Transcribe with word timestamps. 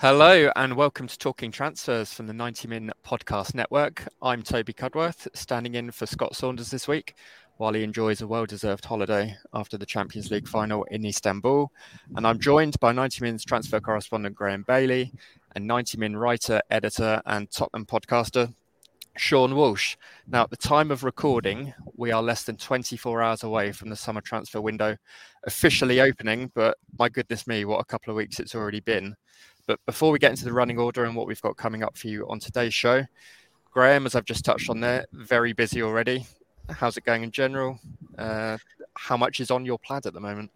Hello 0.00 0.50
and 0.56 0.78
welcome 0.78 1.06
to 1.06 1.18
Talking 1.18 1.52
Transfers 1.52 2.10
from 2.10 2.26
the 2.26 2.32
90 2.32 2.68
Min 2.68 2.90
Podcast 3.04 3.54
Network. 3.54 4.08
I'm 4.22 4.42
Toby 4.42 4.72
Cudworth, 4.72 5.28
standing 5.34 5.74
in 5.74 5.90
for 5.90 6.06
Scott 6.06 6.34
Saunders 6.34 6.70
this 6.70 6.88
week 6.88 7.16
while 7.58 7.74
he 7.74 7.84
enjoys 7.84 8.22
a 8.22 8.26
well 8.26 8.46
deserved 8.46 8.86
holiday 8.86 9.36
after 9.52 9.76
the 9.76 9.84
Champions 9.84 10.30
League 10.30 10.48
final 10.48 10.84
in 10.84 11.04
Istanbul. 11.04 11.70
And 12.16 12.26
I'm 12.26 12.38
joined 12.38 12.80
by 12.80 12.92
90 12.92 13.20
Min's 13.20 13.44
transfer 13.44 13.78
correspondent 13.78 14.34
Graeme 14.34 14.64
Bailey 14.66 15.12
and 15.54 15.66
90 15.66 15.98
Min 15.98 16.16
writer, 16.16 16.62
editor, 16.70 17.20
and 17.26 17.50
Tottenham 17.50 17.84
podcaster 17.84 18.54
Sean 19.18 19.54
Walsh. 19.54 19.96
Now, 20.26 20.44
at 20.44 20.50
the 20.50 20.56
time 20.56 20.90
of 20.90 21.04
recording, 21.04 21.74
we 21.94 22.10
are 22.10 22.22
less 22.22 22.44
than 22.44 22.56
24 22.56 23.20
hours 23.20 23.42
away 23.42 23.70
from 23.72 23.90
the 23.90 23.96
summer 23.96 24.22
transfer 24.22 24.62
window 24.62 24.96
officially 25.44 26.00
opening, 26.00 26.50
but 26.54 26.78
my 26.98 27.10
goodness 27.10 27.46
me, 27.46 27.66
what 27.66 27.80
a 27.80 27.84
couple 27.84 28.10
of 28.10 28.16
weeks 28.16 28.40
it's 28.40 28.54
already 28.54 28.80
been. 28.80 29.14
But 29.70 29.78
before 29.86 30.10
we 30.10 30.18
get 30.18 30.32
into 30.32 30.44
the 30.44 30.52
running 30.52 30.80
order 30.80 31.04
and 31.04 31.14
what 31.14 31.28
we've 31.28 31.40
got 31.40 31.56
coming 31.56 31.84
up 31.84 31.96
for 31.96 32.08
you 32.08 32.28
on 32.28 32.40
today's 32.40 32.74
show, 32.74 33.04
Graeme, 33.70 34.04
as 34.04 34.16
I've 34.16 34.24
just 34.24 34.44
touched 34.44 34.68
on 34.68 34.80
there, 34.80 35.06
very 35.12 35.52
busy 35.52 35.80
already. 35.80 36.26
How's 36.68 36.96
it 36.96 37.04
going 37.04 37.22
in 37.22 37.30
general? 37.30 37.78
Uh, 38.18 38.58
how 38.96 39.16
much 39.16 39.38
is 39.38 39.48
on 39.52 39.64
your 39.64 39.78
plaid 39.78 40.06
at 40.06 40.12
the 40.12 40.18
moment? 40.18 40.50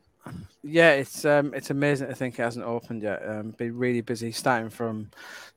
Yeah, 0.64 0.94
it's 0.94 1.24
um, 1.24 1.54
it's 1.54 1.70
amazing 1.70 2.08
to 2.08 2.14
think 2.16 2.40
it 2.40 2.42
hasn't 2.42 2.64
opened 2.64 3.04
yet. 3.04 3.22
Um, 3.24 3.52
been 3.52 3.78
really 3.78 4.00
busy, 4.00 4.32
starting 4.32 4.68
from 4.68 5.12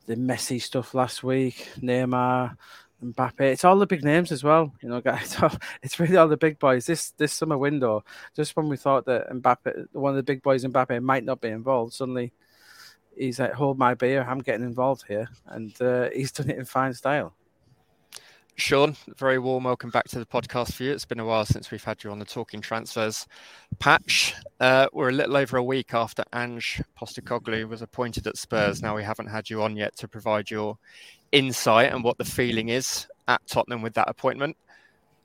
the 0.06 0.16
messy 0.16 0.60
stuff 0.60 0.94
last 0.94 1.24
week, 1.24 1.68
Neymar, 1.80 2.56
Mbappe. 3.04 3.42
It's 3.42 3.66
all 3.66 3.80
the 3.80 3.88
big 3.88 4.04
names 4.04 4.32
as 4.32 4.44
well, 4.44 4.72
you 4.84 4.90
know, 4.90 5.02
guys. 5.12 5.36
It's 5.82 6.00
really 6.00 6.18
all 6.18 6.28
the 6.28 6.38
big 6.38 6.60
boys. 6.60 6.86
This 6.86 7.10
this 7.18 7.34
summer 7.34 7.58
window, 7.58 8.04
just 8.36 8.56
when 8.56 8.70
we 8.70 8.78
thought 8.78 9.06
that 9.06 9.32
Mbappe, 9.32 9.88
one 9.94 10.12
of 10.12 10.18
the 10.18 10.22
big 10.22 10.44
boys, 10.44 10.64
Mbappe, 10.64 11.02
might 11.02 11.24
not 11.24 11.42
be 11.42 11.50
involved, 11.50 11.94
suddenly 11.94 12.34
he's 13.18 13.40
like, 13.40 13.54
hold 13.54 13.78
my 13.78 13.94
beer, 13.94 14.26
I'm 14.28 14.40
getting 14.40 14.66
involved 14.66 15.06
here. 15.08 15.30
And 15.48 15.80
uh, 15.82 16.10
he's 16.14 16.32
done 16.32 16.50
it 16.50 16.58
in 16.58 16.66
fine 16.66 16.94
style. 16.94 17.34
Sean, 18.60 18.96
very 19.18 19.38
warm 19.38 19.66
welcome 19.66 19.92
back 19.92 20.08
to 20.08 20.18
the 20.18 20.26
podcast 20.26 20.74
for 20.74 20.82
you. 20.82 20.92
It's 20.92 21.06
been 21.06 21.20
a 21.20 21.26
while 21.26 21.46
since 21.46 21.70
we've 21.70 21.84
had 21.84 22.04
you 22.04 22.10
on 22.10 22.18
the 22.18 22.26
Talking 22.26 22.60
Transfers 22.60 23.28
patch. 23.78 24.34
Uh, 24.60 24.88
we're 24.94 25.10
a 25.10 25.14
little 25.14 25.38
over 25.38 25.58
a 25.58 25.64
week 25.64 25.94
after 25.94 26.24
Ange 26.34 26.82
Postecoglou 27.00 27.70
was 27.70 27.84
appointed 27.84 28.26
at 28.26 28.36
Spurs. 28.36 28.82
Now 28.82 28.96
we 28.96 29.04
haven't 29.04 29.28
had 29.28 29.48
you 29.48 29.62
on 29.62 29.78
yet 29.78 29.96
to 29.98 30.08
provide 30.08 30.50
your 30.50 30.80
insight 31.32 31.94
and 31.94 32.04
what 32.04 32.18
the 32.18 32.26
feeling 32.26 32.70
is 32.70 33.06
at 33.28 33.46
Tottenham 33.46 33.84
with 33.84 33.94
that 33.94 34.10
appointment. 34.10 34.58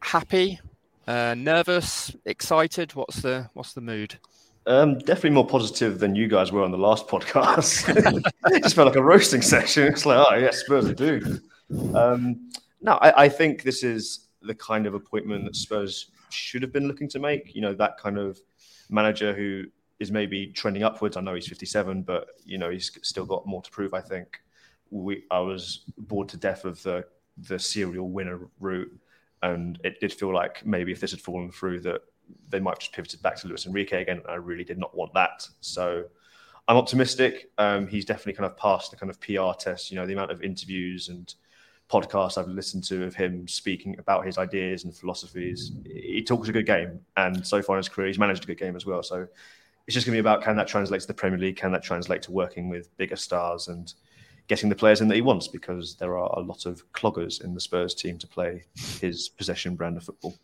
Happy, 0.00 0.60
uh, 1.06 1.34
nervous, 1.34 2.14
excited? 2.26 2.94
What's 2.94 3.22
the 3.22 3.48
what's 3.54 3.72
the 3.72 3.80
mood? 3.80 4.18
Um, 4.66 4.98
definitely 4.98 5.30
more 5.30 5.46
positive 5.46 5.98
than 5.98 6.14
you 6.14 6.28
guys 6.28 6.52
were 6.52 6.62
on 6.62 6.70
the 6.70 6.78
last 6.78 7.08
podcast. 7.08 7.88
it 8.52 8.62
just 8.62 8.74
felt 8.74 8.86
like 8.86 8.96
a 8.96 9.02
roasting 9.02 9.42
session. 9.42 9.88
It's 9.88 10.06
like, 10.06 10.24
oh, 10.30 10.36
yes, 10.36 10.58
Spurs 10.58 10.92
doomed. 10.94 11.40
Um, 11.94 12.50
no, 12.80 12.92
I, 12.94 13.24
I, 13.24 13.28
think 13.28 13.62
this 13.62 13.82
is 13.82 14.28
the 14.42 14.54
kind 14.54 14.86
of 14.86 14.94
appointment 14.94 15.44
that 15.44 15.56
Spurs 15.56 16.10
should 16.30 16.62
have 16.62 16.72
been 16.72 16.86
looking 16.86 17.08
to 17.08 17.18
make. 17.18 17.54
You 17.54 17.62
know, 17.62 17.74
that 17.74 17.98
kind 17.98 18.18
of 18.18 18.38
manager 18.90 19.34
who 19.34 19.64
is 19.98 20.12
maybe 20.12 20.48
trending 20.48 20.82
upwards. 20.82 21.16
I 21.16 21.20
know 21.22 21.34
he's 21.34 21.48
57, 21.48 22.02
but, 22.02 22.28
you 22.44 22.58
know, 22.58 22.70
he's 22.70 22.90
still 23.02 23.24
got 23.24 23.46
more 23.46 23.62
to 23.62 23.70
prove, 23.70 23.94
I 23.94 24.00
think. 24.00 24.40
We, 24.90 25.24
I 25.30 25.38
was 25.38 25.84
bored 25.96 26.28
to 26.30 26.36
death 26.36 26.64
of 26.64 26.82
the, 26.82 27.04
the 27.38 27.58
serial 27.58 28.10
winner 28.10 28.48
route. 28.60 28.92
And 29.42 29.78
it 29.82 29.98
did 30.00 30.12
feel 30.12 30.34
like 30.34 30.64
maybe 30.66 30.92
if 30.92 31.00
this 31.00 31.12
had 31.12 31.20
fallen 31.20 31.50
through, 31.50 31.80
that 31.80 32.02
they 32.48 32.60
might 32.60 32.72
have 32.72 32.78
just 32.78 32.92
pivoted 32.92 33.22
back 33.22 33.36
to 33.36 33.48
Luis 33.48 33.66
Enrique 33.66 34.02
again. 34.02 34.22
I 34.28 34.34
really 34.34 34.64
did 34.64 34.78
not 34.78 34.96
want 34.96 35.12
that. 35.14 35.48
So 35.60 36.04
I'm 36.68 36.76
optimistic. 36.76 37.50
Um, 37.58 37.86
he's 37.86 38.04
definitely 38.04 38.34
kind 38.34 38.50
of 38.50 38.56
passed 38.56 38.90
the 38.90 38.96
kind 38.96 39.10
of 39.10 39.20
PR 39.20 39.58
test. 39.58 39.90
You 39.90 39.96
know, 39.96 40.06
the 40.06 40.12
amount 40.12 40.30
of 40.30 40.42
interviews 40.42 41.08
and 41.08 41.34
podcasts 41.90 42.38
I've 42.38 42.48
listened 42.48 42.84
to 42.84 43.04
of 43.04 43.14
him 43.14 43.46
speaking 43.46 43.98
about 43.98 44.24
his 44.24 44.38
ideas 44.38 44.84
and 44.84 44.94
philosophies. 44.94 45.72
He 45.84 46.22
talks 46.22 46.48
a 46.48 46.52
good 46.52 46.66
game, 46.66 47.00
and 47.16 47.46
so 47.46 47.62
far 47.62 47.76
in 47.76 47.80
his 47.80 47.88
career, 47.88 48.06
he's 48.06 48.18
managed 48.18 48.44
a 48.44 48.46
good 48.46 48.58
game 48.58 48.76
as 48.76 48.86
well. 48.86 49.02
So 49.02 49.26
it's 49.86 49.94
just 49.94 50.06
going 50.06 50.16
to 50.16 50.22
be 50.22 50.26
about 50.26 50.42
can 50.42 50.56
that 50.56 50.68
translate 50.68 51.00
to 51.02 51.06
the 51.06 51.14
Premier 51.14 51.38
League? 51.38 51.56
Can 51.56 51.72
that 51.72 51.82
translate 51.82 52.22
to 52.22 52.32
working 52.32 52.68
with 52.68 52.96
bigger 52.96 53.16
stars 53.16 53.68
and 53.68 53.92
getting 54.48 54.68
the 54.68 54.76
players 54.76 55.00
in 55.00 55.08
that 55.08 55.16
he 55.16 55.20
wants? 55.20 55.48
Because 55.48 55.96
there 55.96 56.16
are 56.16 56.38
a 56.38 56.40
lot 56.40 56.66
of 56.66 56.90
cloggers 56.92 57.44
in 57.44 57.54
the 57.54 57.60
Spurs 57.60 57.94
team 57.94 58.18
to 58.18 58.26
play 58.26 58.64
his 59.00 59.28
possession 59.28 59.74
brand 59.74 59.96
of 59.96 60.04
football. 60.04 60.34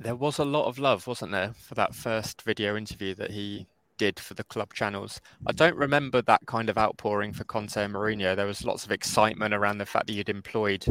There 0.00 0.16
was 0.16 0.38
a 0.38 0.46
lot 0.46 0.64
of 0.64 0.78
love, 0.78 1.06
wasn't 1.06 1.32
there, 1.32 1.52
for 1.52 1.74
that 1.74 1.94
first 1.94 2.40
video 2.40 2.74
interview 2.74 3.14
that 3.16 3.32
he 3.32 3.66
did 3.98 4.18
for 4.18 4.32
the 4.32 4.44
club 4.44 4.72
channels. 4.72 5.20
I 5.46 5.52
don't 5.52 5.76
remember 5.76 6.22
that 6.22 6.46
kind 6.46 6.70
of 6.70 6.78
outpouring 6.78 7.34
for 7.34 7.44
Conte 7.44 7.76
and 7.76 7.92
Mourinho. 7.92 8.34
There 8.34 8.46
was 8.46 8.64
lots 8.64 8.86
of 8.86 8.92
excitement 8.92 9.52
around 9.52 9.76
the 9.76 9.84
fact 9.84 10.06
that 10.06 10.14
you'd 10.14 10.30
employed 10.30 10.86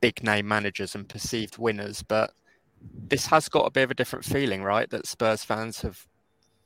big 0.00 0.24
name 0.24 0.48
managers 0.48 0.94
and 0.94 1.06
perceived 1.06 1.58
winners, 1.58 2.02
but 2.02 2.32
this 3.08 3.26
has 3.26 3.50
got 3.50 3.66
a 3.66 3.70
bit 3.70 3.82
of 3.82 3.90
a 3.90 3.94
different 3.94 4.24
feeling, 4.24 4.62
right? 4.62 4.88
That 4.88 5.06
Spurs 5.06 5.44
fans 5.44 5.82
have 5.82 6.06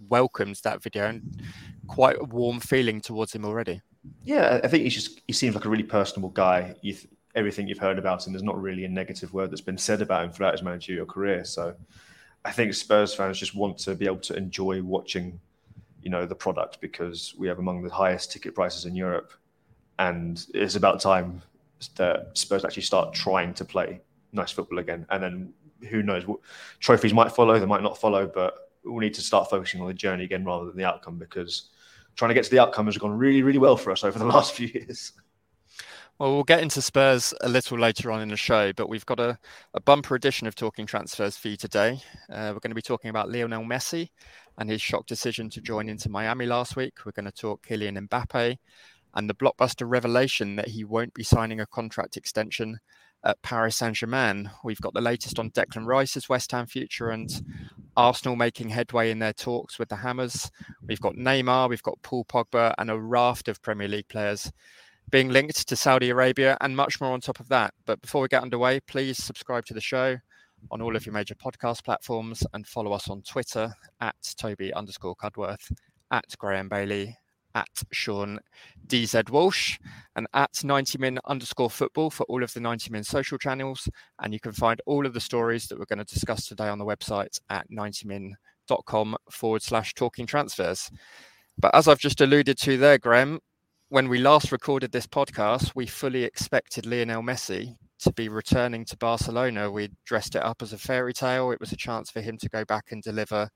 welcomed 0.09 0.61
that 0.63 0.81
video 0.81 1.07
and 1.07 1.43
quite 1.89 2.19
a 2.21 2.25
warm 2.25 2.61
feeling 2.61 3.01
towards 3.01 3.33
him 3.35 3.45
already. 3.45 3.83
Yeah, 4.23 4.61
I 4.63 4.69
think 4.69 4.85
he's 4.85 4.95
just 4.95 5.23
he 5.27 5.33
seems 5.33 5.57
like 5.57 5.65
a 5.65 5.69
really 5.69 5.83
personable 5.83 6.29
guy. 6.29 6.77
You 6.83 6.93
th- 6.93 7.09
everything 7.35 7.67
you've 7.67 7.79
heard 7.79 7.99
about 7.99 8.27
him, 8.27 8.33
there's 8.33 8.43
not 8.43 8.61
really 8.61 8.85
a 8.85 8.89
negative 8.89 9.33
word 9.33 9.51
that's 9.51 9.61
been 9.61 9.79
said 9.79 10.01
about 10.01 10.25
him 10.25 10.33
throughout 10.33 10.55
his 10.55 10.63
managerial 10.63 11.07
career. 11.07 11.45
So 11.45 11.75
I 12.45 12.53
think 12.53 12.75
Spurs 12.75 13.15
fans 13.15 13.39
just 13.39 13.55
want 13.55 13.79
to 13.79 13.95
be 13.95 14.07
able 14.07 14.19
to 14.19 14.37
enjoy 14.37 14.83
watching, 14.83 15.41
you 16.03 16.11
know, 16.11 16.27
the 16.27 16.35
product 16.35 16.81
because 16.81 17.35
we 17.37 17.49
have 17.49 17.59
among 17.59 17.83
the 17.83 17.93
highest 17.93 18.33
ticket 18.33 18.55
prices 18.55 18.85
in 18.85 18.95
Europe. 18.95 19.33
And 19.99 20.45
it's 20.55 20.77
about 20.77 21.01
time 21.01 21.43
that 21.97 22.31
Spurs 22.35 22.65
actually 22.65 22.83
start 22.83 23.15
trying 23.15 23.55
to 23.55 23.65
play 23.65 24.01
nice 24.33 24.51
football 24.51 24.79
again. 24.79 25.07
And 25.11 25.23
then 25.23 25.53
who 25.89 26.03
knows 26.03 26.27
what 26.27 26.41
trophies 26.81 27.15
might 27.15 27.33
follow, 27.33 27.59
they 27.59 27.67
might 27.67 27.83
not 27.83 27.99
follow, 27.99 28.27
but 28.27 28.71
we 28.85 29.05
need 29.05 29.15
to 29.15 29.23
start 29.23 29.51
focusing 29.51 29.81
on 29.81 29.87
the 29.87 29.95
journey 29.95 30.25
again 30.25 30.45
rather 30.45 30.67
than 30.67 30.77
the 30.77 30.85
outcome 30.85 31.19
because 31.19 31.71
trying 32.17 32.29
to 32.29 32.35
get 32.35 32.45
to 32.45 32.51
the 32.51 32.59
outcome 32.59 32.87
has 32.87 32.99
gone 32.99 33.13
really, 33.13 33.43
really 33.43 33.59
well 33.59 33.77
for 33.77 33.91
us 33.91 34.05
over 34.05 34.19
the 34.19 34.25
last 34.37 34.53
few 34.53 34.69
years. 34.69 35.13
Well, 36.21 36.33
we'll 36.33 36.45
get 36.45 36.63
into 36.63 36.81
Spurs 36.81 37.35
a 37.41 37.49
little 37.49 37.77
later 37.77 38.13
on 38.13 38.23
in 38.23 38.29
the 38.29 38.37
show, 38.37 38.73
but 38.73 38.89
we've 38.89 39.05
got 39.05 39.19
a, 39.19 39.37
a 39.75 39.81
bumper 39.81 40.15
edition 40.15 40.47
of 40.47 40.55
Talking 40.55 40.87
Transfers 40.87 41.37
for 41.37 41.49
you 41.49 41.57
today. 41.57 42.01
Uh, 42.31 42.53
we're 42.55 42.61
going 42.61 42.71
to 42.71 42.77
be 42.77 42.83
talking 42.83 43.11
about 43.11 43.33
Lionel 43.33 43.65
Messi 43.65 44.11
and 44.57 44.71
his 44.71 44.81
shock 44.81 45.07
decision 45.07 45.51
to 45.51 45.61
join 45.61 45.89
Inter 45.89 46.11
Miami 46.11 46.47
last 46.47 46.77
week. 46.77 46.99
We're 47.05 47.11
going 47.11 47.25
to 47.25 47.33
talk 47.33 47.67
Kylian 47.67 47.99
Mbappe 48.09 48.59
and 49.15 49.29
the 49.29 49.35
blockbuster 49.35 49.91
revelation 49.91 50.55
that 50.55 50.69
he 50.69 50.85
won't 50.85 51.15
be 51.15 51.25
signing 51.25 51.59
a 51.59 51.67
contract 51.67 52.17
extension 52.17 52.79
at 53.25 53.43
Paris 53.43 53.75
Saint 53.75 53.97
Germain. 53.97 54.49
We've 54.63 54.81
got 54.81 54.95
the 54.95 55.01
latest 55.01 55.41
on 55.41 55.51
Declan 55.51 55.85
Rice's 55.85 56.29
West 56.29 56.53
Ham 56.53 56.67
future 56.67 57.11
and 57.11 57.43
Arsenal 57.97 58.37
making 58.37 58.69
headway 58.69 59.11
in 59.11 59.19
their 59.19 59.33
talks 59.33 59.81
with 59.81 59.89
the 59.89 59.97
Hammers. 59.97 60.49
We've 60.87 61.01
got 61.01 61.17
Neymar, 61.17 61.69
we've 61.69 61.83
got 61.83 62.03
Paul 62.03 62.25
Pogba, 62.25 62.73
and 62.79 62.89
a 62.89 63.01
raft 63.01 63.49
of 63.49 63.63
Premier 63.63 63.89
League 63.89 64.09
players 64.09 64.53
being 65.11 65.31
linked 65.31 65.69
to 65.69 65.77
Saudi 65.77 66.11
Arabia 66.11 66.57
and 66.61 66.77
much 66.77 67.01
more 67.01 67.13
on 67.13 67.21
top 67.21 67.41
of 67.41 67.49
that. 67.49 67.75
But 67.87 68.01
before 68.01 68.23
we 68.23 68.29
get 68.29 68.43
underway, 68.43 68.81
please 68.81 69.23
subscribe 69.23 69.65
to 69.67 69.75
the 69.75 69.81
show 69.81 70.17
on 70.71 70.81
all 70.81 70.97
of 70.97 71.05
your 71.07 71.13
major 71.13 71.35
podcast 71.35 71.85
platforms 71.85 72.43
and 72.53 72.67
follow 72.67 72.93
us 72.93 73.09
on 73.09 73.23
Twitter 73.23 73.73
at 74.01 74.17
Toby 74.37 74.73
underscore 74.73 75.17
Cudworth, 75.17 75.71
at 76.11 76.25
Graeme 76.39 76.69
Bailey, 76.69 77.17
at 77.55 77.69
Sean 77.93 78.39
DZ 78.87 79.31
Walsh, 79.31 79.79
and 80.17 80.27
at 80.35 80.63
90 80.65 80.99
min 80.99 81.19
underscore 81.27 81.71
football 81.71 82.11
for 82.11 82.25
all 82.25 82.43
of 82.43 82.53
the 82.53 82.61
90 82.61 82.91
min 82.91 83.05
social 83.05 83.39
channels. 83.39 83.89
And 84.21 84.33
you 84.33 84.41
can 84.41 84.53
find 84.53 84.81
all 84.87 85.07
of 85.07 85.15
the 85.15 85.21
stories 85.21 85.67
that 85.69 85.79
we're 85.79 85.85
going 85.85 86.05
to 86.05 86.15
discuss 86.15 86.47
today 86.47 86.69
on 86.69 86.79
the 86.79 86.85
website 86.85 87.39
at 87.51 87.71
90min.com 87.71 89.17
forward 89.31 89.63
slash 89.63 89.95
talking 89.95 90.27
transfers. 90.27 90.91
But 91.59 91.75
as 91.75 91.87
I've 91.87 92.01
just 92.01 92.21
alluded 92.21 92.59
to 92.59 92.77
there, 92.77 92.99
Graeme, 92.99 93.39
when 93.89 94.09
we 94.09 94.19
last 94.19 94.53
recorded 94.53 94.93
this 94.93 95.07
podcast, 95.07 95.73
we 95.75 95.87
fully 95.87 96.25
expected 96.25 96.87
Lionel 96.87 97.23
Messi 97.23 97.77
to 98.01 98.13
be 98.13 98.29
returning 98.29 98.85
to 98.87 98.97
Barcelona. 98.97 99.71
We 99.71 99.91
dressed 100.05 100.35
it 100.35 100.43
up 100.43 100.63
as 100.63 100.73
a 100.73 100.79
fairy 100.79 101.13
tale. 101.13 101.51
It 101.53 101.61
was 101.61 101.73
a 101.73 101.77
chance 101.77 102.11
for 102.11 102.21
him 102.21 102.37
to 102.39 102.49
go 102.49 102.65
back 102.65 102.87
and 102.93 103.03
deliver 103.03 103.49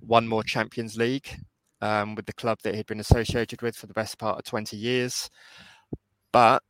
one 0.00 0.26
more 0.28 0.42
Champions 0.44 0.96
League. 0.96 1.28
um, 1.82 2.14
with 2.14 2.26
the 2.26 2.32
club 2.34 2.58
that 2.62 2.74
he'd 2.76 2.86
been 2.86 3.00
associated 3.00 3.60
with 3.62 3.76
for 3.76 3.86
the 3.88 3.94
best 3.94 4.18
part 4.18 4.38
of 4.38 4.44
20 4.44 4.76
years. 4.76 5.28
But 6.32 6.62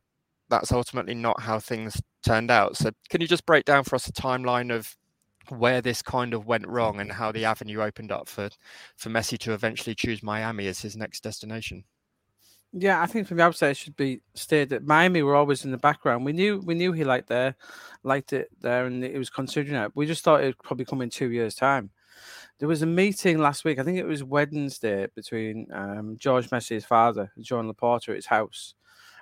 that's 0.49 0.71
ultimately 0.71 1.15
not 1.15 1.41
how 1.41 1.59
things 1.59 2.01
turned 2.25 2.51
out. 2.51 2.77
So, 2.77 2.91
can 3.09 3.21
you 3.21 3.27
just 3.27 3.45
break 3.45 3.65
down 3.65 3.83
for 3.85 3.95
us 3.95 4.07
a 4.07 4.13
timeline 4.13 4.73
of 4.75 4.95
where 5.49 5.81
this 5.81 6.01
kind 6.03 6.33
of 6.33 6.47
went 6.47 6.67
wrong 6.67 6.99
and 7.01 7.11
how 7.13 7.31
the 7.31 7.45
avenue 7.45 7.81
opened 7.81 8.11
up 8.11 8.29
for 8.29 8.49
for 8.97 9.09
Messi 9.09 9.37
to 9.39 9.53
eventually 9.53 9.95
choose 9.95 10.23
Miami 10.23 10.67
as 10.67 10.81
his 10.81 10.97
next 10.97 11.23
destination? 11.23 11.85
Yeah, 12.75 13.01
I 13.01 13.05
think 13.05 13.27
from 13.27 13.37
the 13.37 13.43
outset 13.43 13.71
it 13.71 13.77
should 13.77 13.95
be 13.95 14.21
stated 14.33 14.69
that 14.69 14.87
Miami 14.87 15.21
were 15.21 15.35
always 15.35 15.63
in 15.63 15.71
the 15.71 15.77
background. 15.77 16.25
We 16.25 16.33
knew 16.33 16.59
we 16.65 16.73
knew 16.73 16.91
he 16.91 17.03
liked 17.03 17.29
there, 17.29 17.55
liked 18.03 18.33
it 18.33 18.49
there, 18.61 18.85
and 18.87 19.03
it 19.03 19.17
was 19.17 19.29
considering 19.29 19.75
it. 19.79 19.91
We 19.95 20.07
just 20.07 20.23
thought 20.23 20.41
it 20.43 20.47
would 20.47 20.59
probably 20.59 20.85
come 20.85 21.01
in 21.01 21.09
two 21.11 21.29
years' 21.31 21.53
time. 21.55 21.91
There 22.59 22.67
was 22.69 22.81
a 22.83 22.87
meeting 22.87 23.39
last 23.39 23.65
week. 23.65 23.79
I 23.79 23.83
think 23.83 23.99
it 23.99 24.05
was 24.07 24.23
Wednesday 24.23 25.07
between 25.15 25.67
um, 25.73 26.17
George 26.19 26.49
Messi's 26.49 26.85
father, 26.85 27.31
Joan 27.41 27.71
Laporta, 27.71 28.09
at 28.09 28.15
his 28.15 28.25
house, 28.27 28.75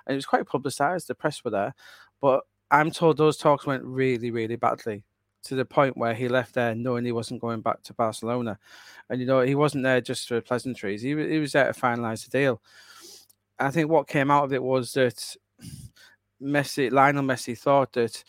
and 0.06 0.14
it 0.14 0.16
was 0.16 0.26
quite 0.26 0.46
publicised. 0.46 1.08
The 1.08 1.14
press 1.14 1.44
were 1.44 1.50
there, 1.50 1.74
but 2.20 2.44
I'm 2.70 2.90
told 2.90 3.18
those 3.18 3.36
talks 3.36 3.66
went 3.66 3.84
really, 3.84 4.30
really 4.30 4.56
badly 4.56 5.04
to 5.44 5.56
the 5.56 5.64
point 5.64 5.96
where 5.96 6.14
he 6.14 6.28
left 6.28 6.54
there 6.54 6.74
knowing 6.74 7.04
he 7.04 7.12
wasn't 7.12 7.40
going 7.40 7.60
back 7.62 7.82
to 7.84 7.94
Barcelona, 7.94 8.58
and 9.10 9.20
you 9.20 9.26
know 9.26 9.40
he 9.42 9.54
wasn't 9.54 9.84
there 9.84 10.00
just 10.00 10.28
for 10.28 10.40
pleasantries. 10.40 11.02
He 11.02 11.10
he 11.10 11.38
was 11.38 11.52
there 11.52 11.72
to 11.72 11.78
finalise 11.78 12.24
the 12.24 12.30
deal. 12.38 12.62
I 13.62 13.70
think 13.70 13.90
what 13.90 14.08
came 14.08 14.30
out 14.30 14.44
of 14.44 14.52
it 14.52 14.62
was 14.62 14.92
that 14.92 15.36
Messi, 16.42 16.90
Lionel 16.90 17.24
Messi, 17.24 17.56
thought 17.56 17.92
that 17.92 18.22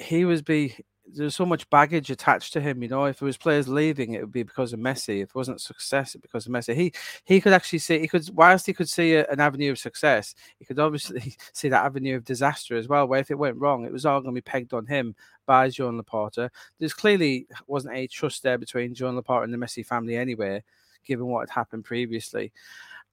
he 0.00 0.24
was 0.24 0.42
be 0.42 0.76
there's 1.14 1.36
so 1.36 1.46
much 1.46 1.68
baggage 1.70 2.10
attached 2.10 2.52
to 2.52 2.60
him. 2.60 2.82
You 2.82 2.88
know, 2.88 3.04
if 3.06 3.18
there 3.18 3.26
was 3.26 3.36
players 3.36 3.68
leaving, 3.68 4.12
it 4.12 4.20
would 4.20 4.32
be 4.32 4.42
because 4.42 4.72
of 4.72 4.80
Messi. 4.80 5.22
If 5.22 5.30
it 5.30 5.34
wasn't 5.34 5.60
success, 5.60 6.14
it 6.14 6.22
because 6.22 6.46
of 6.46 6.52
Messi. 6.52 6.74
He 6.74 6.92
he 7.24 7.40
could 7.40 7.52
actually 7.52 7.78
see 7.80 7.98
he 7.98 8.08
could 8.08 8.28
whilst 8.34 8.66
he 8.66 8.74
could 8.74 8.88
see 8.88 9.14
a, 9.14 9.26
an 9.28 9.40
avenue 9.40 9.72
of 9.72 9.78
success, 9.78 10.34
he 10.58 10.64
could 10.64 10.78
obviously 10.78 11.36
see 11.52 11.68
that 11.68 11.84
avenue 11.84 12.16
of 12.16 12.24
disaster 12.24 12.76
as 12.76 12.88
well. 12.88 13.06
Where 13.06 13.20
if 13.20 13.30
it 13.30 13.38
went 13.38 13.56
wrong, 13.56 13.84
it 13.84 13.92
was 13.92 14.06
all 14.06 14.20
going 14.20 14.34
to 14.34 14.40
be 14.40 14.42
pegged 14.42 14.74
on 14.74 14.86
him 14.86 15.14
by 15.46 15.70
Joan 15.70 16.00
Laporta. 16.00 16.50
There's 16.78 16.94
clearly 16.94 17.46
wasn't 17.66 17.96
a 17.96 18.06
trust 18.06 18.42
there 18.42 18.58
between 18.58 18.94
Joan 18.94 19.20
Laporta 19.20 19.44
and 19.44 19.52
the 19.52 19.58
Messi 19.58 19.84
family 19.84 20.16
anyway, 20.16 20.62
given 21.04 21.26
what 21.26 21.48
had 21.48 21.54
happened 21.54 21.84
previously. 21.84 22.52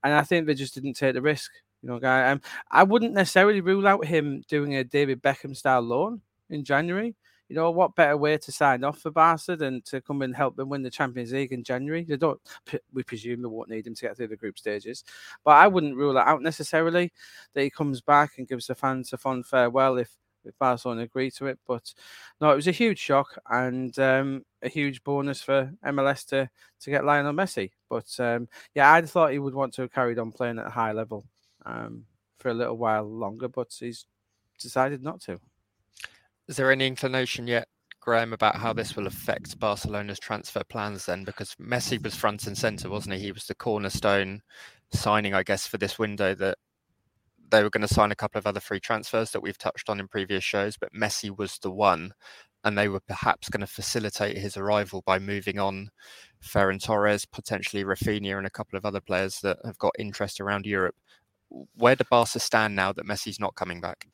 And 0.05 0.13
I 0.13 0.21
think 0.21 0.47
they 0.47 0.53
just 0.53 0.73
didn't 0.73 0.93
take 0.93 1.15
the 1.15 1.21
risk. 1.21 1.51
You 1.81 1.89
know, 1.89 1.99
guy. 1.99 2.31
Um, 2.31 2.41
I 2.71 2.83
wouldn't 2.83 3.13
necessarily 3.13 3.61
rule 3.61 3.85
out 3.85 4.05
him 4.05 4.43
doing 4.47 4.75
a 4.75 4.83
David 4.83 5.21
Beckham 5.21 5.55
style 5.55 5.81
loan 5.81 6.21
in 6.49 6.63
January 6.63 7.15
you 7.47 7.55
know, 7.55 7.69
what 7.71 7.95
better 7.95 8.17
way 8.17 8.37
to 8.37 8.51
sign 8.51 8.83
off 8.83 8.99
for 8.99 9.11
Barca 9.11 9.55
than 9.55 9.81
to 9.83 10.01
come 10.01 10.21
and 10.23 10.35
help 10.35 10.55
them 10.55 10.69
win 10.69 10.81
the 10.81 10.89
Champions 10.89 11.31
League 11.31 11.51
in 11.51 11.63
January? 11.63 12.03
They 12.03 12.17
don't, 12.17 12.39
we 12.93 13.03
presume 13.03 13.41
they 13.41 13.47
won't 13.47 13.69
need 13.69 13.85
him 13.85 13.93
to 13.93 14.01
get 14.01 14.17
through 14.17 14.29
the 14.29 14.35
group 14.35 14.57
stages, 14.57 15.03
but 15.43 15.51
I 15.51 15.67
wouldn't 15.67 15.95
rule 15.95 16.17
it 16.17 16.25
out 16.25 16.41
necessarily 16.41 17.11
that 17.53 17.61
he 17.61 17.69
comes 17.69 18.01
back 18.01 18.37
and 18.37 18.47
gives 18.47 18.67
the 18.67 18.75
fans 18.75 19.13
a 19.13 19.17
fond 19.17 19.45
farewell 19.45 19.97
if 19.97 20.11
if 20.43 20.57
Barcelona 20.59 21.01
agree 21.01 21.31
to 21.31 21.47
it. 21.47 21.57
But 21.67 21.91
no, 22.39 22.51
it 22.51 22.55
was 22.55 22.67
a 22.67 22.71
huge 22.71 22.99
shock 22.99 23.35
and 23.49 23.97
um, 23.97 24.45
a 24.65 24.69
huge 24.69 25.03
bonus 25.03 25.41
for 25.41 25.71
MLS 25.85 26.25
to 26.27 26.49
to 26.81 26.89
get 26.89 27.05
Lionel 27.05 27.33
Messi. 27.33 27.71
But 27.89 28.07
um, 28.19 28.49
yeah, 28.73 28.91
I 28.91 29.01
thought 29.03 29.31
he 29.31 29.39
would 29.39 29.53
want 29.53 29.73
to 29.75 29.83
have 29.83 29.93
carried 29.93 30.19
on 30.19 30.31
playing 30.31 30.59
at 30.59 30.67
a 30.67 30.71
high 30.71 30.91
level 30.91 31.25
um, 31.65 32.05
for 32.39 32.49
a 32.49 32.53
little 32.53 32.77
while 32.77 33.03
longer, 33.03 33.47
but 33.47 33.73
he's 33.79 34.05
decided 34.59 35.03
not 35.03 35.21
to. 35.21 35.39
Is 36.47 36.57
there 36.57 36.71
any 36.71 36.85
inclination 36.85 37.47
yet, 37.47 37.67
Graeme, 37.99 38.33
about 38.33 38.57
how 38.57 38.73
this 38.73 38.95
will 38.95 39.07
affect 39.07 39.59
Barcelona's 39.59 40.19
transfer 40.19 40.63
plans 40.63 41.05
then? 41.05 41.23
Because 41.23 41.55
Messi 41.55 42.01
was 42.03 42.15
front 42.15 42.45
and 42.47 42.57
centre, 42.57 42.89
wasn't 42.89 43.15
he? 43.15 43.21
He 43.21 43.31
was 43.31 43.45
the 43.45 43.55
cornerstone 43.55 44.41
signing, 44.91 45.33
I 45.33 45.43
guess, 45.43 45.65
for 45.65 45.77
this 45.77 45.97
window 45.97 46.35
that 46.35 46.57
they 47.49 47.63
were 47.63 47.69
going 47.69 47.87
to 47.87 47.93
sign 47.93 48.11
a 48.11 48.15
couple 48.15 48.39
of 48.39 48.47
other 48.47 48.59
free 48.59 48.79
transfers 48.79 49.31
that 49.31 49.41
we've 49.41 49.57
touched 49.57 49.89
on 49.89 49.99
in 49.99 50.07
previous 50.07 50.43
shows, 50.43 50.77
but 50.77 50.93
Messi 50.93 51.35
was 51.35 51.57
the 51.59 51.71
one. 51.71 52.13
And 52.65 52.77
they 52.77 52.89
were 52.89 52.99
perhaps 52.99 53.47
going 53.47 53.61
to 53.61 53.67
facilitate 53.67 54.37
his 54.37 54.57
arrival 54.57 55.03
by 55.05 55.19
moving 55.19 55.59
on 55.59 55.89
Ferran 56.43 56.83
Torres, 56.83 57.25
potentially 57.25 57.83
Raphinha, 57.83 58.37
and 58.37 58.47
a 58.47 58.49
couple 58.49 58.77
of 58.77 58.85
other 58.85 59.01
players 59.01 59.39
that 59.41 59.59
have 59.63 59.77
got 59.77 59.93
interest 59.97 60.41
around 60.41 60.65
Europe. 60.65 60.95
Where 61.75 61.95
do 61.95 62.03
Barca 62.09 62.39
stand 62.39 62.75
now 62.75 62.91
that 62.91 63.05
Messi's 63.05 63.39
not 63.39 63.55
coming 63.55 63.79
back? 63.79 64.07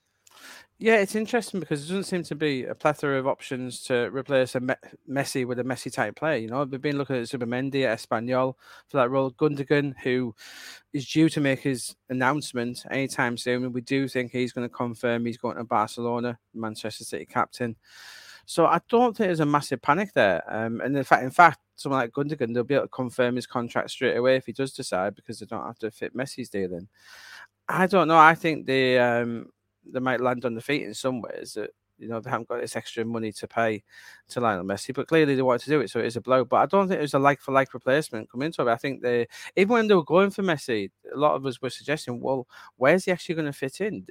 Yeah, 0.79 0.95
it's 0.95 1.13
interesting 1.13 1.59
because 1.59 1.87
there 1.87 1.95
doesn't 1.95 2.09
seem 2.09 2.23
to 2.23 2.35
be 2.35 2.65
a 2.65 2.73
plethora 2.73 3.19
of 3.19 3.27
options 3.27 3.83
to 3.83 4.09
replace 4.11 4.55
a 4.55 4.59
Me- 4.59 4.73
Messi 5.07 5.45
with 5.45 5.59
a 5.59 5.63
Messi 5.63 5.93
type 5.93 6.15
player. 6.15 6.37
You 6.37 6.47
know, 6.47 6.63
we've 6.63 6.81
been 6.81 6.97
looking 6.97 7.17
at 7.17 7.23
Zubimendi 7.23 7.85
at 7.85 7.99
Espanyol 7.99 8.55
for 8.87 8.97
that 8.97 9.11
role. 9.11 9.29
Gundogan, 9.29 9.93
who 10.01 10.33
is 10.91 11.07
due 11.07 11.29
to 11.29 11.39
make 11.39 11.59
his 11.59 11.95
announcement 12.09 12.83
anytime 12.89 13.37
soon, 13.37 13.63
and 13.63 13.75
we 13.75 13.81
do 13.81 14.07
think 14.07 14.31
he's 14.31 14.53
going 14.53 14.67
to 14.67 14.73
confirm 14.73 15.23
he's 15.23 15.37
going 15.37 15.57
to 15.57 15.63
Barcelona, 15.63 16.39
Manchester 16.55 17.03
City 17.03 17.27
captain. 17.27 17.75
So 18.51 18.65
I 18.65 18.81
don't 18.89 19.15
think 19.15 19.29
there's 19.29 19.39
a 19.39 19.45
massive 19.45 19.81
panic 19.81 20.11
there. 20.13 20.43
Um, 20.45 20.81
and 20.81 20.97
in 20.97 21.05
fact, 21.05 21.23
in 21.23 21.31
fact, 21.31 21.59
someone 21.77 22.01
like 22.01 22.11
Gundogan, 22.11 22.53
they'll 22.53 22.65
be 22.65 22.73
able 22.73 22.83
to 22.83 22.89
confirm 22.89 23.37
his 23.37 23.47
contract 23.47 23.91
straight 23.91 24.17
away 24.17 24.35
if 24.35 24.45
he 24.45 24.51
does 24.51 24.73
decide 24.73 25.15
because 25.15 25.39
they 25.39 25.45
don't 25.45 25.65
have 25.65 25.79
to 25.79 25.89
fit 25.89 26.13
Messi's 26.13 26.49
deal 26.49 26.73
in. 26.73 26.89
I 27.69 27.87
don't 27.87 28.09
know. 28.09 28.17
I 28.17 28.35
think 28.35 28.65
the 28.65 28.99
um, 28.99 29.51
they 29.89 30.01
might 30.01 30.19
land 30.19 30.43
on 30.43 30.53
the 30.53 30.59
feet 30.59 30.83
in 30.83 30.93
some 30.93 31.21
ways 31.21 31.53
that 31.53 31.69
you 31.97 32.09
know 32.09 32.19
they 32.19 32.29
haven't 32.29 32.49
got 32.49 32.59
this 32.59 32.75
extra 32.75 33.05
money 33.05 33.31
to 33.31 33.47
pay 33.47 33.85
to 34.27 34.41
Lionel 34.41 34.65
Messi, 34.65 34.93
but 34.93 35.07
clearly 35.07 35.33
they 35.33 35.41
want 35.41 35.61
to 35.61 35.69
do 35.69 35.79
it, 35.79 35.89
so 35.89 36.01
it 36.01 36.07
is 36.07 36.17
a 36.17 36.21
blow. 36.21 36.43
But 36.43 36.57
I 36.57 36.65
don't 36.65 36.89
think 36.89 36.99
it 36.99 37.03
was 37.03 37.13
a 37.13 37.19
like 37.19 37.39
for 37.39 37.53
like 37.53 37.73
replacement 37.73 38.29
coming 38.29 38.47
into 38.47 38.63
it. 38.63 38.67
I 38.67 38.75
think 38.75 39.01
they 39.01 39.29
even 39.55 39.71
when 39.71 39.87
they 39.87 39.95
were 39.95 40.03
going 40.03 40.29
for 40.29 40.43
Messi, 40.43 40.91
a 41.13 41.17
lot 41.17 41.35
of 41.35 41.45
us 41.45 41.61
were 41.61 41.69
suggesting, 41.69 42.19
well, 42.19 42.49
where's 42.75 43.05
he 43.05 43.13
actually 43.13 43.35
going 43.35 43.45
to 43.45 43.53
fit 43.53 43.79
in? 43.79 44.05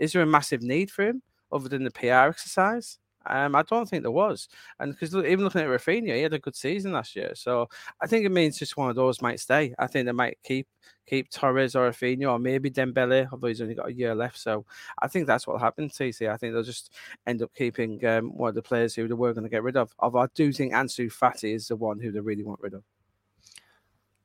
Is 0.00 0.14
there 0.14 0.22
a 0.22 0.26
massive 0.26 0.62
need 0.62 0.90
for 0.90 1.04
him 1.04 1.22
other 1.52 1.68
than 1.68 1.84
the 1.84 1.92
PR 1.92 2.30
exercise? 2.30 2.98
Um, 3.26 3.54
I 3.54 3.62
don't 3.62 3.88
think 3.88 4.02
there 4.02 4.10
was, 4.10 4.48
and 4.78 4.92
because 4.92 5.14
even 5.14 5.44
looking 5.44 5.60
at 5.60 5.68
Raphinha, 5.68 6.14
he 6.14 6.22
had 6.22 6.34
a 6.34 6.38
good 6.38 6.56
season 6.56 6.92
last 6.92 7.16
year. 7.16 7.32
So 7.34 7.68
I 8.00 8.06
think 8.06 8.24
it 8.24 8.32
means 8.32 8.58
just 8.58 8.76
one 8.76 8.90
of 8.90 8.96
those 8.96 9.22
might 9.22 9.40
stay. 9.40 9.74
I 9.78 9.86
think 9.86 10.06
they 10.06 10.12
might 10.12 10.38
keep 10.42 10.66
keep 11.06 11.30
Torres 11.30 11.76
or 11.76 11.90
Raphinha 11.90 12.30
or 12.30 12.38
maybe 12.38 12.70
Dembele, 12.70 13.28
although 13.30 13.48
he's 13.48 13.60
only 13.60 13.74
got 13.74 13.88
a 13.88 13.92
year 13.92 14.14
left. 14.14 14.38
So 14.38 14.64
I 15.00 15.08
think 15.08 15.26
that's 15.26 15.46
what 15.46 15.60
happened. 15.60 15.90
TC, 15.90 16.30
I 16.30 16.36
think 16.36 16.54
they'll 16.54 16.62
just 16.62 16.92
end 17.26 17.42
up 17.42 17.54
keeping 17.54 18.04
um, 18.06 18.36
one 18.36 18.48
of 18.48 18.54
the 18.54 18.62
players 18.62 18.94
who 18.94 19.06
they 19.06 19.14
were 19.14 19.32
going 19.32 19.44
to 19.44 19.50
get 19.50 19.62
rid 19.62 19.76
of. 19.76 19.94
Although 19.98 20.20
I 20.20 20.28
do 20.34 20.52
think 20.52 20.72
Ansu 20.72 21.12
Fati 21.12 21.54
is 21.54 21.68
the 21.68 21.76
one 21.76 22.00
who 22.00 22.10
they 22.10 22.20
really 22.20 22.44
want 22.44 22.60
rid 22.60 22.74
of. 22.74 22.82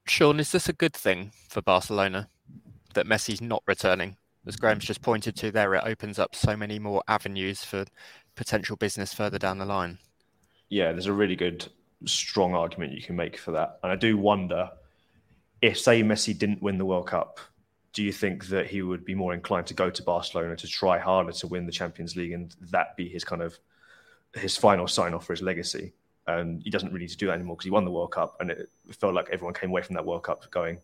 Sean, 0.07 0.40
is 0.40 0.52
this 0.52 0.68
a 0.68 0.74
good 0.74 0.94
thing 0.94 1.31
for 1.48 1.62
Barcelona 1.62 2.30
that 2.94 3.06
Messi's 3.06 3.42
not 3.42 3.63
returning? 3.68 4.18
As 4.47 4.56
Graeme's 4.56 4.85
just 4.85 5.02
pointed 5.02 5.35
to 5.38 5.52
there, 5.52 5.76
it 5.76 5.83
opens 5.85 6.18
up 6.18 6.33
so 6.33 6.56
many 6.56 6.80
more 6.80 7.04
avenues 7.07 7.64
for 7.64 7.85
potential 8.40 8.78
business 8.78 9.14
further 9.14 9.38
down 9.38 9.58
the 9.58 9.66
line. 9.66 10.00
Yeah, 10.69 10.94
there's 10.94 11.08
a 11.08 11.14
really 11.14 11.36
good, 11.36 11.68
strong 12.06 12.56
argument 12.56 12.94
you 12.94 13.02
can 13.02 13.18
make 13.18 13.38
for 13.38 13.52
that. 13.52 13.80
And 13.84 13.92
I 13.92 13.98
do 13.98 14.18
wonder 14.18 14.72
if, 15.62 15.78
say, 15.78 16.02
Messi 16.02 16.36
didn't 16.38 16.62
win 16.62 16.78
the 16.78 16.86
World 16.86 17.08
Cup, 17.08 17.42
do 17.92 18.02
you 18.02 18.14
think 18.14 18.48
that 18.48 18.68
he 18.68 18.81
would 18.81 19.04
be 19.04 19.14
more 19.14 19.34
inclined 19.34 19.68
to 19.68 19.74
go 19.74 19.90
to 19.90 20.04
Barcelona 20.04 20.56
to 20.56 20.68
try 20.68 20.98
harder 20.98 21.34
to 21.34 21.48
win 21.48 21.66
the 21.66 21.72
Champions 21.74 22.16
League 22.16 22.31
and 22.31 22.56
that 22.72 22.96
be 22.96 23.10
his 23.10 23.26
kind 23.26 23.42
of 23.42 23.60
his 24.34 24.56
final 24.56 24.88
sign 24.88 25.14
off 25.14 25.26
for 25.26 25.34
his 25.34 25.42
legacy? 25.42 25.92
And 26.26 26.64
he 26.64 26.69
doesn't 26.69 26.94
really 26.94 27.08
need 27.08 27.12
to 27.12 27.18
do 27.18 27.28
that 27.28 27.34
anymore 27.34 27.58
because 27.58 27.66
he 27.66 27.72
won 27.72 27.84
the 27.84 27.92
World 27.92 28.14
Cup 28.14 28.38
and 28.40 28.52
it 28.52 28.69
felt 28.94 29.16
like 29.16 29.28
everyone 29.34 29.54
came 29.54 29.69
away 29.69 29.81
from 29.81 29.96
that 29.96 30.06
World 30.06 30.24
Cup 30.24 30.50
going, 30.50 30.80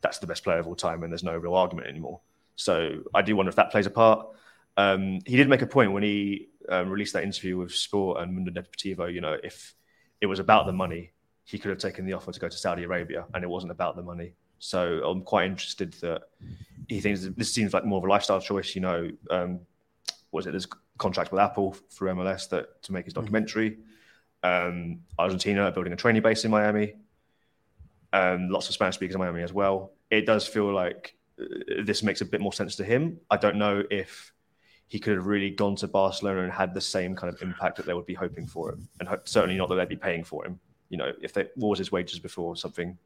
that's 0.00 0.18
the 0.18 0.28
best 0.28 0.44
player 0.44 0.58
of 0.58 0.68
all 0.68 0.76
time 0.76 1.02
and 1.02 1.12
there's 1.12 1.24
no 1.24 1.36
real 1.36 1.54
argument 1.54 1.88
anymore. 1.88 2.20
So 2.54 3.00
I 3.12 3.22
do 3.22 3.34
wonder 3.34 3.50
if 3.50 3.56
that 3.56 3.72
plays 3.72 3.86
a 3.86 3.90
part. 3.90 4.28
Um, 4.76 5.20
he 5.24 5.36
did 5.36 5.48
make 5.48 5.62
a 5.62 5.66
point 5.66 5.92
when 5.92 6.02
he 6.02 6.48
um, 6.68 6.90
released 6.90 7.12
that 7.12 7.24
interview 7.24 7.56
with 7.56 7.72
Sport 7.74 8.20
and 8.20 8.34
Mundo 8.34 8.50
Deportivo. 8.50 9.12
You 9.12 9.20
know, 9.20 9.36
if 9.42 9.74
it 10.20 10.26
was 10.26 10.38
about 10.38 10.66
the 10.66 10.72
money, 10.72 11.12
he 11.44 11.58
could 11.58 11.70
have 11.70 11.78
taken 11.78 12.06
the 12.06 12.14
offer 12.14 12.32
to 12.32 12.40
go 12.40 12.48
to 12.48 12.56
Saudi 12.56 12.84
Arabia, 12.84 13.26
and 13.34 13.44
it 13.44 13.48
wasn't 13.48 13.72
about 13.72 13.96
the 13.96 14.02
money. 14.02 14.34
So 14.58 15.02
I'm 15.04 15.22
quite 15.22 15.46
interested 15.46 15.92
that 15.94 16.22
he 16.88 17.00
thinks 17.00 17.20
this 17.36 17.52
seems 17.52 17.74
like 17.74 17.84
more 17.84 17.98
of 17.98 18.04
a 18.04 18.08
lifestyle 18.08 18.40
choice. 18.40 18.74
You 18.74 18.80
know, 18.80 19.10
um, 19.30 19.60
was 20.32 20.46
it 20.46 20.52
there's 20.52 20.66
contract 20.98 21.32
with 21.32 21.40
Apple 21.40 21.76
through 21.90 22.12
MLS 22.14 22.48
that 22.50 22.82
to 22.82 22.92
make 22.92 23.04
his 23.04 23.14
mm-hmm. 23.14 23.22
documentary. 23.22 23.78
Um, 24.42 25.00
Argentina 25.18 25.70
building 25.72 25.92
a 25.92 25.96
training 25.96 26.22
base 26.22 26.44
in 26.44 26.50
Miami. 26.50 26.94
Um, 28.12 28.48
lots 28.50 28.68
of 28.68 28.74
Spanish 28.74 28.94
speakers 28.94 29.14
in 29.14 29.20
Miami 29.20 29.42
as 29.42 29.52
well. 29.52 29.92
It 30.10 30.26
does 30.26 30.46
feel 30.46 30.72
like 30.72 31.16
uh, 31.40 31.82
this 31.84 32.02
makes 32.02 32.20
a 32.20 32.24
bit 32.24 32.40
more 32.40 32.52
sense 32.52 32.76
to 32.76 32.84
him. 32.84 33.18
I 33.30 33.36
don't 33.36 33.56
know 33.56 33.82
if 33.90 34.32
he 34.94 35.00
could 35.00 35.16
have 35.16 35.26
really 35.26 35.50
gone 35.50 35.74
to 35.74 35.88
Barcelona 35.88 36.44
and 36.44 36.52
had 36.52 36.72
the 36.72 36.80
same 36.80 37.16
kind 37.16 37.34
of 37.34 37.42
impact 37.42 37.76
that 37.76 37.84
they 37.84 37.92
would 37.92 38.06
be 38.06 38.14
hoping 38.14 38.46
for 38.46 38.70
him, 38.70 38.88
and 39.00 39.08
certainly 39.24 39.56
not 39.56 39.68
that 39.68 39.74
they'd 39.74 39.88
be 39.88 39.96
paying 39.96 40.22
for 40.22 40.46
him. 40.46 40.60
You 40.88 40.98
know, 40.98 41.10
if 41.20 41.32
they, 41.32 41.48
what 41.56 41.70
was 41.70 41.80
his 41.80 41.90
wages 41.90 42.20
before 42.20 42.54
something 42.54 42.96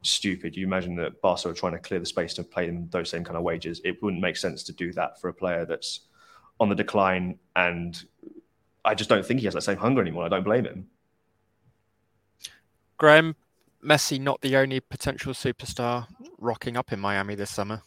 stupid? 0.00 0.56
You 0.56 0.66
imagine 0.66 0.96
that 0.96 1.20
Barca 1.20 1.50
are 1.50 1.52
trying 1.52 1.74
to 1.74 1.78
clear 1.78 2.00
the 2.00 2.06
space 2.06 2.32
to 2.32 2.42
pay 2.42 2.64
them 2.64 2.88
those 2.90 3.10
same 3.10 3.22
kind 3.22 3.36
of 3.36 3.42
wages. 3.42 3.82
It 3.84 4.02
wouldn't 4.02 4.22
make 4.22 4.38
sense 4.38 4.62
to 4.62 4.72
do 4.72 4.94
that 4.94 5.20
for 5.20 5.28
a 5.28 5.34
player 5.34 5.66
that's 5.66 6.00
on 6.58 6.70
the 6.70 6.74
decline, 6.74 7.38
and 7.54 8.02
I 8.82 8.94
just 8.94 9.10
don't 9.10 9.26
think 9.26 9.40
he 9.40 9.44
has 9.44 9.52
that 9.52 9.60
same 9.60 9.76
hunger 9.76 10.00
anymore. 10.00 10.24
I 10.24 10.30
don't 10.30 10.42
blame 10.42 10.64
him. 10.64 10.88
Graeme, 12.96 13.36
Messi 13.84 14.18
not 14.18 14.40
the 14.40 14.56
only 14.56 14.80
potential 14.80 15.34
superstar 15.34 16.06
rocking 16.38 16.78
up 16.78 16.94
in 16.94 16.98
Miami 16.98 17.34
this 17.34 17.50
summer? 17.50 17.82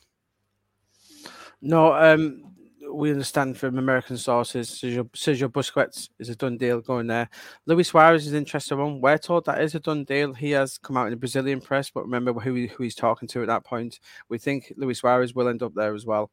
No, 1.64 1.94
um, 1.94 2.53
we 2.94 3.12
understand 3.12 3.58
from 3.58 3.78
American 3.78 4.18
sources, 4.18 4.70
Sergio, 4.70 5.10
Sergio 5.12 5.50
Busquets 5.50 6.10
is 6.20 6.30
a 6.30 6.36
done 6.36 6.58
deal 6.58 6.80
going 6.80 7.08
there. 7.08 7.30
Luis 7.66 7.90
Suarez 7.90 8.28
is 8.28 8.34
an 8.34 8.38
interesting 8.38 8.78
one. 8.78 9.02
We're 9.02 9.18
told 9.18 9.46
that 9.46 9.62
is 9.62 9.76
a 9.76 9.80
done 9.80 10.04
deal. 10.04 10.34
He 10.34 10.52
has 10.52 10.78
come 10.78 10.98
out 10.98 11.06
in 11.06 11.12
the 11.12 11.18
Brazilian 11.18 11.60
press, 11.60 11.90
but 11.90 12.04
remember 12.04 12.34
who, 12.34 12.68
who 12.68 12.84
he's 12.84 12.96
talking 12.96 13.28
to 13.30 13.42
at 13.42 13.48
that 13.48 13.66
point. 13.66 14.00
We 14.30 14.38
think 14.38 14.72
Luis 14.78 15.00
Suarez 15.00 15.34
will 15.34 15.48
end 15.48 15.64
up 15.64 15.74
there 15.74 15.96
as 15.96 16.06
well. 16.06 16.32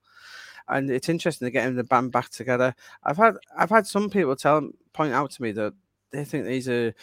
And 0.68 0.90
it's 0.90 1.08
interesting 1.08 1.46
to 1.46 1.50
get 1.50 1.66
him 1.66 1.76
the 1.76 1.84
band 1.84 2.12
back 2.12 2.30
together. 2.30 2.74
I've 3.02 3.16
had 3.16 3.34
I've 3.56 3.70
had 3.70 3.86
some 3.86 4.10
people 4.10 4.36
tell 4.36 4.68
point 4.92 5.12
out 5.12 5.30
to 5.32 5.42
me 5.42 5.52
that 5.52 5.72
they 6.12 6.24
think 6.24 6.44
these 6.44 6.68
are 6.68 6.94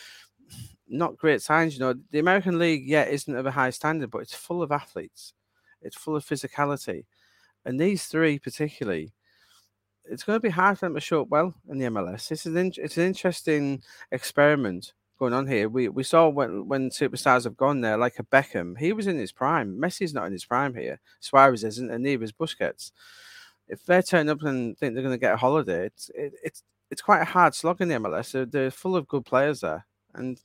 not 0.87 1.17
great 1.17 1.41
signs. 1.41 1.73
You 1.73 1.81
know, 1.81 1.95
the 2.11 2.19
American 2.19 2.59
League, 2.59 2.87
yeah, 2.87 3.03
isn't 3.03 3.35
of 3.35 3.45
a 3.45 3.51
high 3.51 3.71
standard, 3.71 4.11
but 4.11 4.19
it's 4.19 4.33
full 4.33 4.61
of 4.61 4.71
athletes. 4.71 5.33
It's 5.81 5.97
full 5.97 6.15
of 6.15 6.25
physicality. 6.25 7.05
And 7.65 7.79
these 7.79 8.05
three 8.05 8.39
particularly 8.39 9.11
it's 10.09 10.23
going 10.23 10.37
to 10.37 10.41
be 10.41 10.49
hard 10.49 10.77
for 10.77 10.85
them 10.85 10.95
to 10.95 11.01
show 11.01 11.21
up 11.21 11.29
well 11.29 11.53
in 11.69 11.77
the 11.77 11.85
MLS. 11.85 12.31
Is 12.31 12.45
an, 12.45 12.71
it's 12.77 12.97
an 12.97 13.03
interesting 13.03 13.81
experiment 14.11 14.93
going 15.19 15.33
on 15.33 15.47
here. 15.47 15.69
We 15.69 15.89
we 15.89 16.03
saw 16.03 16.29
when 16.29 16.67
when 16.67 16.89
superstars 16.89 17.43
have 17.43 17.57
gone 17.57 17.81
there, 17.81 17.97
like 17.97 18.19
a 18.19 18.23
Beckham, 18.23 18.77
he 18.77 18.93
was 18.93 19.07
in 19.07 19.17
his 19.17 19.31
prime. 19.31 19.79
Messi's 19.79 20.13
not 20.13 20.25
in 20.25 20.33
his 20.33 20.45
prime 20.45 20.75
here. 20.75 20.99
Suarez 21.19 21.63
isn't, 21.63 21.91
and 21.91 22.03
neither 22.03 22.23
is 22.23 22.31
Busquets. 22.31 22.91
If 23.67 23.85
they 23.85 24.01
turn 24.01 24.29
up 24.29 24.43
and 24.43 24.77
think 24.77 24.93
they're 24.93 25.03
going 25.03 25.15
to 25.15 25.19
get 25.19 25.33
a 25.33 25.37
holiday, 25.37 25.87
it's 25.87 26.09
it, 26.15 26.33
it's 26.43 26.63
it's 26.89 27.01
quite 27.01 27.21
a 27.21 27.25
hard 27.25 27.53
slog 27.53 27.81
in 27.81 27.89
the 27.89 27.95
MLS. 27.95 28.31
They're, 28.31 28.45
they're 28.45 28.71
full 28.71 28.95
of 28.95 29.07
good 29.07 29.25
players 29.25 29.61
there, 29.61 29.85
and 30.13 30.39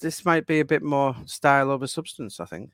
this 0.00 0.24
might 0.24 0.46
be 0.46 0.60
a 0.60 0.64
bit 0.64 0.82
more 0.82 1.16
style 1.26 1.70
over 1.70 1.86
substance. 1.86 2.40
I 2.40 2.44
think. 2.44 2.70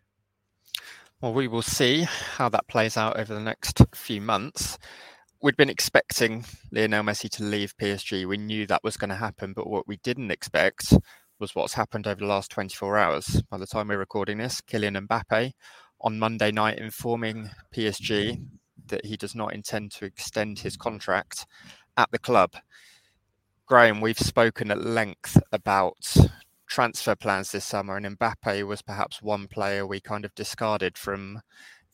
Well, 1.23 1.33
we 1.33 1.49
will 1.49 1.63
see 1.63 2.03
how 2.03 2.51
that 2.51 2.69
plays 2.69 2.99
out 2.99 3.19
over 3.19 3.33
the 3.33 3.41
next 3.41 3.83
few 3.95 4.21
months 4.21 4.79
we'd 5.47 5.57
been 5.57 5.71
expecting 5.71 6.45
Lionel 6.73 7.05
Messi 7.05 7.31
to 7.31 7.45
leave 7.45 7.77
PSG. 7.77 8.27
We 8.27 8.37
knew 8.37 8.67
that 8.67 8.83
was 8.83 8.97
going 8.97 9.11
to 9.11 9.15
happen, 9.15 9.53
but 9.53 9.71
what 9.71 9.87
we 9.87 9.97
didn't 9.99 10.33
expect 10.33 10.93
was 11.39 11.55
what's 11.55 11.75
happened 11.75 12.09
over 12.09 12.19
the 12.19 12.27
last 12.27 12.51
24 12.51 12.99
hours. 12.99 13.43
By 13.49 13.59
the 13.59 13.67
time 13.69 13.87
we're 13.87 13.97
recording 13.97 14.39
this, 14.39 14.61
Kylian 14.61 15.07
Mbappe 15.07 15.53
on 16.01 16.19
Monday 16.19 16.51
night 16.51 16.81
informing 16.81 17.49
PSG 17.73 18.45
that 18.89 19.05
he 19.07 19.17
does 19.17 19.37
not 19.37 19.55
intend 19.55 19.93
to 19.93 20.05
extend 20.05 20.59
his 20.59 20.77
contract 20.77 21.47
at 21.97 22.11
the 22.11 22.19
club. 22.19 22.55
Graeme, 23.67 24.01
we've 24.01 24.19
spoken 24.19 24.73
at 24.73 24.85
length 24.85 25.41
about 25.53 26.17
transfer 26.69 27.15
plans 27.15 27.53
this 27.53 27.65
summer, 27.65 27.97
and 27.97 28.19
Mbappe 28.19 28.67
was 28.67 28.83
perhaps 28.83 29.23
one 29.23 29.47
player 29.47 29.87
we 29.87 30.01
kind 30.01 30.25
of 30.25 30.35
discarded 30.35 30.99
from 30.99 31.41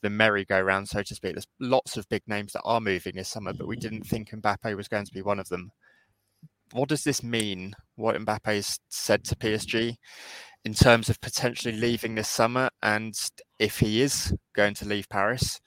the 0.03 0.11
merry-go-round, 0.11 0.89
so 0.89 1.03
to 1.03 1.15
speak. 1.15 1.35
There's 1.35 1.47
lots 1.61 1.97
of 1.97 2.09
big 2.09 2.23
names 2.27 2.53
that 2.53 2.63
are 2.65 2.81
moving 2.81 3.15
this 3.15 3.29
summer, 3.29 3.53
but 3.53 3.69
we 3.69 3.77
didn't 3.77 4.07
think 4.07 4.31
Mbappe 4.31 4.77
was 4.77 4.89
going 4.89 5.07
to 5.07 5.13
be 5.13 5.23
one 5.23 5.39
of 5.39 5.49
them. 5.49 5.71
What 6.73 6.89
does 6.89 7.05
this 7.05 7.23
mean? 7.23 7.75
What 7.97 8.17
Mbappe's 8.17 8.79
said 8.89 9.25
to 9.25 9.37
PSG 9.37 9.97
in 10.65 10.75
terms 10.75 11.09
of 11.09 11.21
potentially 11.21 11.77
leaving 11.77 12.15
this 12.15 12.29
summer, 12.29 12.71
and 12.83 13.15
if 13.59 13.79
he 13.79 14.03
is 14.03 14.35
going 14.55 14.75
to 14.75 14.85
leave 14.87 15.09
Paris, 15.09 15.61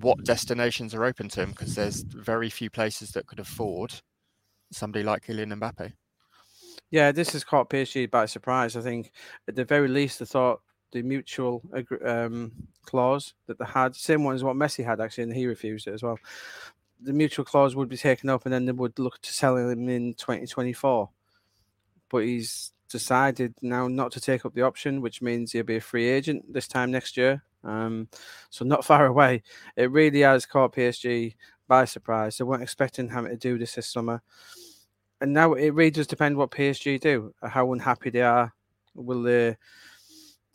what 0.00 0.24
destinations 0.24 0.94
are 0.94 1.04
open 1.04 1.28
to 1.30 1.42
him? 1.42 1.50
Because 1.50 1.74
there's 1.74 2.02
very 2.02 2.50
few 2.50 2.70
places 2.70 3.10
that 3.12 3.26
could 3.26 3.38
afford 3.40 3.94
somebody 4.72 5.04
like 5.04 5.26
Kylian 5.26 5.52
Mbappe. 5.58 5.92
Yeah, 6.90 7.12
this 7.12 7.32
has 7.32 7.44
caught 7.44 7.70
PSG 7.70 8.10
by 8.10 8.26
surprise. 8.26 8.76
I 8.76 8.80
think 8.80 9.10
at 9.48 9.54
the 9.54 9.64
very 9.64 9.88
least, 9.88 10.22
I 10.22 10.24
thought 10.24 10.60
the 10.94 11.02
mutual 11.02 11.60
um, 12.06 12.52
clause 12.84 13.34
that 13.46 13.58
they 13.58 13.64
had, 13.66 13.96
same 13.96 14.22
one 14.22 14.36
as 14.36 14.44
what 14.44 14.56
Messi 14.56 14.84
had 14.84 15.00
actually, 15.00 15.24
and 15.24 15.34
he 15.34 15.46
refused 15.46 15.88
it 15.88 15.92
as 15.92 16.02
well. 16.02 16.18
The 17.02 17.12
mutual 17.12 17.44
clause 17.44 17.74
would 17.74 17.88
be 17.88 17.96
taken 17.96 18.30
up, 18.30 18.46
and 18.46 18.54
then 18.54 18.64
they 18.64 18.72
would 18.72 18.98
look 18.98 19.20
to 19.20 19.32
sell 19.32 19.56
him 19.56 19.88
in 19.88 20.14
2024. 20.14 21.10
But 22.08 22.18
he's 22.18 22.72
decided 22.88 23.54
now 23.60 23.88
not 23.88 24.12
to 24.12 24.20
take 24.20 24.46
up 24.46 24.54
the 24.54 24.62
option, 24.62 25.00
which 25.00 25.20
means 25.20 25.50
he'll 25.50 25.64
be 25.64 25.76
a 25.76 25.80
free 25.80 26.08
agent 26.08 26.50
this 26.50 26.68
time 26.68 26.92
next 26.92 27.16
year. 27.16 27.42
Um, 27.64 28.08
so 28.50 28.64
not 28.64 28.84
far 28.84 29.06
away. 29.12 29.42
It 29.76 29.90
really 29.90 30.20
has 30.20 30.46
caught 30.46 30.74
PSG 30.74 31.34
by 31.66 31.86
surprise. 31.86 32.38
They 32.38 32.44
weren't 32.44 32.62
expecting 32.62 33.10
him 33.10 33.26
to 33.26 33.36
do 33.36 33.58
this 33.58 33.74
this 33.74 33.88
summer. 33.88 34.22
And 35.20 35.32
now 35.32 35.54
it 35.54 35.70
really 35.70 35.90
does 35.90 36.06
depend 36.06 36.36
what 36.36 36.52
PSG 36.52 37.00
do, 37.00 37.34
how 37.42 37.72
unhappy 37.72 38.10
they 38.10 38.22
are. 38.22 38.52
Will 38.94 39.22
they 39.22 39.56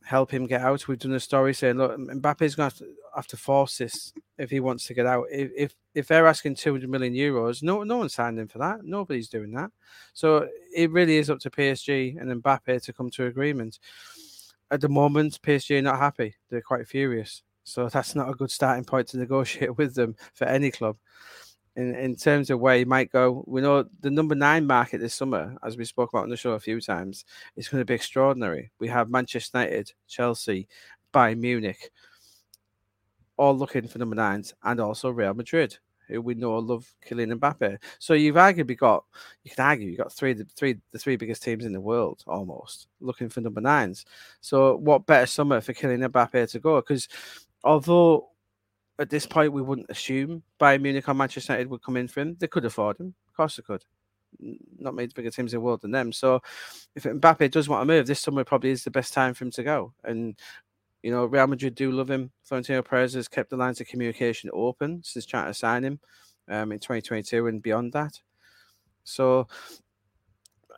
help 0.09 0.31
him 0.31 0.47
get 0.47 0.61
out. 0.61 0.87
We've 0.87 0.97
done 0.97 1.13
a 1.13 1.19
story 1.19 1.53
saying, 1.53 1.77
look, 1.77 1.95
Mbappe's 1.95 2.55
going 2.55 2.71
to 2.71 2.85
have 3.15 3.27
to, 3.27 3.37
force 3.37 3.77
this 3.77 4.11
if 4.39 4.49
he 4.49 4.59
wants 4.59 4.87
to 4.87 4.95
get 4.95 5.05
out. 5.05 5.25
If, 5.31 5.51
if 5.55 5.75
if 5.93 6.07
they're 6.07 6.25
asking 6.25 6.55
200 6.55 6.89
million 6.89 7.13
euros, 7.13 7.61
no 7.61 7.83
no 7.83 7.97
one 7.97 8.09
signed 8.09 8.39
him 8.39 8.47
for 8.47 8.57
that. 8.57 8.83
Nobody's 8.83 9.29
doing 9.29 9.51
that. 9.51 9.69
So 10.13 10.47
it 10.75 10.89
really 10.91 11.17
is 11.17 11.29
up 11.29 11.39
to 11.41 11.51
PSG 11.51 12.19
and 12.19 12.41
Mbappe 12.41 12.83
to 12.83 12.93
come 12.93 13.11
to 13.11 13.27
agreement. 13.27 13.77
At 14.71 14.81
the 14.81 14.89
moment, 14.89 15.39
PSG 15.43 15.77
are 15.77 15.81
not 15.83 15.99
happy. 15.99 16.35
They're 16.49 16.61
quite 16.61 16.87
furious. 16.87 17.43
So 17.63 17.87
that's 17.93 18.15
not 18.15 18.29
a 18.29 18.33
good 18.33 18.51
starting 18.51 18.85
point 18.85 19.09
to 19.09 19.17
negotiate 19.19 19.77
with 19.77 19.93
them 19.93 20.15
for 20.33 20.45
any 20.45 20.71
club 20.71 20.97
in, 21.79 21.95
in 21.95 22.15
terms 22.15 22.49
of 22.49 22.59
where 22.59 22.77
he 22.77 22.83
might 22.83 23.09
go. 23.09 23.41
We 23.47 23.61
know 23.61 23.85
the 24.01 24.11
number 24.11 24.35
nine 24.35 24.67
market 24.67 24.99
this 24.99 25.13
summer, 25.13 25.55
as 25.63 25.77
we 25.77 25.85
spoke 25.85 26.09
about 26.11 26.23
on 26.23 26.29
the 26.29 26.35
show 26.35 26.51
a 26.51 26.59
few 26.59 26.81
times, 26.81 27.23
is 27.55 27.69
going 27.69 27.79
to 27.79 27.85
be 27.85 27.93
extraordinary. 27.93 28.69
We 28.79 28.89
have 28.89 29.09
Manchester 29.09 29.59
United, 29.59 29.93
Chelsea, 30.05 30.67
Bayern 31.13 31.39
Munich, 31.39 31.89
all 33.37 33.57
looking 33.57 33.87
for 33.87 33.97
number 33.97 34.15
nines, 34.15 34.53
and 34.63 34.81
also 34.81 35.09
Real 35.09 35.33
Madrid, 35.33 35.77
who 36.09 36.21
we 36.21 36.33
know 36.33 36.57
love 36.57 36.93
Kylian 37.07 37.39
Mbappe. 37.39 37.77
So 37.97 38.13
you've 38.13 38.35
arguably 38.35 38.77
got, 38.77 39.05
you 39.45 39.51
can 39.51 39.65
argue, 39.65 39.87
you've 39.87 39.99
got 39.99 40.11
three, 40.11 40.33
the 40.33 40.43
three, 40.43 40.75
the 40.91 40.99
three 40.99 41.15
biggest 41.15 41.43
teams 41.43 41.63
in 41.63 41.71
the 41.71 41.79
world 41.79 42.25
almost 42.27 42.87
looking 42.99 43.29
for 43.29 43.39
number 43.39 43.61
nines. 43.61 44.05
So 44.41 44.75
what 44.75 45.05
better 45.05 45.27
summer 45.27 45.61
for 45.61 45.73
Kylian 45.73 46.05
Mbappe 46.09 46.51
to 46.51 46.59
go? 46.59 46.75
Because 46.81 47.07
although 47.63 48.28
at 48.99 49.09
this 49.09 49.25
point, 49.25 49.53
we 49.53 49.61
wouldn't 49.61 49.89
assume 49.89 50.43
Bayern 50.59 50.81
Munich 50.81 51.07
or 51.07 51.13
Manchester 51.13 51.53
United 51.53 51.69
would 51.69 51.81
come 51.81 51.97
in 51.97 52.07
for 52.07 52.19
him. 52.19 52.35
They 52.37 52.47
could 52.47 52.65
afford 52.65 52.99
him. 52.99 53.15
Of 53.27 53.33
course 53.35 53.55
they 53.55 53.63
could. 53.63 53.85
Not 54.77 54.93
made 54.93 55.13
bigger 55.13 55.31
teams 55.31 55.53
in 55.53 55.57
the 55.57 55.61
world 55.61 55.81
than 55.81 55.91
them. 55.91 56.11
So 56.11 56.41
if 56.95 57.03
Mbappe 57.03 57.49
does 57.49 57.69
want 57.69 57.81
to 57.81 57.93
move, 57.93 58.07
this 58.07 58.19
summer 58.19 58.43
probably 58.43 58.71
is 58.71 58.83
the 58.83 58.91
best 58.91 59.13
time 59.13 59.33
for 59.33 59.45
him 59.45 59.51
to 59.51 59.63
go. 59.63 59.93
And, 60.03 60.37
you 61.01 61.11
know, 61.11 61.25
Real 61.25 61.47
Madrid 61.47 61.75
do 61.75 61.91
love 61.91 62.11
him. 62.11 62.31
Florentino 62.43 62.81
Perez 62.81 63.13
has 63.13 63.29
kept 63.29 63.49
the 63.49 63.57
lines 63.57 63.79
of 63.79 63.87
communication 63.87 64.49
open 64.53 65.01
since 65.03 65.25
trying 65.25 65.47
to 65.47 65.53
sign 65.53 65.83
him 65.83 65.99
um, 66.49 66.73
in 66.73 66.79
2022 66.79 67.47
and 67.47 67.61
beyond 67.61 67.93
that. 67.93 68.19
So 69.05 69.47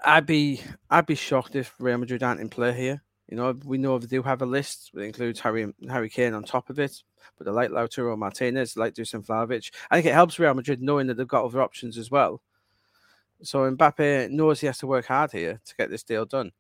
I'd 0.06 0.28
be 0.28 0.62
I'd 0.90 1.06
be 1.06 1.16
shocked 1.16 1.56
if 1.56 1.74
Real 1.80 1.98
Madrid 1.98 2.24
aren't 2.24 2.40
in 2.40 2.50
play 2.50 2.74
here. 2.74 3.04
You 3.32 3.38
know, 3.38 3.58
we 3.64 3.78
know 3.78 3.98
they 3.98 4.08
do 4.08 4.22
have 4.24 4.42
a 4.42 4.46
list 4.46 4.92
that 4.94 5.04
includes 5.04 5.40
Harry 5.40 5.74
Harry 5.90 6.10
Kane 6.10 6.34
on 6.34 6.44
top 6.44 6.70
of 6.70 6.80
it, 6.80 7.02
but 7.38 7.46
they 7.46 7.52
like 7.52 7.72
Lautaro 7.72 8.18
Martinez, 8.18 8.76
like 8.76 8.94
Dusan 8.94 9.26
Vlahovic. 9.26 9.72
I 9.90 9.96
think 9.96 10.08
it 10.08 10.14
helps 10.14 10.38
Real 10.38 10.54
Madrid 10.54 10.82
knowing 10.82 11.08
that 11.08 11.16
they've 11.16 11.26
got 11.26 11.46
other 11.46 11.62
options 11.62 11.98
as 11.98 12.12
well. 12.12 12.42
So 13.42 13.60
Mbappe 13.72 14.30
knows 14.32 14.60
he 14.60 14.68
has 14.68 14.80
to 14.80 14.88
work 14.88 15.06
hard 15.06 15.32
here 15.32 15.62
to 15.66 15.76
get 15.78 15.90
this 15.90 16.04
deal 16.04 16.26
done. 16.26 16.52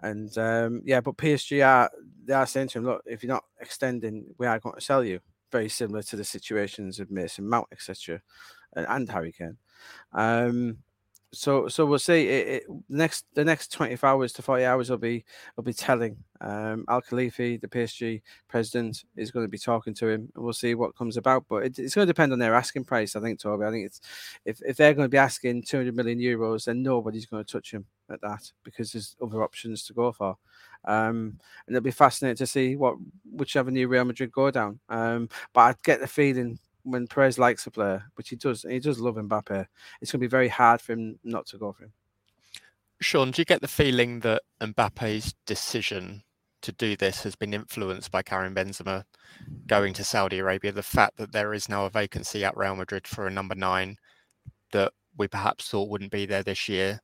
And 0.00 0.36
um, 0.36 0.82
yeah, 0.84 1.00
but 1.00 1.16
PSG 1.16 1.64
are 1.64 1.88
they 2.24 2.34
are 2.34 2.46
saying 2.46 2.68
to 2.68 2.78
him, 2.78 2.84
look, 2.84 3.02
if 3.06 3.22
you're 3.22 3.32
not 3.32 3.44
extending, 3.60 4.34
we 4.38 4.46
are 4.46 4.58
going 4.58 4.74
to 4.74 4.80
sell 4.80 5.04
you. 5.04 5.20
Very 5.52 5.68
similar 5.68 6.02
to 6.02 6.16
the 6.16 6.24
situations 6.24 6.98
of 6.98 7.12
Mason 7.12 7.48
Mount, 7.48 7.68
etc., 7.72 8.20
and, 8.74 8.86
and 8.88 9.08
Harry 9.08 9.32
Kane. 9.32 9.56
Um, 10.12 10.78
so 11.32 11.68
so 11.68 11.84
we'll 11.84 11.98
see. 11.98 12.26
It, 12.28 12.48
it, 12.48 12.62
next 12.88 13.26
the 13.34 13.44
next 13.44 13.72
twenty 13.72 13.96
four 13.96 14.08
hours 14.08 14.32
to 14.34 14.42
forty 14.42 14.64
hours 14.64 14.88
will 14.88 14.98
be 14.98 15.24
will 15.56 15.64
be 15.64 15.72
telling. 15.72 16.16
Um, 16.40 16.84
Al 16.88 17.02
Khelaifi, 17.02 17.60
the 17.60 17.68
PSG 17.68 18.22
president, 18.48 19.04
is 19.16 19.30
going 19.30 19.44
to 19.44 19.50
be 19.50 19.58
talking 19.58 19.92
to 19.94 20.08
him, 20.08 20.30
and 20.34 20.44
we'll 20.44 20.52
see 20.52 20.74
what 20.74 20.96
comes 20.96 21.16
about. 21.16 21.44
But 21.48 21.64
it, 21.64 21.78
it's 21.78 21.94
going 21.94 22.06
to 22.06 22.12
depend 22.12 22.32
on 22.32 22.38
their 22.38 22.54
asking 22.54 22.84
price, 22.84 23.16
I 23.16 23.20
think, 23.20 23.40
Toby. 23.40 23.64
I 23.66 23.70
think 23.70 23.86
it's 23.86 24.00
if, 24.44 24.62
if 24.66 24.76
they're 24.76 24.94
going 24.94 25.06
to 25.06 25.10
be 25.10 25.18
asking 25.18 25.64
two 25.64 25.78
hundred 25.78 25.96
million 25.96 26.18
euros, 26.18 26.64
then 26.64 26.82
nobody's 26.82 27.26
going 27.26 27.44
to 27.44 27.52
touch 27.52 27.72
him 27.72 27.84
at 28.10 28.20
that 28.22 28.50
because 28.64 28.92
there's 28.92 29.16
other 29.22 29.42
options 29.42 29.84
to 29.84 29.92
go 29.92 30.12
for. 30.12 30.36
Um, 30.84 31.38
and 31.66 31.76
it'll 31.76 31.82
be 31.82 31.90
fascinating 31.90 32.36
to 32.36 32.46
see 32.46 32.76
what 32.76 32.96
whichever 33.30 33.70
new 33.70 33.88
Real 33.88 34.04
Madrid 34.04 34.32
go 34.32 34.50
down. 34.50 34.80
Um, 34.88 35.28
but 35.52 35.60
I 35.60 35.74
get 35.82 36.00
the 36.00 36.06
feeling 36.06 36.58
when 36.90 37.06
Perez 37.06 37.38
likes 37.38 37.66
a 37.66 37.70
player, 37.70 38.04
which 38.14 38.30
he 38.30 38.36
does, 38.36 38.62
he 38.68 38.78
does 38.78 38.98
love 38.98 39.16
Mbappe, 39.16 39.66
it's 40.00 40.10
going 40.12 40.20
to 40.20 40.24
be 40.24 40.26
very 40.26 40.48
hard 40.48 40.80
for 40.80 40.92
him 40.92 41.18
not 41.24 41.46
to 41.46 41.58
go 41.58 41.72
for 41.72 41.84
him. 41.84 41.92
Sean, 43.00 43.30
do 43.30 43.40
you 43.40 43.44
get 43.44 43.60
the 43.60 43.68
feeling 43.68 44.20
that 44.20 44.42
Mbappe's 44.60 45.34
decision 45.46 46.22
to 46.62 46.72
do 46.72 46.96
this 46.96 47.22
has 47.22 47.36
been 47.36 47.54
influenced 47.54 48.10
by 48.10 48.22
Karim 48.22 48.54
Benzema 48.54 49.04
going 49.66 49.94
to 49.94 50.02
Saudi 50.02 50.38
Arabia? 50.38 50.72
The 50.72 50.82
fact 50.82 51.16
that 51.18 51.32
there 51.32 51.54
is 51.54 51.68
now 51.68 51.86
a 51.86 51.90
vacancy 51.90 52.44
at 52.44 52.56
Real 52.56 52.74
Madrid 52.74 53.06
for 53.06 53.26
a 53.26 53.30
number 53.30 53.54
nine, 53.54 53.96
that 54.72 54.92
we 55.16 55.28
perhaps 55.28 55.68
thought 55.68 55.88
wouldn't 55.88 56.10
be 56.10 56.26
there 56.26 56.42
this 56.42 56.68
year. 56.68 57.00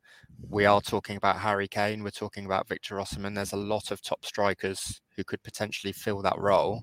We 0.48 0.66
are 0.66 0.80
talking 0.80 1.16
about 1.16 1.38
Harry 1.38 1.68
Kane. 1.68 2.02
We're 2.02 2.10
talking 2.10 2.46
about 2.46 2.68
Victor 2.68 2.96
Osimhen. 2.96 3.34
There's 3.34 3.52
a 3.52 3.56
lot 3.56 3.90
of 3.90 4.02
top 4.02 4.24
strikers 4.24 5.00
who 5.16 5.24
could 5.24 5.42
potentially 5.42 5.92
fill 5.92 6.22
that 6.22 6.38
role. 6.38 6.82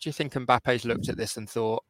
Do 0.00 0.08
you 0.08 0.12
think 0.12 0.32
Mbappe's 0.34 0.84
looked 0.84 1.08
at 1.08 1.16
this 1.16 1.36
and 1.36 1.48
thought, 1.48 1.84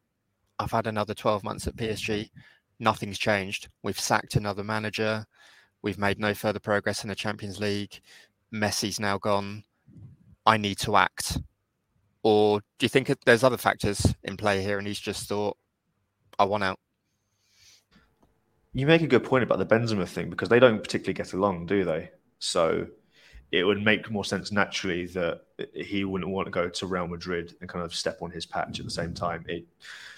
I've 0.59 0.71
had 0.71 0.87
another 0.87 1.15
12 1.15 1.43
months 1.43 1.67
at 1.67 1.77
PSG, 1.77 2.31
nothing's 2.79 3.19
changed. 3.19 3.69
We've 3.83 3.99
sacked 3.99 4.37
another 4.37 4.65
manager. 4.65 5.27
We've 5.83 5.99
made 5.99 6.19
no 6.19 6.35
further 6.35 6.61
progress 6.61 7.03
in 7.03 7.09
the 7.09 7.15
Champions 7.15 7.61
League. 7.61 8.01
Messi's 8.53 9.01
now 9.01 9.19
gone. 9.19 9.65
I 10.47 10.57
need 10.57 10.79
to 10.79 10.97
act. 10.97 11.39
Or 12.23 12.61
do 12.79 12.85
you 12.85 12.89
think 12.89 13.13
there's 13.25 13.45
other 13.45 13.59
factors 13.59 14.15
in 14.23 14.37
play 14.37 14.63
here 14.63 14.79
and 14.79 14.87
he's 14.87 15.01
just 15.01 15.29
thought, 15.29 15.57
I 16.39 16.45
want 16.45 16.65
out? 16.65 16.79
You 18.73 18.87
make 18.87 19.03
a 19.03 19.07
good 19.07 19.25
point 19.25 19.45
about 19.45 19.59
the 19.59 19.67
Benzema 19.67 20.09
thing 20.09 20.31
because 20.31 20.49
they 20.49 20.59
don't 20.59 20.83
particularly 20.83 21.15
get 21.15 21.33
along, 21.33 21.67
do 21.67 21.85
they? 21.85 22.11
So 22.39 22.87
it 23.53 23.65
would 23.65 23.83
make 23.83 24.11
more 24.11 24.25
sense 24.25 24.51
naturally 24.51 25.07
that 25.07 25.43
he 25.75 26.05
wouldn't 26.05 26.31
want 26.31 26.47
to 26.47 26.51
go 26.51 26.69
to 26.69 26.87
Real 26.87 27.07
Madrid 27.07 27.55
and 27.61 27.69
kind 27.69 27.85
of 27.85 27.95
step 27.95 28.21
on 28.21 28.31
his 28.31 28.47
patch 28.47 28.79
at 28.79 28.85
the 28.85 28.91
same 28.91 29.15
time. 29.15 29.45
It 29.49 29.65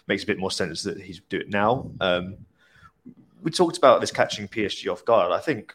makes 0.06 0.23
a 0.23 0.26
bit 0.26 0.38
more 0.38 0.50
sense 0.50 0.83
that 0.85 1.00
he's 1.00 1.21
do 1.28 1.38
it 1.38 1.50
now. 1.50 1.90
Um, 2.00 2.37
we 3.42 3.50
talked 3.50 3.76
about 3.76 4.00
this 4.00 4.11
catching 4.11 4.49
PSG 4.49 4.90
off 4.90 5.04
guard. 5.04 5.33
I 5.33 5.40
think 5.40 5.75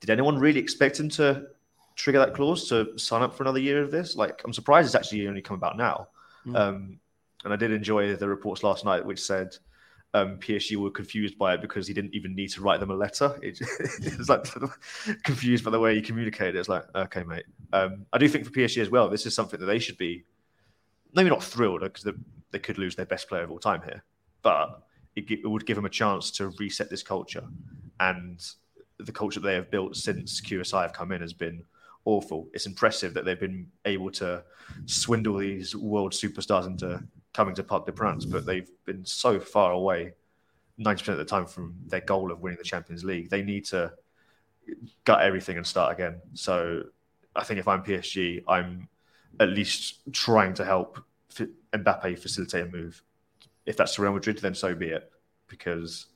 did 0.00 0.10
anyone 0.10 0.38
really 0.38 0.60
expect 0.60 0.98
him 0.98 1.08
to 1.10 1.46
trigger 1.96 2.18
that 2.18 2.34
clause 2.34 2.68
to 2.68 2.98
sign 2.98 3.22
up 3.22 3.34
for 3.34 3.42
another 3.42 3.58
year 3.58 3.82
of 3.82 3.90
this? 3.90 4.16
Like, 4.16 4.42
I'm 4.44 4.52
surprised 4.52 4.86
it's 4.86 4.94
actually 4.94 5.26
only 5.28 5.42
come 5.42 5.56
about 5.56 5.76
now. 5.76 6.08
Mm. 6.46 6.56
Um, 6.56 7.00
and 7.44 7.52
I 7.52 7.56
did 7.56 7.70
enjoy 7.70 8.16
the 8.16 8.28
reports 8.28 8.62
last 8.62 8.84
night, 8.84 9.04
which 9.04 9.22
said 9.22 9.56
um, 10.14 10.38
PSG 10.38 10.76
were 10.76 10.90
confused 10.90 11.36
by 11.36 11.54
it 11.54 11.60
because 11.60 11.88
he 11.88 11.92
didn't 11.92 12.14
even 12.14 12.34
need 12.34 12.48
to 12.50 12.62
write 12.62 12.78
them 12.80 12.90
a 12.90 12.94
letter. 12.94 13.36
It, 13.42 13.60
it 14.00 14.16
was 14.16 14.28
like 14.28 14.46
confused 15.24 15.64
by 15.64 15.72
the 15.72 15.80
way 15.80 15.94
he 15.96 16.00
communicated. 16.00 16.56
It's 16.56 16.68
like, 16.68 16.84
okay, 16.94 17.24
mate. 17.24 17.44
Um, 17.72 18.06
I 18.12 18.18
do 18.18 18.28
think 18.28 18.44
for 18.44 18.52
PSG 18.52 18.80
as 18.80 18.90
well, 18.90 19.08
this 19.10 19.26
is 19.26 19.34
something 19.34 19.58
that 19.58 19.66
they 19.66 19.80
should 19.80 19.98
be 19.98 20.24
maybe 21.14 21.28
not 21.28 21.42
thrilled 21.42 21.80
because 21.80 22.06
they 22.52 22.58
could 22.60 22.78
lose 22.78 22.94
their 22.94 23.06
best 23.06 23.28
player 23.28 23.42
of 23.42 23.50
all 23.50 23.58
time 23.58 23.82
here, 23.82 24.04
but 24.42 24.82
it, 25.16 25.28
it 25.30 25.48
would 25.48 25.66
give 25.66 25.76
them 25.76 25.84
a 25.84 25.90
chance 25.90 26.30
to 26.32 26.48
reset 26.60 26.90
this 26.90 27.02
culture. 27.02 27.44
And 27.98 28.40
the 28.98 29.12
culture 29.12 29.40
they 29.40 29.54
have 29.54 29.70
built 29.70 29.96
since 29.96 30.40
QSI 30.40 30.82
have 30.82 30.92
come 30.92 31.10
in 31.10 31.20
has 31.20 31.32
been 31.32 31.64
awful. 32.04 32.48
It's 32.52 32.66
impressive 32.66 33.14
that 33.14 33.24
they've 33.24 33.38
been 33.38 33.66
able 33.84 34.10
to 34.12 34.44
swindle 34.86 35.38
these 35.38 35.74
world 35.74 36.12
superstars 36.12 36.66
into 36.66 37.02
coming 37.34 37.54
to 37.56 37.62
Parc 37.62 37.84
des 37.84 37.92
Princes, 37.92 38.24
but 38.24 38.46
they've 38.46 38.70
been 38.86 39.04
so 39.04 39.38
far 39.38 39.72
away 39.72 40.14
90% 40.80 41.08
of 41.08 41.18
the 41.18 41.24
time 41.24 41.46
from 41.46 41.74
their 41.86 42.00
goal 42.00 42.32
of 42.32 42.40
winning 42.40 42.58
the 42.58 42.64
Champions 42.64 43.04
League. 43.04 43.28
They 43.28 43.42
need 43.42 43.66
to 43.66 43.92
gut 45.04 45.20
everything 45.20 45.56
and 45.56 45.66
start 45.66 45.92
again. 45.92 46.20
So 46.32 46.84
I 47.36 47.44
think 47.44 47.60
if 47.60 47.68
I'm 47.68 47.82
PSG, 47.82 48.44
I'm 48.48 48.88
at 49.40 49.50
least 49.50 50.00
trying 50.12 50.54
to 50.54 50.64
help 50.64 51.04
Mbappe 51.72 52.18
facilitate 52.18 52.68
a 52.68 52.70
move. 52.70 53.02
If 53.66 53.76
that's 53.76 53.96
to 53.96 54.02
Real 54.02 54.12
Madrid, 54.12 54.38
then 54.38 54.54
so 54.54 54.74
be 54.74 54.88
it. 54.88 55.10
Because 55.48 56.06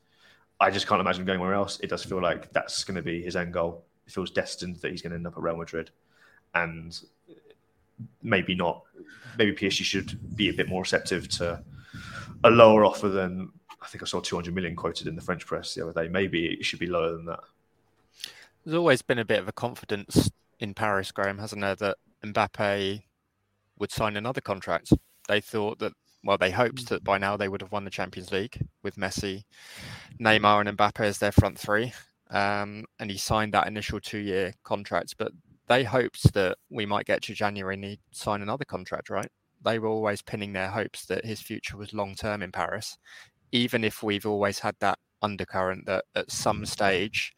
I 0.61 0.71
just 0.71 0.87
can't 0.87 1.01
imagine 1.01 1.25
going 1.25 1.39
anywhere 1.39 1.55
else. 1.55 1.79
It 1.81 1.91
does 1.91 2.05
feel 2.05 2.23
like 2.23 2.53
that's 2.53 2.85
going 2.85 2.97
to 2.97 3.03
be 3.03 3.23
his 3.23 3.37
end 3.37 3.53
goal. 3.53 3.85
It 4.07 4.13
feels 4.13 4.31
destined 4.31 4.77
that 4.77 4.91
he's 4.91 5.03
going 5.03 5.11
to 5.11 5.17
end 5.17 5.27
up 5.27 5.37
at 5.37 5.43
Real 5.43 5.57
Madrid. 5.57 5.91
And 6.55 6.99
maybe 8.23 8.55
not. 8.55 8.83
Maybe 9.37 9.53
PSG 9.53 9.85
should 9.85 10.37
be 10.37 10.49
a 10.49 10.53
bit 10.53 10.69
more 10.69 10.83
receptive 10.83 11.29
to 11.31 11.63
a 12.45 12.51
lower 12.51 12.85
offer 12.85 13.09
than 13.09 13.51
I 13.81 13.87
think 13.87 14.03
I 14.03 14.07
saw 14.07 14.21
200 14.21 14.55
million 14.55 14.75
quoted 14.75 15.07
in 15.07 15.15
the 15.15 15.23
French 15.23 15.47
press 15.47 15.75
the 15.75 15.83
other 15.83 15.93
day. 15.93 16.09
Maybe 16.09 16.47
it 16.47 16.65
should 16.65 16.81
be 16.81 16.87
lower 16.87 17.13
than 17.13 17.25
that. 17.27 17.41
There's 18.65 18.77
always 18.77 19.03
been 19.03 19.19
a 19.19 19.25
bit 19.25 19.39
of 19.39 19.49
a 19.49 19.53
confidence 19.53 20.31
in 20.59 20.75
Paris, 20.75 21.13
Graeme, 21.13 21.39
hasn't 21.39 21.63
there, 21.63 21.77
that 21.77 21.97
Mbappe 22.25 23.03
would 23.79 23.93
sign 23.93 24.17
another 24.17 24.41
contract. 24.41 24.93
They 25.29 25.41
thought 25.41 25.79
that, 25.79 25.93
well, 26.25 26.39
they 26.39 26.51
hoped 26.51 26.89
that 26.89 27.05
by 27.05 27.19
now 27.19 27.37
they 27.37 27.49
would 27.49 27.61
have 27.61 27.73
won 27.73 27.85
the 27.85 27.91
Champions 27.91 28.33
League 28.33 28.61
with 28.83 28.97
Messi, 28.97 29.45
Neymar, 30.21 30.67
and 30.67 30.77
Mbappe 30.77 31.01
as 31.01 31.19
their 31.19 31.33
front 31.33 31.59
three. 31.59 31.93
Um, 32.31 32.85
and 32.99 33.11
he 33.11 33.17
signed 33.17 33.55
that 33.55 33.69
initial 33.69 34.01
two 34.01 34.19
year 34.19 34.53
contract. 34.65 35.15
But 35.17 35.33
they 35.69 35.85
hoped 35.85 36.33
that 36.35 36.59
we 36.71 36.87
might 36.87 37.07
get 37.07 37.23
to 37.23 37.35
January 37.35 37.75
and 37.75 37.85
he'd 37.85 38.01
sign 38.11 38.43
another 38.43 38.65
contract, 38.65 39.11
right? 39.11 39.31
They 39.65 39.79
were 39.79 39.89
always 39.89 40.23
pinning 40.23 40.53
their 40.53 40.69
hopes 40.69 41.07
that 41.07 41.25
his 41.25 41.41
future 41.41 41.77
was 41.77 41.93
long 41.93 42.15
term 42.15 42.43
in 42.43 42.53
Paris, 42.53 42.97
even 43.53 43.85
if 43.85 44.03
we've 44.03 44.27
always 44.27 44.59
had 44.59 44.77
that 44.81 44.99
undercurrent 45.23 45.85
that 45.87 46.05
at 46.15 46.31
some 46.31 46.65
stage 46.65 47.35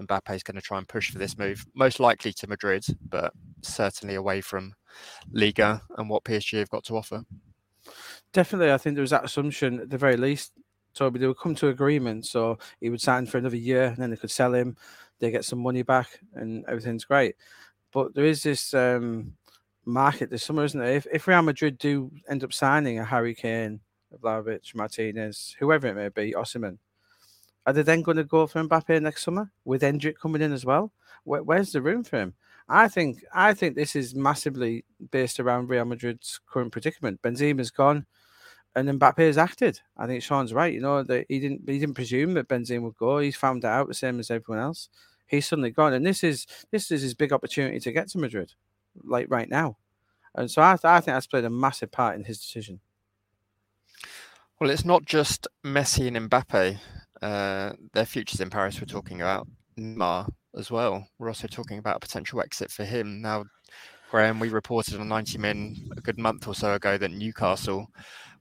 Mbappe 0.00 0.34
is 0.34 0.42
going 0.42 0.54
to 0.54 0.62
try 0.62 0.78
and 0.78 0.88
push 0.88 1.10
for 1.10 1.18
this 1.18 1.36
move, 1.36 1.66
most 1.74 1.98
likely 2.00 2.32
to 2.34 2.46
Madrid, 2.46 2.84
but 3.08 3.32
certainly 3.62 4.14
away 4.14 4.40
from 4.40 4.74
Liga 5.32 5.82
and 5.96 6.08
what 6.08 6.24
PSG 6.24 6.58
have 6.58 6.70
got 6.70 6.84
to 6.84 6.96
offer. 6.96 7.24
Definitely, 8.32 8.72
I 8.72 8.78
think 8.78 8.94
there 8.94 9.02
was 9.02 9.10
that 9.10 9.24
assumption 9.24 9.80
at 9.80 9.90
the 9.90 9.98
very 9.98 10.16
least. 10.16 10.52
Toby, 10.94 11.18
they 11.18 11.26
would 11.26 11.38
come 11.38 11.54
to 11.56 11.68
agreement, 11.68 12.26
so 12.26 12.58
he 12.80 12.90
would 12.90 13.00
sign 13.00 13.26
for 13.26 13.38
another 13.38 13.56
year, 13.56 13.84
and 13.84 13.96
then 13.96 14.10
they 14.10 14.16
could 14.16 14.30
sell 14.30 14.54
him 14.54 14.76
they 15.20 15.30
get 15.30 15.44
some 15.44 15.60
money 15.60 15.82
back 15.82 16.20
and 16.34 16.64
everything's 16.66 17.04
great. 17.04 17.36
But 17.92 18.14
there 18.14 18.24
is 18.24 18.42
this 18.42 18.74
um, 18.74 19.34
market 19.84 20.30
this 20.30 20.44
summer, 20.44 20.64
isn't 20.64 20.78
there? 20.78 20.94
If, 20.94 21.06
if 21.12 21.26
Real 21.26 21.42
Madrid 21.42 21.78
do 21.78 22.10
end 22.28 22.44
up 22.44 22.52
signing 22.52 22.98
a 22.98 23.04
Harry 23.04 23.34
Kane, 23.34 23.80
Vlahovic, 24.22 24.74
Martinez, 24.74 25.56
whoever 25.58 25.86
it 25.88 25.94
may 25.94 26.08
be, 26.08 26.32
Osimhen, 26.32 26.78
are 27.66 27.72
they 27.72 27.82
then 27.82 28.02
going 28.02 28.16
to 28.16 28.24
go 28.24 28.46
for 28.46 28.62
Mbappe 28.62 29.02
next 29.02 29.24
summer 29.24 29.50
with 29.64 29.82
Endrick 29.82 30.16
coming 30.16 30.42
in 30.42 30.52
as 30.52 30.64
well? 30.64 30.92
Where, 31.24 31.42
where's 31.42 31.72
the 31.72 31.82
room 31.82 32.04
for 32.04 32.18
him? 32.18 32.34
I 32.68 32.88
think 32.88 33.24
I 33.32 33.54
think 33.54 33.74
this 33.74 33.96
is 33.96 34.14
massively 34.14 34.84
based 35.10 35.40
around 35.40 35.70
Real 35.70 35.86
Madrid's 35.86 36.38
current 36.46 36.70
predicament. 36.72 37.22
Benzema's 37.22 37.70
gone, 37.70 38.06
and 38.76 38.88
Mbappe 38.88 39.18
has 39.18 39.38
acted. 39.38 39.80
I 39.96 40.06
think 40.06 40.22
Sean's 40.22 40.52
right. 40.52 40.72
You 40.72 40.80
know 40.80 41.02
that 41.02 41.26
he 41.28 41.40
didn't 41.40 41.62
he 41.68 41.78
didn't 41.78 41.94
presume 41.94 42.34
that 42.34 42.48
Benzema 42.48 42.82
would 42.82 42.96
go. 42.96 43.18
He's 43.18 43.36
found 43.36 43.62
that 43.62 43.72
out 43.72 43.88
the 43.88 43.94
same 43.94 44.20
as 44.20 44.30
everyone 44.30 44.62
else 44.62 44.88
he's 45.28 45.46
suddenly 45.46 45.70
gone, 45.70 45.92
and 45.92 46.04
this 46.04 46.24
is 46.24 46.46
this 46.72 46.90
is 46.90 47.02
his 47.02 47.14
big 47.14 47.32
opportunity 47.32 47.78
to 47.78 47.92
get 47.92 48.08
to 48.08 48.18
Madrid, 48.18 48.54
like 49.04 49.26
right 49.30 49.48
now, 49.48 49.76
and 50.34 50.50
so 50.50 50.60
I, 50.60 50.72
I 50.72 51.00
think 51.00 51.14
that's 51.14 51.26
played 51.26 51.44
a 51.44 51.50
massive 51.50 51.92
part 51.92 52.16
in 52.16 52.24
his 52.24 52.38
decision. 52.38 52.80
Well, 54.60 54.70
it's 54.70 54.84
not 54.84 55.04
just 55.04 55.46
Messi 55.64 56.08
and 56.08 56.28
Mbappe. 56.28 56.78
Uh, 57.22 57.72
their 57.92 58.06
futures 58.06 58.40
in 58.40 58.50
Paris. 58.50 58.80
We're 58.80 58.86
talking 58.86 59.20
about 59.20 59.46
Neymar 59.78 60.28
as 60.56 60.70
well. 60.70 61.06
We're 61.18 61.28
also 61.28 61.46
talking 61.46 61.78
about 61.78 61.96
a 61.96 62.00
potential 62.00 62.40
exit 62.40 62.70
for 62.70 62.84
him. 62.84 63.20
Now, 63.20 63.44
Graeme, 64.10 64.40
we 64.40 64.48
reported 64.48 65.00
on 65.00 65.08
90 65.08 65.38
Min 65.38 65.90
a 65.96 66.00
good 66.00 66.18
month 66.18 66.48
or 66.48 66.54
so 66.54 66.74
ago 66.74 66.96
that 66.96 67.10
Newcastle 67.10 67.88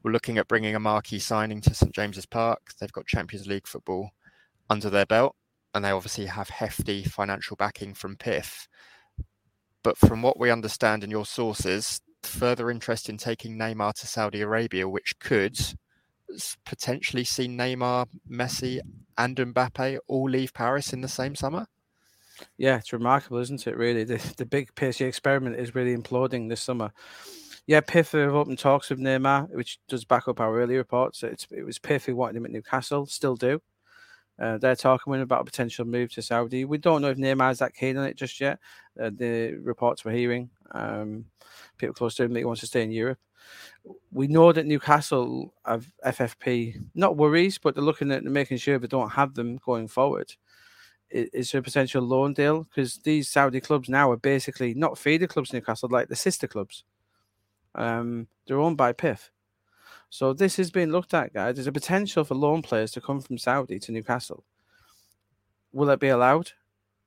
were 0.04 0.12
looking 0.12 0.38
at 0.38 0.48
bringing 0.48 0.76
a 0.76 0.80
marquee 0.80 1.20
signing 1.20 1.62
to 1.62 1.74
St 1.74 1.94
James's 1.94 2.26
Park. 2.26 2.60
They've 2.80 2.92
got 2.92 3.06
Champions 3.06 3.48
League 3.48 3.68
football 3.68 4.12
under 4.70 4.90
their 4.90 5.06
belt 5.06 5.36
and 5.74 5.86
they 5.86 5.92
obviously 5.92 6.26
have 6.26 6.50
hefty 6.50 7.04
financial 7.04 7.56
backing 7.56 7.94
from 7.94 8.18
PIF. 8.18 8.68
But 9.84 9.98
from 9.98 10.22
what 10.22 10.40
we 10.40 10.50
understand 10.50 11.04
in 11.04 11.12
your 11.12 11.26
sources, 11.26 12.02
further 12.24 12.72
interest 12.72 13.10
in 13.10 13.18
taking 13.18 13.58
Neymar 13.58 13.94
to 13.96 14.08
Saudi 14.08 14.42
Arabia, 14.42 14.90
which 14.90 15.20
could 15.20 15.58
potentially 16.66 17.24
see 17.24 17.48
Neymar, 17.48 18.08
Messi, 18.30 18.80
and 19.18 19.38
Mbappe 19.38 20.00
all 20.08 20.30
leave 20.30 20.54
Paris 20.54 20.94
in 20.94 21.02
the 21.02 21.08
same 21.08 21.36
summer. 21.36 21.68
Yeah, 22.58 22.78
it's 22.78 22.94
remarkable, 22.94 23.38
isn't 23.40 23.66
it? 23.66 23.78
Really, 23.78 24.04
the 24.04 24.18
the 24.38 24.46
big 24.46 24.74
PSG 24.76 25.08
experiment 25.08 25.56
is 25.56 25.74
really 25.74 25.96
imploding 25.96 26.50
this 26.50 26.62
summer. 26.62 26.92
Yeah, 27.68 27.82
PIF 27.82 28.14
have 28.14 28.34
opened 28.34 28.60
talks 28.60 28.90
with 28.90 29.00
Neymar, 29.00 29.54
which 29.54 29.80
does 29.90 30.06
back 30.06 30.30
up 30.30 30.40
our 30.40 30.58
earlier 30.58 30.78
reports. 30.78 31.22
It's, 31.22 31.46
it 31.52 31.64
was 31.64 31.78
PIF 31.78 32.06
who 32.06 32.16
wanted 32.16 32.38
him 32.38 32.46
at 32.46 32.52
Newcastle, 32.52 33.06
still 33.06 33.36
do. 33.36 33.62
Uh, 34.40 34.58
they're 34.58 34.76
talking 34.76 35.14
about 35.20 35.42
a 35.42 35.46
potential 35.46 35.84
move 35.84 36.14
to 36.14 36.22
Saudi. 36.22 36.64
We 36.64 36.78
don't 36.78 37.02
know 37.02 37.10
if 37.10 37.18
Neymar's 37.18 37.60
that 37.60 37.76
keen 37.76 37.98
on 37.98 38.06
it 38.06 38.16
just 38.16 38.40
yet. 38.40 38.60
Uh, 39.02 39.10
the 39.14 39.56
reports 39.56 40.06
we're 40.06 40.12
hearing, 40.12 40.50
um, 40.72 41.26
people 41.78 41.94
close 41.94 42.16
to 42.16 42.24
him 42.24 42.34
that 42.34 42.40
he 42.40 42.46
wants 42.46 42.62
to 42.62 42.68
stay 42.68 42.84
in 42.84 42.92
Europe. 42.92 43.20
We 44.12 44.28
know 44.28 44.54
that 44.54 44.66
Newcastle 44.66 45.54
have 45.66 45.90
FFP, 46.06 46.82
not 46.96 47.18
worries, 47.18 47.58
but 47.58 47.76
they're 47.76 47.84
looking 47.84 48.12
at 48.12 48.24
making 48.24 48.58
sure 48.58 48.80
they 48.80 48.88
don't 48.88 49.10
have 49.10 49.34
them 49.34 49.58
going 49.66 49.90
forward. 49.90 50.34
Is 51.10 51.52
there 51.52 51.60
a 51.60 51.64
potential 51.64 52.04
loan 52.04 52.34
deal? 52.34 52.64
Because 52.64 52.98
these 52.98 53.30
Saudi 53.30 53.60
clubs 53.60 53.90
now 53.90 54.12
are 54.12 54.18
basically 54.18 54.74
not 54.74 54.98
feeder 54.98 55.28
clubs, 55.28 55.52
Newcastle, 55.52 55.90
like 55.90 56.10
the 56.10 56.16
sister 56.16 56.48
clubs. 56.48 56.84
Um, 57.78 58.28
they're 58.46 58.60
owned 58.60 58.78
by 58.78 58.94
PIF. 58.94 59.30
So 60.10 60.34
this 60.34 60.58
is 60.58 60.72
being 60.72 60.92
looked 60.92 61.14
at, 61.14 61.34
guys. 61.34 61.56
There's 61.56 61.68
a 61.68 61.72
potential 61.72 62.24
for 62.24 62.36
loan 62.36 62.62
players 62.62 62.92
to 62.92 63.02
come 63.02 63.20
from 63.22 63.38
Saudi 63.38 63.80
to 63.80 63.92
Newcastle. 63.92 64.44
Will 65.74 65.90
it 65.90 66.00
be 66.00 66.08
allowed? 66.08 66.52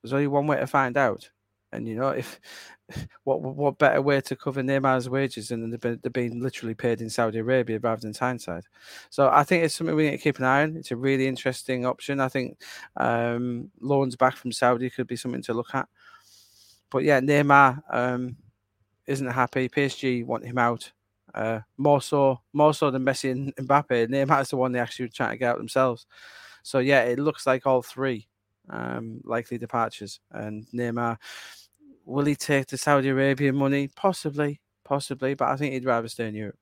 There's 0.03 0.13
only 0.13 0.27
one 0.27 0.47
way 0.47 0.59
to 0.59 0.67
find 0.67 0.97
out. 0.97 1.31
And 1.73 1.89
you 1.89 1.95
know, 1.95 2.11
if 2.11 2.41
what 3.25 3.41
what 3.41 3.79
better 3.79 4.03
way 4.03 4.21
to 4.21 4.37
cover 4.37 4.63
Neymar's 4.63 5.09
wages 5.09 5.49
than 5.49 5.71
they're, 5.71 5.97
being 6.11 6.41
literally 6.41 6.75
paid 6.75 7.01
in 7.01 7.09
Saudi 7.09 7.39
Arabia 7.39 7.79
rather 7.79 8.01
than 8.01 8.13
Tyneside? 8.13 8.65
So 9.09 9.29
I 9.29 9.45
think 9.45 9.65
it's 9.65 9.75
something 9.75 9.95
we 9.95 10.05
need 10.05 10.17
to 10.17 10.23
keep 10.23 10.39
an 10.39 10.45
eye 10.45 10.63
on. 10.63 10.77
It's 10.77 10.91
a 10.91 10.97
really 10.97 11.27
interesting 11.27 11.87
option. 11.87 12.21
I 12.21 12.29
think 12.29 12.61
um, 12.97 13.71
loans 13.81 14.17
back 14.17 14.37
from 14.37 14.53
Saudi 14.53 14.91
could 14.91 15.07
be 15.07 15.17
something 15.17 15.43
to 15.43 15.55
look 15.55 15.75
at. 15.75 15.89
But 16.91 17.05
yeah, 17.05 17.21
Neymar 17.21 17.83
um, 17.89 18.37
isn't 19.11 19.27
happy. 19.27 19.69
PSG 19.69 20.25
want 20.25 20.45
him 20.45 20.59
out. 20.59 20.91
Uh, 21.35 21.61
more 21.77 22.01
so, 22.01 22.41
more 22.53 22.75
so 22.75 22.91
than 22.91 23.05
Messi 23.05 23.31
and 23.31 23.55
Mbappe. 23.57 24.09
Neymar's 24.09 24.51
the 24.51 24.57
one 24.57 24.73
they 24.73 24.81
actually 24.81 25.07
were 25.07 25.13
trying 25.13 25.31
to 25.31 25.37
get 25.37 25.51
out 25.51 25.59
themselves. 25.59 26.07
So 26.63 26.79
yeah, 26.79 27.03
it 27.03 27.19
looks 27.19 27.47
like 27.47 27.67
all 27.67 27.83
three 27.83 28.27
um, 28.69 29.21
likely 29.25 29.59
departures. 29.59 30.21
And 30.33 30.67
Neymar 30.75 31.19
Will 32.11 32.25
he 32.25 32.35
take 32.35 32.67
the 32.67 32.77
Saudi 32.77 33.09
Arabian 33.09 33.55
money? 33.55 33.89
Possibly, 33.95 34.61
possibly, 34.85 35.35
but 35.35 35.49
I 35.49 35.57
think 35.57 35.75
he'd 35.75 35.85
rather 35.85 36.09
stay 36.09 36.27
in 36.27 36.35
Europe. 36.35 36.59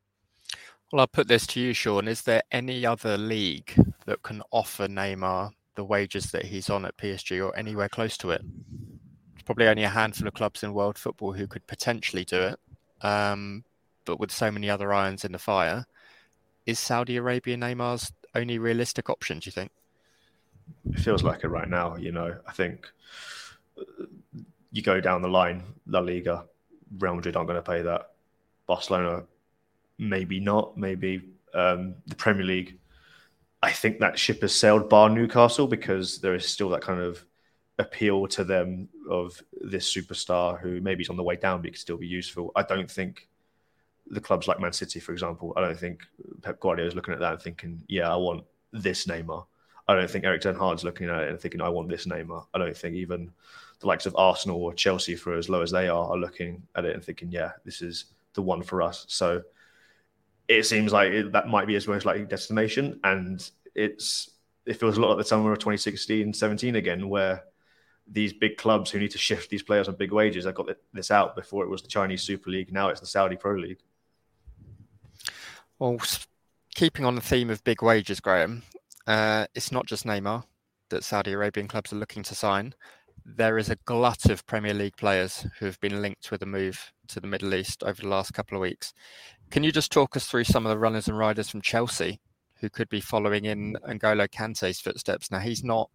Well, 0.93 1.01
I'll 1.01 1.07
put 1.07 1.27
this 1.27 1.47
to 1.49 1.61
you, 1.61 1.73
Sean. 1.73 2.07
Is 2.07 2.21
there 2.23 2.43
any 2.51 2.85
other 2.85 3.17
league 3.17 3.73
that 4.05 4.23
can 4.23 4.43
offer 4.51 4.87
Neymar 4.89 5.53
the 5.75 5.85
wages 5.85 6.33
that 6.33 6.45
he's 6.45 6.69
on 6.69 6.85
at 6.85 6.99
PSG 6.99 7.43
or 7.43 7.57
anywhere 7.57 7.89
close 7.89 8.19
to 8.19 8.31
it? 8.33 8.43
Probably 9.49 9.67
only 9.67 9.85
a 9.85 9.89
handful 9.89 10.29
of 10.29 10.35
clubs 10.35 10.63
in 10.63 10.75
world 10.75 10.99
football 10.99 11.33
who 11.33 11.47
could 11.47 11.67
potentially 11.67 12.23
do 12.23 12.39
it. 12.39 12.61
Um, 13.01 13.65
but 14.05 14.21
with 14.21 14.31
so 14.31 14.51
many 14.51 14.69
other 14.69 14.93
irons 14.93 15.25
in 15.25 15.33
the 15.33 15.39
fire, 15.39 15.87
is 16.67 16.79
Saudi 16.79 17.17
Arabia 17.17 17.57
Neymar's 17.57 18.13
only 18.35 18.59
realistic 18.59 19.09
option, 19.09 19.39
do 19.39 19.49
you 19.49 19.53
think? 19.53 19.71
It 20.93 21.01
feels 21.01 21.23
like 21.23 21.45
it 21.45 21.49
right 21.49 21.67
now, 21.67 21.97
you 21.97 22.13
know. 22.13 22.37
I 22.47 22.53
think 22.53 22.93
you 24.71 24.83
go 24.83 25.01
down 25.01 25.23
the 25.23 25.29
line, 25.29 25.63
La 25.87 26.01
Liga, 26.01 26.45
Real 26.99 27.15
Madrid 27.15 27.35
aren't 27.35 27.49
going 27.49 27.63
to 27.63 27.71
pay 27.71 27.81
that. 27.81 28.11
Barcelona, 28.67 29.23
maybe 29.97 30.41
not. 30.41 30.77
Maybe 30.77 31.23
um, 31.55 31.95
the 32.07 32.17
Premier 32.17 32.45
League. 32.45 32.79
I 33.63 33.73
think 33.73 33.99
that 34.01 34.19
ship 34.19 34.43
has 34.43 34.55
sailed 34.55 34.91
bar 34.91 35.09
Newcastle 35.09 35.69
because 35.69 36.19
there 36.19 36.35
is 36.35 36.47
still 36.47 36.69
that 36.69 36.83
kind 36.83 37.01
of 37.01 37.25
appeal 37.79 38.27
to 38.27 38.45
them 38.45 38.89
of 39.09 39.41
this 39.61 39.93
superstar 39.93 40.61
who 40.61 40.81
maybe 40.81 41.03
is 41.03 41.11
on 41.11 41.17
the 41.17 41.23
way 41.23 41.37
down 41.37 41.63
but 41.63 41.73
could 41.73 41.81
still 41.81 41.97
be 41.97 42.07
useful. 42.07 42.51
I 42.57 42.63
don't 42.63 42.91
think 42.91 43.29
the 44.11 44.21
clubs 44.21 44.49
like 44.49 44.61
Man 44.61 44.73
City, 44.73 45.01
for 45.01 45.13
example, 45.13 45.53
I 45.57 45.61
don't 45.61 45.79
think 45.79 46.03
Pep 46.43 46.61
Guardiola 46.61 46.89
is 46.89 46.95
looking 46.95 47.15
at 47.15 47.21
that 47.21 47.35
and 47.35 47.43
thinking, 47.43 47.83
yeah, 47.89 48.13
I 48.13 48.17
want 48.17 48.45
this 48.73 49.07
Neymar. 49.07 49.47
I 49.87 49.95
don't 49.95 50.11
think 50.11 50.25
Erik 50.25 50.43
Ten 50.43 50.55
Hag's 50.55 50.85
looking 50.85 51.09
at 51.09 51.23
it 51.23 51.31
and 51.31 51.41
thinking, 51.41 51.61
I 51.61 51.69
want 51.69 51.89
this 51.89 52.07
Neymar. 52.07 52.47
I 52.53 52.59
don't 52.59 52.77
think 52.77 52.95
even 52.95 53.31
the 53.81 53.87
likes 53.87 54.07
of 54.07 54.17
Arsenal 54.17 54.63
or 54.63 54.75
Chelsea, 54.75 55.15
for 55.15 55.35
as 55.35 55.49
low 55.49 55.63
as 55.63 55.71
they 55.71 55.89
are, 55.89 56.11
are 56.11 56.19
looking 56.19 56.63
at 56.75 56.85
it 56.85 56.95
and 56.95 57.05
thinking, 57.05 57.31
yeah, 57.31 57.53
this 57.65 57.81
is 57.81 58.07
the 58.35 58.43
one 58.43 58.63
for 58.63 58.83
us. 58.83 59.07
So 59.09 59.43
it 60.49 60.67
seems 60.67 60.93
like 60.93 61.13
it, 61.13 61.33
that 61.33 61.49
might 61.49 61.67
be 61.67 61.75
his 61.75 61.89
most 61.89 62.05
likely 62.05 62.25
destination. 62.25 63.01
And 63.05 63.49
it's 63.75 64.31
it 64.67 64.79
feels 64.79 64.99
a 64.99 65.01
lot 65.01 65.09
like 65.09 65.19
the 65.19 65.25
summer 65.25 65.53
of 65.53 65.59
2016 65.59 66.35
17 66.35 66.77
again, 66.77 67.09
where 67.09 67.45
these 68.11 68.33
big 68.33 68.57
clubs 68.57 68.91
who 68.91 68.99
need 68.99 69.11
to 69.11 69.19
shift 69.19 69.51
these 69.51 69.63
players 69.63 69.89
on 69.89 69.95
big 69.95 70.13
wages, 70.13 70.47
I 70.47 70.53
got 70.53 70.69
this 70.93 71.11
out 71.11 71.37
before 71.37 71.65
it 71.65 71.69
was 71.69 71.83
the 71.83 71.89
Chinese 71.89 72.23
Super 72.23 72.51
League. 72.51 72.73
Now 72.73 72.89
it's 72.89 73.01
the 73.01 73.07
Saudi 73.07 73.37
Pro 73.37 73.55
League. 73.55 73.81
Well, 75.79 75.99
keeping 76.75 77.05
on 77.05 77.15
the 77.15 77.21
theme 77.21 77.51
of 77.51 77.63
big 77.65 77.83
wages, 77.83 78.21
Graham, 78.21 78.63
uh, 79.07 79.47
it's 79.55 79.71
not 79.71 79.87
just 79.87 80.05
Neymar 80.05 80.45
that 80.91 81.05
Saudi 81.05 81.33
Arabian 81.33 81.69
clubs 81.69 81.93
are 81.93 81.97
looking 81.97 82.23
to 82.25 82.35
sign 82.35 82.75
there 83.37 83.59
is 83.59 83.69
a 83.69 83.77
glut 83.85 84.27
of 84.27 84.47
Premier 84.47 84.73
League 84.73 84.97
players 84.97 85.47
who 85.59 85.67
have 85.67 85.79
been 85.81 86.01
linked 86.01 86.31
with 86.31 86.43
a 86.43 86.47
move 86.47 86.93
to 87.09 87.21
the 87.21 87.27
Middle 87.27 87.55
East 87.55 87.83
over 87.83 88.01
the 88.01 88.09
last 88.09 88.33
couple 88.33 88.57
of 88.57 88.63
weeks. 88.63 88.95
Can 89.51 89.63
you 89.63 89.71
just 89.71 89.93
talk 89.93 90.17
us 90.17 90.27
through 90.27 90.45
some 90.45 90.65
of 90.65 90.71
the 90.71 90.79
runners 90.79 91.09
and 91.09 91.19
riders 91.19 91.49
from 91.49 91.61
Chelsea 91.61 92.21
who 92.61 92.71
could 92.71 92.89
be 92.89 93.01
following 93.01 93.45
in 93.45 93.77
N'Golo 93.87 94.29
Kante's 94.31 94.81
footsteps? 94.81 95.31
Now, 95.31 95.41
he's 95.41 95.63
not 95.63 95.91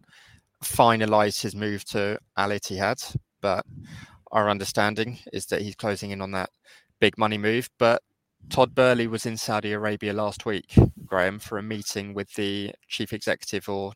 finalised 0.64 1.42
his 1.42 1.54
move 1.54 1.84
to 1.86 2.18
Al 2.36 2.50
Ittihad, 2.50 3.16
but 3.40 3.64
our 4.32 4.50
understanding 4.50 5.18
is 5.32 5.46
that 5.46 5.62
he's 5.62 5.76
closing 5.76 6.10
in 6.10 6.20
on 6.20 6.32
that 6.32 6.50
big 7.00 7.16
money 7.18 7.38
move. 7.38 7.68
But 7.78 8.02
Todd 8.50 8.74
Boehly 8.74 9.06
was 9.06 9.26
in 9.26 9.36
Saudi 9.36 9.72
Arabia 9.72 10.12
last 10.12 10.44
week, 10.44 10.74
Graeme, 11.06 11.38
for 11.38 11.58
a 11.58 11.62
meeting 11.62 12.14
with 12.14 12.32
the 12.34 12.72
chief 12.88 13.12
executive 13.12 13.68
or 13.68 13.92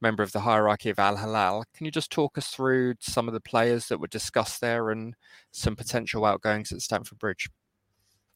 member 0.00 0.22
of 0.22 0.32
the 0.32 0.40
hierarchy 0.40 0.90
of 0.90 0.98
Al 0.98 1.16
Hilal. 1.16 1.64
Can 1.74 1.84
you 1.84 1.90
just 1.90 2.12
talk 2.12 2.38
us 2.38 2.48
through 2.48 2.94
some 3.00 3.28
of 3.28 3.34
the 3.34 3.40
players 3.40 3.88
that 3.88 4.00
were 4.00 4.06
discussed 4.06 4.60
there 4.60 4.90
and 4.90 5.14
some 5.50 5.74
potential 5.74 6.24
outgoings 6.24 6.70
at 6.72 6.80
Stamford 6.80 7.18
Bridge? 7.18 7.48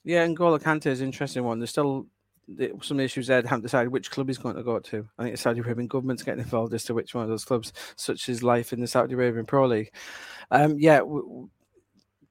Yeah, 0.04 0.26
N'Golo 0.26 0.60
Kante 0.60 0.86
is 0.86 1.00
an 1.00 1.06
interesting 1.06 1.44
one. 1.44 1.60
There's 1.60 1.70
still 1.70 2.06
some 2.83 3.00
issues 3.00 3.26
there. 3.26 3.42
They 3.42 3.48
haven't 3.48 3.62
decided 3.62 3.92
which 3.92 4.11
club 4.11 4.28
he's 4.28 4.38
going 4.38 4.57
to 4.57 4.62
go 4.62 4.78
to. 4.78 5.09
I 5.18 5.22
think 5.22 5.35
the 5.35 5.40
Saudi 5.40 5.61
Arabian 5.61 5.87
government's 5.87 6.22
getting 6.22 6.42
involved 6.42 6.74
as 6.74 6.85
to 6.85 6.94
which 6.94 7.14
one 7.14 7.24
of 7.24 7.31
those 7.31 7.44
clubs, 7.44 7.72
such 7.96 8.28
as 8.28 8.42
life 8.42 8.72
in 8.72 8.81
the 8.81 8.87
Saudi 8.87 9.14
Arabian 9.14 9.46
Pro 9.46 9.66
League. 9.66 9.92
Um, 10.50 10.76
yeah, 10.78 10.98
w- 10.98 11.48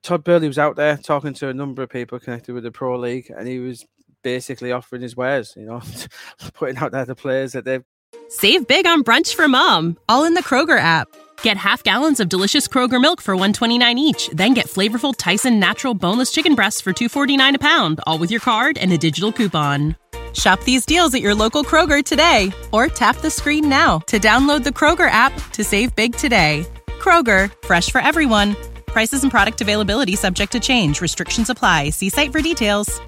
Todd 0.02 0.24
Boehly 0.24 0.48
was 0.48 0.58
out 0.58 0.76
there 0.76 0.96
talking 0.96 1.32
to 1.34 1.48
a 1.48 1.54
number 1.54 1.82
of 1.82 1.90
people 1.90 2.18
connected 2.18 2.54
with 2.54 2.64
the 2.64 2.72
Pro 2.72 2.98
League, 2.98 3.32
and 3.36 3.46
he 3.46 3.58
was 3.58 3.84
basically 4.22 4.72
offering 4.72 5.02
his 5.02 5.16
wares, 5.16 5.54
you 5.56 5.64
know, 5.64 5.80
putting 6.54 6.76
out 6.76 6.92
there 6.92 7.04
the 7.04 7.14
players 7.14 7.52
that 7.52 7.64
they've. 7.64 7.84
Save 8.28 8.66
big 8.66 8.86
on 8.86 9.04
brunch 9.04 9.34
for 9.34 9.46
mom, 9.48 9.98
all 10.08 10.24
in 10.24 10.34
the 10.34 10.42
Kroger 10.42 10.78
app. 10.78 11.08
Get 11.42 11.56
half 11.56 11.82
gallons 11.82 12.20
of 12.20 12.28
delicious 12.28 12.68
Kroger 12.68 13.00
milk 13.00 13.20
for 13.20 13.34
129 13.34 13.98
each, 13.98 14.28
then 14.28 14.54
get 14.54 14.66
flavorful 14.66 15.14
Tyson 15.16 15.58
natural 15.58 15.94
boneless 15.94 16.32
chicken 16.32 16.54
breasts 16.54 16.80
for 16.80 16.92
249 16.92 17.56
a 17.56 17.58
pound, 17.58 18.00
all 18.06 18.18
with 18.18 18.30
your 18.30 18.40
card 18.40 18.78
and 18.78 18.92
a 18.92 18.98
digital 18.98 19.32
coupon. 19.32 19.96
Shop 20.32 20.62
these 20.64 20.86
deals 20.86 21.14
at 21.14 21.20
your 21.20 21.34
local 21.34 21.62
Kroger 21.62 22.02
today, 22.04 22.52
or 22.72 22.88
tap 22.88 23.16
the 23.18 23.30
screen 23.30 23.68
now 23.68 23.98
to 24.06 24.18
download 24.18 24.64
the 24.64 24.70
Kroger 24.70 25.10
app 25.10 25.32
to 25.52 25.62
save 25.62 25.94
big 25.96 26.14
today. 26.16 26.66
Kroger, 26.86 27.52
fresh 27.66 27.90
for 27.90 28.00
everyone. 28.00 28.56
Prices 28.86 29.22
and 29.22 29.30
product 29.30 29.60
availability 29.60 30.16
subject 30.16 30.52
to 30.52 30.60
change. 30.60 31.00
Restrictions 31.00 31.50
apply. 31.50 31.90
See 31.90 32.08
site 32.08 32.32
for 32.32 32.40
details. 32.40 33.00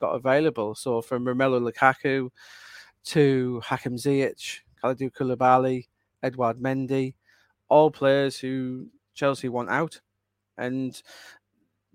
Got 0.00 0.14
available. 0.14 0.74
So 0.74 1.00
from 1.00 1.24
Romelu 1.24 1.70
Lukaku 1.70 2.30
to 3.06 3.60
Hakim 3.64 3.96
Ziyech, 3.96 4.60
Kalidou 4.82 5.10
Koulibaly, 5.10 5.86
Edouard 6.22 6.58
Mendy, 6.58 7.14
all 7.68 7.90
players 7.90 8.38
who 8.38 8.88
Chelsea 9.14 9.48
want 9.48 9.70
out. 9.70 10.00
And 10.58 11.00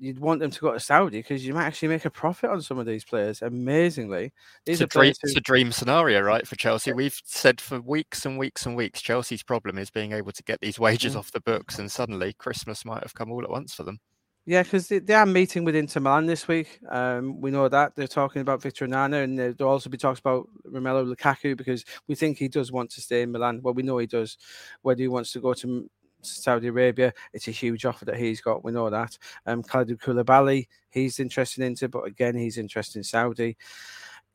you'd 0.02 0.20
want 0.20 0.40
them 0.40 0.50
to 0.50 0.60
go 0.60 0.74
to 0.74 0.80
Saudi 0.80 1.20
because 1.20 1.46
you 1.46 1.54
might 1.54 1.66
actually 1.66 1.90
make 1.90 2.06
a 2.06 2.10
profit 2.10 2.50
on 2.50 2.62
some 2.62 2.80
of 2.80 2.88
these 2.88 3.06
players. 3.06 3.44
Amazingly, 3.44 4.34
these 4.66 4.82
it's, 4.82 4.94
a 4.94 4.98
dream, 4.98 5.14
who... 5.22 5.28
it's 5.28 5.38
a 5.38 5.42
dream 5.42 5.72
scenario, 5.72 6.22
right, 6.22 6.48
for 6.48 6.56
Chelsea. 6.56 6.92
We've 6.92 7.22
said 7.24 7.62
for 7.62 7.80
weeks 7.80 8.26
and 8.26 8.40
weeks 8.40 8.66
and 8.66 8.76
weeks, 8.76 9.02
Chelsea's 9.02 9.44
problem 9.44 9.78
is 9.78 9.92
being 9.92 10.12
able 10.12 10.32
to 10.32 10.44
get 10.44 10.60
these 10.60 10.80
wages 10.80 11.14
mm. 11.14 11.20
off 11.20 11.32
the 11.32 11.40
books, 11.40 11.78
and 11.78 11.92
suddenly 11.92 12.34
Christmas 12.34 12.84
might 12.84 13.04
have 13.04 13.14
come 13.14 13.32
all 13.32 13.44
at 13.44 13.52
once 13.52 13.76
for 13.76 13.84
them. 13.84 14.00
Yeah, 14.48 14.64
because 14.64 14.88
they, 14.88 14.98
they, 14.98 15.14
are 15.14 15.28
meeting 15.28 15.66
with 15.66 15.76
Inter 15.76 16.00
Milan 16.00 16.26
this 16.26 16.48
week. 16.48 16.80
Um, 16.90 17.40
we 17.40 17.52
know 17.52 17.70
that 17.70 17.96
they're 17.96 18.08
talking 18.08 18.42
about 18.42 18.62
Victor 18.62 18.88
Nana, 18.88 19.18
and 19.18 19.38
there'll 19.38 19.72
also 19.72 19.88
be 19.88 19.98
talks 19.98 20.20
about 20.20 20.50
Romelu 20.68 21.14
Lukaku 21.16 21.56
because 21.56 21.86
we 22.08 22.16
think 22.16 22.40
he 22.40 22.48
does 22.48 22.72
want 22.72 22.90
to 22.92 23.02
stay 23.02 23.22
in 23.22 23.32
Milan. 23.32 23.62
Well, 23.62 23.76
we 23.76 23.84
know 23.84 24.00
he 24.00 24.08
does. 24.08 24.40
Whether 24.82 25.04
he 25.04 25.08
wants 25.08 25.32
to 25.34 25.42
go 25.42 25.54
to 25.54 25.88
Saudi 26.22 26.68
Arabia. 26.68 27.14
It's 27.34 27.48
a 27.48 27.52
huge 27.52 27.86
offer 27.86 28.06
that 28.06 28.18
he's 28.18 28.42
got. 28.42 28.64
We 28.64 28.72
know 28.72 28.90
that. 28.90 29.18
Um, 29.46 29.64
Kalidou 29.64 29.98
Koulibaly, 29.98 30.68
he's 30.90 31.20
interested 31.20 31.64
into, 31.64 31.90
but 31.90 32.06
again, 32.06 32.36
he's 32.36 32.58
interested 32.58 33.00
in 33.00 33.04
Saudi. 33.04 33.58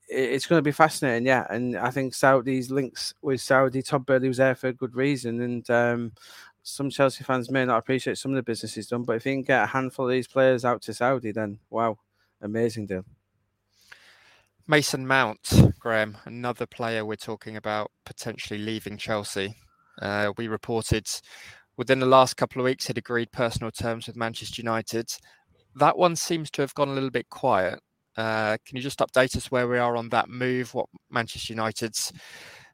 It's 0.09 0.46
going 0.46 0.59
to 0.59 0.62
be 0.62 0.72
fascinating, 0.72 1.27
yeah. 1.27 1.46
And 1.51 1.77
I 1.77 1.90
think 1.90 2.14
Saudi's 2.14 2.70
links 2.70 3.12
with 3.22 3.40
Saudi, 3.40 3.83
Todd 3.83 4.07
Boehly 4.07 4.29
was 4.29 4.37
there 4.37 4.55
for 4.55 4.68
a 4.68 4.72
good 4.72 4.94
reason. 4.94 5.40
And 5.40 5.68
um, 5.70 6.12
some 6.62 6.90
Chelsea 6.90 7.25
fans 7.25 7.51
may 7.51 7.64
not 7.64 7.79
appreciate 7.79 8.18
some 8.18 8.33
of 8.33 8.37
the 8.37 8.42
business 8.42 8.75
he's 8.75 8.88
done, 8.88 9.03
but 9.03 9.16
if 9.16 9.25
he 9.25 9.33
can 9.33 9.42
get 9.42 9.64
a 9.64 9.66
handful 9.66 10.07
of 10.07 10.12
these 10.12 10.29
players 10.29 10.64
out 10.64 10.83
to 10.83 10.94
Saudi, 10.94 11.33
then 11.33 11.59
wow, 11.70 11.99
amazing 12.40 12.87
deal. 12.87 13.05
Mason 14.68 15.07
Mount, 15.07 15.53
Graeme, 15.79 16.16
another 16.25 16.66
player 16.66 17.05
we're 17.05 17.14
talking 17.14 17.57
about 17.57 17.92
potentially 18.05 18.59
leaving 18.59 18.96
Chelsea. 18.96 19.55
Uh, 20.03 20.33
we 20.37 20.49
reported 20.49 21.07
within 21.76 22.00
the 22.00 22.06
last 22.06 22.36
couple 22.36 22.60
of 22.60 22.64
weeks 22.64 22.86
had 22.86 22.98
agreed 22.98 23.32
personal 23.32 23.70
terms 23.70 24.06
with 24.06 24.16
Manchester 24.16 24.60
United. 24.62 25.10
That 25.74 25.98
one 25.98 26.16
seems 26.16 26.50
to 26.52 26.62
have 26.62 26.74
gone 26.74 26.88
a 26.88 26.94
little 26.94 27.10
bit 27.10 27.28
quiet. 27.28 27.80
Uh, 28.16 28.56
can 28.64 28.76
you 28.76 28.82
just 28.82 29.00
update 29.00 29.36
us 29.36 29.50
where 29.50 29.68
we 29.68 29.78
are 29.78 29.96
on 29.96 30.08
that 30.08 30.30
move? 30.30 30.72
What 30.72 30.88
Manchester 31.10 31.52
United's 31.52 32.12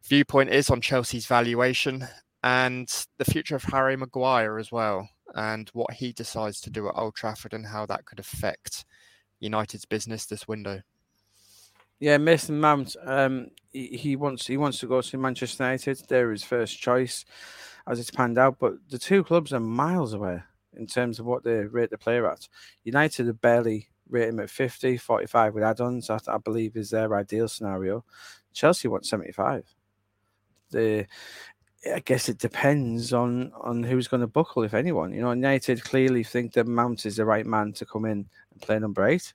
viewpoint 0.05 0.51
is 0.51 0.71
on 0.71 0.81
Chelsea's 0.81 1.27
valuation 1.27 2.07
and 2.45 2.89
the 3.19 3.25
future 3.25 3.57
of 3.57 3.65
Harry 3.65 3.97
Maguire 3.97 4.59
as 4.59 4.73
well, 4.73 5.09
and 5.35 5.69
what 5.73 5.95
he 5.95 6.13
decides 6.13 6.61
to 6.61 6.71
do 6.71 6.89
at 6.89 6.95
Old 6.97 7.15
Trafford 7.15 7.55
and 7.55 7.67
how 7.67 7.87
that 7.87 8.05
could 8.05 8.19
affect 8.19 8.85
United's 9.41 9.85
business 9.85 10.27
this 10.27 10.49
window? 10.49 10.83
Yeah, 12.03 12.19
Mason 12.19 12.59
Mount. 12.59 12.97
Um, 13.05 13.53
he, 13.71 13.87
he 13.87 14.17
wants 14.17 14.45
he 14.49 14.57
wants 14.57 14.81
to 14.81 14.89
go 14.89 15.01
to 15.01 15.17
Manchester 15.19 15.63
United. 15.63 16.03
They're 16.09 16.33
his 16.33 16.43
first 16.43 16.81
choice, 16.81 17.25
as 17.87 18.01
it's 18.01 18.11
panned 18.11 18.39
out. 18.39 18.57
But 18.59 18.75
the 18.91 18.99
two 18.99 19.23
clubs 19.23 19.53
are 19.53 19.61
miles 19.61 20.13
away 20.13 20.43
in 20.77 20.89
terms 20.89 21.21
of 21.21 21.27
what 21.27 21.45
they 21.45 21.59
rate 21.65 21.91
the 21.91 21.99
player 21.99 22.29
at. 22.29 22.49
United 22.83 23.29
are 23.29 23.35
barely 23.35 23.87
rate 24.11 24.31
him 24.31 24.41
at 24.41 24.51
50, 24.51 24.97
45 24.97 25.55
with 25.55 25.63
add-ons. 25.63 26.09
That 26.09 26.25
I 26.27 26.39
believe 26.39 26.77
is 26.77 26.91
their 26.91 27.15
ideal 27.15 27.47
scenario. 27.47 28.05
Chelsea 28.53 28.89
want 28.89 29.07
75. 29.07 29.65
The 30.73 31.07
I 31.95 32.01
guess 32.01 32.29
it 32.29 32.39
depends 32.39 33.13
on 33.13 33.53
on 33.61 33.85
who's 33.85 34.09
going 34.09 34.23
to 34.23 34.27
buckle, 34.27 34.65
if 34.65 34.75
anyone. 34.75 35.13
You 35.13 35.21
know, 35.21 35.31
United 35.31 35.85
clearly 35.85 36.25
think 36.25 36.55
that 36.55 36.67
Mount 36.67 37.07
is 37.07 37.15
the 37.15 37.25
right 37.25 37.47
man 37.47 37.73
to 37.75 37.87
come 37.87 38.07
in 38.07 38.29
and 38.51 38.61
play 38.61 38.81
number 38.81 39.07
eight. 39.07 39.33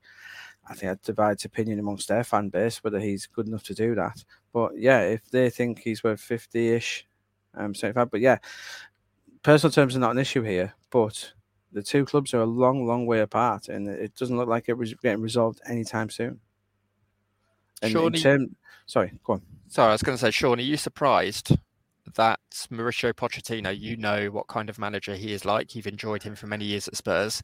I 0.69 0.73
think 0.73 0.91
that 0.91 1.03
divides 1.03 1.45
opinion 1.45 1.80
amongst 1.80 2.08
their 2.08 2.23
fan 2.23 2.49
base 2.49 2.84
whether 2.84 2.99
he's 2.99 3.27
good 3.27 3.47
enough 3.47 3.63
to 3.63 3.73
do 3.73 3.95
that. 3.95 4.23
But 4.53 4.77
yeah, 4.77 5.01
if 5.01 5.30
they 5.30 5.49
think 5.49 5.80
he's 5.80 6.03
worth 6.03 6.19
fifty 6.19 6.69
ish, 6.69 7.08
um, 7.56 7.73
seventy 7.73 7.95
five. 7.95 8.12
But 8.12 8.21
yeah, 8.21 8.38
personal 9.43 9.71
terms 9.71 9.95
are 9.95 9.99
not 9.99 10.12
an 10.12 10.19
issue 10.19 10.41
here. 10.41 10.73
But 10.89 11.34
the 11.71 11.84
two 11.84 12.06
clubs 12.06 12.34
are 12.34 12.41
a 12.41 12.45
long, 12.45 12.86
long 12.86 13.06
way 13.06 13.19
apart, 13.19 13.69
and 13.69 13.88
it 13.88 14.15
doesn't 14.15 14.38
look 14.38 14.49
like 14.49 14.69
it 14.69 14.77
was 14.77 14.93
getting 14.95 15.21
resolved 15.21 15.62
anytime 15.67 16.10
soon. 16.10 16.39
And 17.82 17.91
Sean, 17.91 18.13
term, 18.13 18.56
sorry, 18.86 19.13
go 19.23 19.34
on. 19.34 19.41
Sorry, 19.67 19.89
I 19.89 19.91
was 19.91 20.01
going 20.01 20.17
to 20.17 20.21
say, 20.21 20.32
Sean, 20.32 20.60
are 20.60 20.63
you 20.63 20.77
surprised 20.77 21.56
that 22.15 22.39
Mauricio 22.71 23.13
Pochettino, 23.13 23.77
you 23.77 23.97
know 23.97 24.27
what 24.27 24.47
kind 24.47 24.69
of 24.69 24.80
manager 24.80 25.15
he 25.15 25.34
is 25.34 25.45
like. 25.45 25.75
You've 25.75 25.88
enjoyed 25.88 26.23
him 26.23 26.36
for 26.36 26.47
many 26.47 26.65
years 26.65 26.88
at 26.88 26.95
Spurs. 26.95 27.43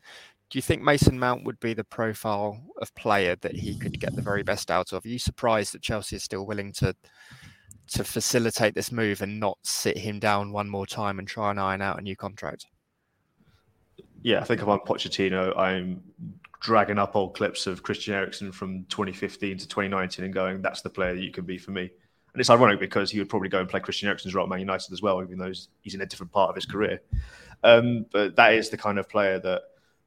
Do 0.50 0.58
you 0.58 0.62
think 0.62 0.84
Mason 0.84 1.18
Mount 1.18 1.46
would 1.46 1.60
be 1.60 1.74
the 1.74 1.84
profile 1.84 2.62
of 2.80 2.94
player 2.96 3.36
that 3.42 3.56
he 3.56 3.78
could 3.78 4.00
get 4.00 4.16
the 4.16 4.22
very 4.22 4.44
best 4.44 4.70
out 4.70 4.94
of? 4.94 5.04
Are 5.04 5.10
you 5.10 5.18
surprised 5.18 5.74
that 5.74 5.82
Chelsea 5.82 6.16
is 6.16 6.24
still 6.24 6.46
willing 6.46 6.72
to 6.74 6.96
to 7.86 8.04
facilitate 8.04 8.76
this 8.76 8.92
move 8.92 9.22
and 9.22 9.40
not 9.40 9.58
sit 9.64 9.98
him 9.98 10.20
down 10.20 10.52
one 10.52 10.70
more 10.70 10.88
time 10.88 11.20
and 11.20 11.28
try 11.28 11.50
and 11.50 11.60
iron 11.60 11.82
out 11.82 12.00
a 12.00 12.02
new 12.02 12.16
contract? 12.16 12.68
Yeah, 14.22 14.40
I 14.40 14.46
think 14.46 14.62
if 14.62 14.68
I'm 14.68 14.80
Pochettino, 14.80 15.58
I'm 15.58 16.02
dragging 16.62 16.98
up 16.98 17.16
old 17.16 17.36
clips 17.36 17.68
of 17.68 17.84
Christian 17.84 18.14
Eriksen 18.14 18.52
from 18.52 18.86
2015 18.86 19.58
to 19.58 19.68
2019 19.68 20.24
and 20.24 20.34
going, 20.34 20.62
"That's 20.62 20.82
the 20.82 20.90
player 20.90 21.14
that 21.14 21.22
you 21.22 21.32
can 21.32 21.46
be 21.46 21.58
for 21.58 21.72
me." 21.72 21.82
And 21.82 22.40
it's 22.40 22.50
ironic 22.50 22.80
because 22.80 23.12
he 23.12 23.20
would 23.20 23.30
probably 23.30 23.50
go 23.50 23.60
and 23.60 23.70
play 23.70 23.80
Christian 23.80 24.08
Eriksen's 24.08 24.34
role 24.34 24.46
at 24.46 24.50
Man 24.50 24.60
United 24.60 24.92
as 24.94 25.02
well, 25.02 25.22
even 25.22 25.38
though 25.38 25.52
he's 25.82 25.94
in 25.94 26.02
a 26.02 26.06
different 26.06 26.32
part 26.32 26.50
of 26.50 26.56
his 26.56 26.66
career. 26.66 27.02
Um, 27.64 28.06
but 28.12 28.36
that 28.38 28.54
is 28.54 28.70
the 28.70 28.78
kind 28.78 28.98
of 28.98 29.10
player 29.10 29.40
that 29.40 29.62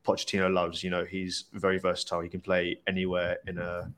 Pochettino 0.06 0.52
loves. 0.52 0.84
You 0.84 0.90
know, 0.90 1.04
he's 1.04 1.44
very 1.52 1.78
versatile. 1.78 2.20
He 2.20 2.28
can 2.28 2.40
play 2.40 2.78
anywhere 2.86 3.38
in 3.46 3.58
a, 3.58 3.90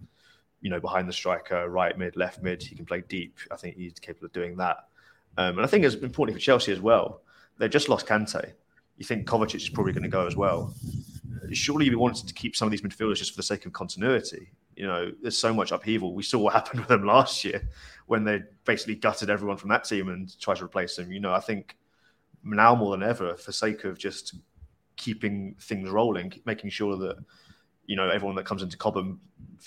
you 0.60 0.70
know, 0.70 0.80
behind 0.80 1.08
the 1.08 1.12
striker, 1.12 1.68
right 1.68 1.96
mid, 1.96 2.16
left 2.16 2.42
mid. 2.42 2.62
He 2.62 2.74
can 2.74 2.86
play 2.86 3.02
deep. 3.08 3.36
I 3.50 3.56
think 3.56 3.76
he's 3.76 3.98
capable 4.00 4.26
of 4.26 4.32
doing 4.32 4.56
that. 4.56 4.88
Um, 5.36 5.58
and 5.58 5.60
I 5.60 5.66
think 5.66 5.84
it's 5.84 5.94
important 5.96 6.36
for 6.36 6.42
Chelsea 6.42 6.72
as 6.72 6.80
well. 6.80 7.22
They 7.58 7.68
just 7.68 7.88
lost 7.88 8.06
Kante. 8.06 8.52
You 8.96 9.04
think 9.04 9.26
Kovacic 9.26 9.56
is 9.56 9.68
probably 9.68 9.92
going 9.92 10.02
to 10.02 10.08
go 10.08 10.26
as 10.26 10.34
well. 10.34 10.74
Surely 11.52 11.86
you 11.86 11.98
wanted 11.98 12.26
to 12.26 12.34
keep 12.34 12.56
some 12.56 12.66
of 12.66 12.72
these 12.72 12.82
midfielders 12.82 13.16
just 13.16 13.32
for 13.32 13.36
the 13.36 13.42
sake 13.42 13.64
of 13.66 13.72
continuity. 13.72 14.50
You 14.74 14.86
know, 14.86 15.12
there's 15.22 15.38
so 15.38 15.52
much 15.54 15.70
upheaval. 15.70 16.14
We 16.14 16.22
saw 16.22 16.38
what 16.38 16.54
happened 16.54 16.80
with 16.80 16.88
them 16.88 17.04
last 17.04 17.44
year 17.44 17.68
when 18.06 18.24
they 18.24 18.42
basically 18.64 18.96
gutted 18.96 19.30
everyone 19.30 19.56
from 19.56 19.70
that 19.70 19.84
team 19.84 20.08
and 20.08 20.38
tried 20.40 20.56
to 20.56 20.64
replace 20.64 20.96
them. 20.96 21.12
You 21.12 21.20
know, 21.20 21.32
I 21.32 21.40
think 21.40 21.76
now 22.42 22.74
more 22.74 22.96
than 22.96 23.08
ever, 23.08 23.36
for 23.36 23.52
sake 23.52 23.84
of 23.84 23.98
just 23.98 24.34
keeping 24.98 25.56
things 25.60 25.88
rolling, 25.88 26.34
making 26.44 26.68
sure 26.68 26.96
that 26.98 27.16
you 27.86 27.96
know 27.96 28.10
everyone 28.10 28.36
that 28.36 28.44
comes 28.44 28.62
into 28.62 28.76
Cobham 28.76 29.18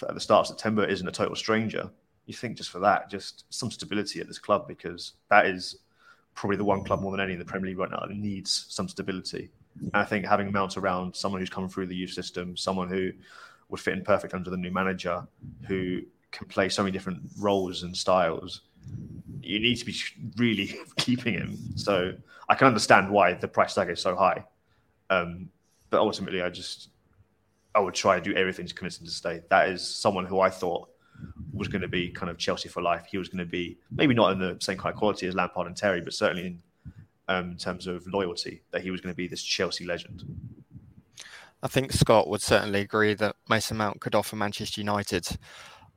at 0.07 0.13
the 0.13 0.19
start 0.19 0.41
of 0.41 0.47
September 0.47 0.85
isn't 0.85 1.07
a 1.07 1.11
total 1.11 1.35
stranger. 1.35 1.89
You 2.27 2.35
think 2.35 2.57
just 2.57 2.69
for 2.69 2.79
that, 2.79 3.09
just 3.09 3.45
some 3.49 3.71
stability 3.71 4.21
at 4.21 4.27
this 4.27 4.37
club 4.37 4.67
because 4.67 5.13
that 5.29 5.47
is 5.47 5.77
probably 6.35 6.57
the 6.57 6.63
one 6.63 6.83
club 6.83 7.01
more 7.01 7.11
than 7.11 7.19
any 7.19 7.33
in 7.33 7.39
the 7.39 7.45
Premier 7.45 7.69
League 7.69 7.79
right 7.79 7.89
now 7.89 8.05
that 8.07 8.15
needs 8.15 8.67
some 8.69 8.87
stability. 8.87 9.49
And 9.79 9.95
I 9.95 10.05
think 10.05 10.25
having 10.25 10.51
Mount 10.51 10.77
around 10.77 11.15
someone 11.15 11.41
who's 11.41 11.49
come 11.49 11.67
through 11.67 11.87
the 11.87 11.95
youth 11.95 12.11
system, 12.11 12.55
someone 12.55 12.89
who 12.89 13.11
would 13.69 13.79
fit 13.79 13.93
in 13.93 14.03
perfect 14.03 14.33
under 14.33 14.49
the 14.49 14.57
new 14.57 14.71
manager, 14.71 15.25
who 15.67 16.01
can 16.31 16.47
play 16.47 16.69
so 16.69 16.83
many 16.83 16.91
different 16.91 17.21
roles 17.39 17.83
and 17.83 17.95
styles, 17.95 18.61
you 19.41 19.59
need 19.59 19.75
to 19.75 19.85
be 19.85 19.95
really 20.37 20.75
keeping 20.97 21.33
him. 21.33 21.57
So 21.75 22.13
I 22.49 22.55
can 22.55 22.67
understand 22.67 23.09
why 23.09 23.33
the 23.33 23.47
price 23.47 23.73
tag 23.73 23.89
is 23.89 24.01
so 24.01 24.15
high. 24.15 24.43
Um, 25.11 25.49
but 25.91 25.99
ultimately, 25.99 26.41
I 26.41 26.49
just 26.49 26.89
I 27.75 27.79
would 27.79 27.93
try 27.93 28.19
to 28.19 28.21
do 28.21 28.35
everything 28.35 28.65
to 28.65 28.73
convince 28.73 28.99
him 28.99 29.05
to 29.05 29.11
stay. 29.11 29.41
That 29.49 29.69
is 29.69 29.85
someone 29.87 30.25
who 30.25 30.39
I 30.39 30.49
thought 30.49 30.89
was 31.53 31.67
going 31.67 31.81
to 31.81 31.87
be 31.87 32.09
kind 32.09 32.29
of 32.29 32.37
Chelsea 32.37 32.69
for 32.69 32.81
life. 32.81 33.05
He 33.09 33.17
was 33.17 33.29
going 33.29 33.45
to 33.45 33.45
be 33.45 33.77
maybe 33.91 34.13
not 34.13 34.31
in 34.31 34.39
the 34.39 34.57
same 34.59 34.77
kind 34.77 34.93
of 34.93 34.97
quality 34.97 35.27
as 35.27 35.35
Lampard 35.35 35.67
and 35.67 35.75
Terry, 35.75 36.01
but 36.01 36.13
certainly 36.13 36.47
in, 36.47 36.61
um, 37.27 37.51
in 37.51 37.57
terms 37.57 37.87
of 37.87 38.07
loyalty, 38.07 38.63
that 38.71 38.81
he 38.81 38.89
was 38.89 39.01
going 39.01 39.13
to 39.13 39.17
be 39.17 39.27
this 39.27 39.43
Chelsea 39.43 39.85
legend. 39.85 40.23
I 41.61 41.67
think 41.67 41.91
Scott 41.91 42.27
would 42.27 42.41
certainly 42.41 42.81
agree 42.81 43.13
that 43.15 43.35
Mason 43.49 43.77
Mount 43.77 44.01
could 44.01 44.15
offer 44.15 44.35
Manchester 44.35 44.81
United 44.81 45.27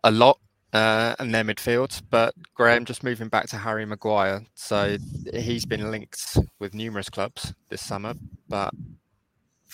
a 0.02 0.10
lot 0.10 0.38
uh, 0.74 1.14
and 1.18 1.34
their 1.34 1.44
midfield. 1.44 2.02
But 2.10 2.34
Graeme, 2.54 2.84
just 2.84 3.02
moving 3.02 3.28
back 3.28 3.46
to 3.48 3.56
Harry 3.56 3.86
Maguire, 3.86 4.42
so 4.54 4.98
he's 5.32 5.64
been 5.64 5.90
linked 5.90 6.36
with 6.58 6.74
numerous 6.74 7.08
clubs 7.08 7.54
this 7.70 7.80
summer, 7.80 8.14
but 8.48 8.74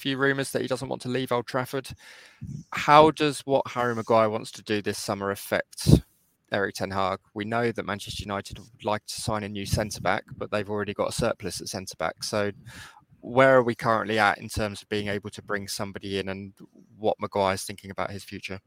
few 0.01 0.17
rumours 0.17 0.51
that 0.51 0.63
he 0.63 0.69
doesn't 0.69 0.89
want 0.89 1.03
to 1.03 1.09
leave 1.09 1.31
Old 1.31 1.47
Trafford. 1.47 1.89
How 2.73 3.11
does 3.11 3.41
what 3.41 3.67
Harry 3.69 3.95
Maguire 3.95 4.31
wants 4.31 4.51
to 4.53 4.63
do 4.63 4.83
this 4.83 4.99
summer 4.99 5.31
affect 5.31 6.03
Erik 6.51 6.75
Ten 6.75 6.91
Hag? 6.91 7.21
We 7.35 7.45
know 7.45 7.71
that 7.71 7.87
Manchester 7.87 8.23
United 8.23 8.59
would 8.59 8.85
like 8.85 9.05
to 9.07 9.21
sign 9.21 9.45
a 9.45 9.49
new 9.49 9.67
centre 9.67 10.01
back, 10.01 10.25
but 10.37 10.51
they've 10.51 10.71
already 10.71 10.95
got 10.95 11.11
a 11.11 11.13
surplus 11.13 11.61
at 11.61 11.69
centre 11.69 11.97
back. 11.99 12.25
So, 12.25 12.51
where 13.21 13.57
are 13.57 13.63
we 13.63 13.75
currently 13.75 14.19
at 14.19 14.39
in 14.39 14.49
terms 14.49 14.83
of 14.83 14.89
being 14.89 15.09
able 15.09 15.31
to 15.31 15.43
bring 15.43 15.69
somebody 15.69 16.19
in, 16.19 16.29
and 16.31 16.55
what 16.97 17.21
Maguire's 17.21 17.65
thinking 17.65 17.91
about 17.91 18.11
his 18.11 18.25
future? 18.25 18.61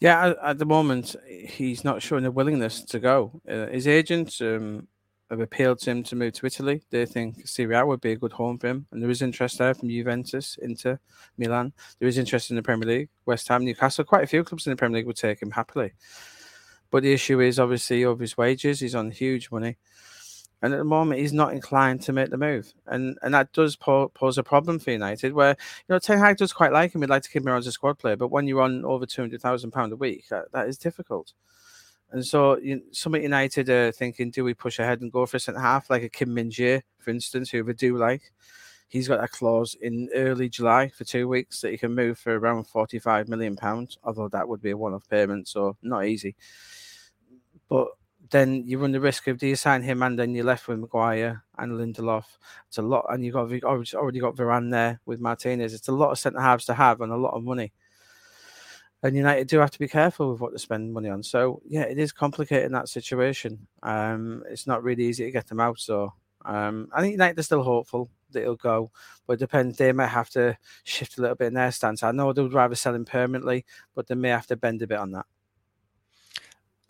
Yeah, 0.00 0.28
at, 0.28 0.36
at 0.42 0.58
the 0.58 0.66
moment, 0.66 1.16
he's 1.26 1.84
not 1.84 2.02
showing 2.02 2.26
a 2.26 2.30
willingness 2.30 2.82
to 2.84 2.98
go. 2.98 3.40
Uh, 3.48 3.66
his 3.66 3.86
agent 3.86 4.36
um, 4.40 4.88
have 5.30 5.40
appealed 5.40 5.80
to 5.80 5.90
him 5.90 6.02
to 6.04 6.16
move 6.16 6.32
to 6.34 6.46
Italy. 6.46 6.82
They 6.90 7.04
think 7.06 7.46
Serie 7.46 7.76
A 7.76 7.84
would 7.84 8.00
be 8.00 8.12
a 8.12 8.16
good 8.16 8.32
home 8.32 8.58
for 8.58 8.68
him, 8.68 8.86
and 8.90 9.02
there 9.02 9.10
is 9.10 9.22
interest 9.22 9.58
there 9.58 9.74
from 9.74 9.88
Juventus, 9.88 10.56
Inter, 10.62 11.00
Milan. 11.36 11.72
There 11.98 12.08
is 12.08 12.18
interest 12.18 12.50
in 12.50 12.56
the 12.56 12.62
Premier 12.62 12.88
League, 12.88 13.08
West 13.24 13.48
Ham, 13.48 13.64
Newcastle. 13.64 14.04
Quite 14.04 14.24
a 14.24 14.28
few 14.28 14.44
clubs 14.44 14.66
in 14.66 14.70
the 14.70 14.76
Premier 14.76 14.98
League 14.98 15.06
would 15.06 15.16
take 15.16 15.42
him 15.42 15.50
happily. 15.50 15.92
But 16.90 17.02
the 17.02 17.12
issue 17.12 17.40
is 17.40 17.58
obviously 17.58 18.04
of 18.04 18.20
his 18.20 18.36
wages. 18.36 18.80
He's 18.80 18.94
on 18.94 19.10
huge 19.10 19.50
money, 19.50 19.76
and 20.62 20.72
at 20.72 20.78
the 20.78 20.84
moment 20.84 21.20
he's 21.20 21.32
not 21.32 21.52
inclined 21.52 22.02
to 22.02 22.12
make 22.12 22.30
the 22.30 22.38
move, 22.38 22.72
and 22.86 23.18
and 23.22 23.34
that 23.34 23.52
does 23.52 23.74
po- 23.74 24.08
pose 24.10 24.38
a 24.38 24.44
problem 24.44 24.78
for 24.78 24.92
United. 24.92 25.32
Where 25.32 25.50
you 25.50 25.92
know 25.92 25.98
Ten 25.98 26.18
Hag 26.18 26.36
does 26.36 26.52
quite 26.52 26.72
like 26.72 26.94
him. 26.94 27.02
He'd 27.02 27.10
like 27.10 27.24
to 27.24 27.30
keep 27.30 27.42
him 27.42 27.48
around 27.48 27.58
as 27.58 27.66
a 27.66 27.72
squad 27.72 27.98
player, 27.98 28.16
but 28.16 28.30
when 28.30 28.46
you're 28.46 28.62
on 28.62 28.84
over 28.84 29.04
two 29.04 29.22
hundred 29.22 29.42
thousand 29.42 29.72
pound 29.72 29.92
a 29.92 29.96
week, 29.96 30.28
that, 30.28 30.52
that 30.52 30.68
is 30.68 30.78
difficult. 30.78 31.32
And 32.16 32.24
so 32.24 32.56
you, 32.56 32.80
some 32.92 33.14
at 33.14 33.20
United 33.20 33.68
are 33.68 33.92
thinking, 33.92 34.30
do 34.30 34.42
we 34.42 34.54
push 34.54 34.78
ahead 34.78 35.02
and 35.02 35.12
go 35.12 35.26
for 35.26 35.36
a 35.36 35.40
centre 35.40 35.60
half 35.60 35.90
like 35.90 36.02
a 36.02 36.08
Kim 36.08 36.32
Min 36.32 36.48
Jae, 36.48 36.80
for 36.98 37.10
instance, 37.10 37.50
who 37.50 37.62
we 37.62 37.74
do 37.74 37.98
like? 37.98 38.32
He's 38.88 39.06
got 39.06 39.22
a 39.22 39.28
clause 39.28 39.76
in 39.82 40.08
early 40.14 40.48
July 40.48 40.88
for 40.88 41.04
two 41.04 41.28
weeks 41.28 41.60
that 41.60 41.72
he 41.72 41.76
can 41.76 41.94
move 41.94 42.18
for 42.18 42.38
around 42.38 42.64
forty-five 42.68 43.28
million 43.28 43.54
pounds. 43.54 43.98
Although 44.02 44.28
that 44.28 44.48
would 44.48 44.62
be 44.62 44.70
a 44.70 44.76
one-off 44.78 45.06
payment, 45.10 45.46
so 45.46 45.76
not 45.82 46.06
easy. 46.06 46.36
But 47.68 47.88
then 48.30 48.64
you 48.64 48.78
run 48.78 48.92
the 48.92 49.00
risk 49.00 49.26
of 49.26 49.36
do 49.36 49.46
you 49.46 49.56
sign 49.56 49.82
him 49.82 50.02
and 50.02 50.18
then 50.18 50.34
you're 50.34 50.44
left 50.46 50.68
with 50.68 50.78
Maguire 50.78 51.44
and 51.58 51.72
Lindelof. 51.72 52.24
It's 52.68 52.78
a 52.78 52.82
lot, 52.82 53.04
and 53.10 53.22
you've 53.22 53.34
got 53.34 53.52
oh, 53.64 53.84
already 53.94 54.20
got 54.20 54.36
Varane 54.36 54.70
there 54.70 55.02
with 55.04 55.20
Martinez. 55.20 55.74
It's 55.74 55.88
a 55.88 55.92
lot 55.92 56.12
of 56.12 56.18
centre 56.18 56.40
halves 56.40 56.64
to 56.64 56.74
have 56.74 57.02
and 57.02 57.12
a 57.12 57.16
lot 57.16 57.34
of 57.34 57.44
money 57.44 57.74
and 59.02 59.16
United 59.16 59.48
do 59.48 59.58
have 59.58 59.70
to 59.70 59.78
be 59.78 59.88
careful 59.88 60.32
with 60.32 60.40
what 60.40 60.52
they 60.52 60.58
spend 60.58 60.92
money 60.92 61.08
on. 61.08 61.22
So 61.22 61.62
yeah, 61.66 61.82
it 61.82 61.98
is 61.98 62.12
complicated 62.12 62.66
in 62.66 62.72
that 62.72 62.88
situation. 62.88 63.66
Um, 63.82 64.42
it's 64.48 64.66
not 64.66 64.82
really 64.82 65.04
easy 65.04 65.24
to 65.24 65.30
get 65.30 65.46
them 65.46 65.60
out. 65.60 65.78
So 65.78 66.12
um, 66.44 66.88
I 66.92 67.00
think 67.00 67.12
United 67.12 67.38
are 67.38 67.42
still 67.42 67.62
hopeful 67.62 68.10
that 68.32 68.42
it'll 68.42 68.56
go, 68.56 68.90
but 69.26 69.34
it 69.34 69.40
depends. 69.40 69.76
They 69.76 69.92
might 69.92 70.06
have 70.08 70.30
to 70.30 70.56
shift 70.84 71.18
a 71.18 71.20
little 71.20 71.36
bit 71.36 71.48
in 71.48 71.54
their 71.54 71.72
stance. 71.72 72.02
I 72.02 72.12
know 72.12 72.32
they 72.32 72.42
would 72.42 72.54
rather 72.54 72.74
sell 72.74 72.94
him 72.94 73.04
permanently, 73.04 73.64
but 73.94 74.06
they 74.06 74.14
may 74.14 74.30
have 74.30 74.46
to 74.48 74.56
bend 74.56 74.82
a 74.82 74.86
bit 74.86 74.98
on 74.98 75.12
that. 75.12 75.26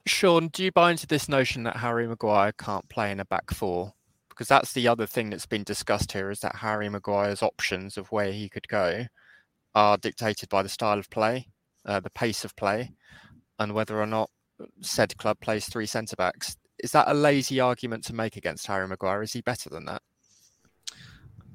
Sean, 0.07 0.49
do 0.49 0.63
you 0.63 0.71
buy 0.71 0.93
into 0.93 1.07
this 1.07 1.29
notion 1.29 1.65
that 1.65 1.79
Harry 1.79 2.07
Maguire 2.07 2.53
can't 2.53 2.89
play 2.89 3.11
in 3.11 3.19
a 3.19 3.25
back 3.25 3.51
four? 3.53 3.93
Because 4.29 4.47
that's 4.47 4.73
the 4.73 4.87
other 4.87 5.07
thing 5.07 5.31
that's 5.31 5.47
been 5.47 5.65
discussed 5.65 6.13
here 6.13 6.31
is 6.31 6.41
that 6.41 6.57
Harry 6.57 6.89
Maguire's 6.89 7.43
options 7.43 7.97
of 7.97 8.13
where 8.13 8.31
he 8.31 8.49
could 8.49 8.69
go 8.69 9.07
are 9.75 9.97
dictated 9.97 10.49
by 10.49 10.63
the 10.63 10.69
style 10.69 10.99
of 10.99 11.11
play 11.11 11.49
uh, 11.87 12.01
the 12.01 12.11
pace 12.11 12.45
of 12.45 12.55
play, 12.57 12.93
and 13.59 13.73
whether 13.73 14.01
or 14.01 14.07
not 14.07 14.31
said 14.81 15.17
club 15.17 15.39
plays 15.41 15.67
three 15.67 15.87
centre 15.87 16.17
backs. 16.17 16.57
Is 16.79 16.93
that 16.93 17.09
a 17.09 17.15
lazy 17.15 17.61
argument 17.61 18.05
to 18.05 18.15
make 18.15 18.37
against 18.37 18.67
Harry 18.67 18.87
Maguire? 18.87 19.23
Is 19.23 19.33
he 19.33 19.41
better 19.41 19.71
than 19.71 19.87
that? 19.87 20.03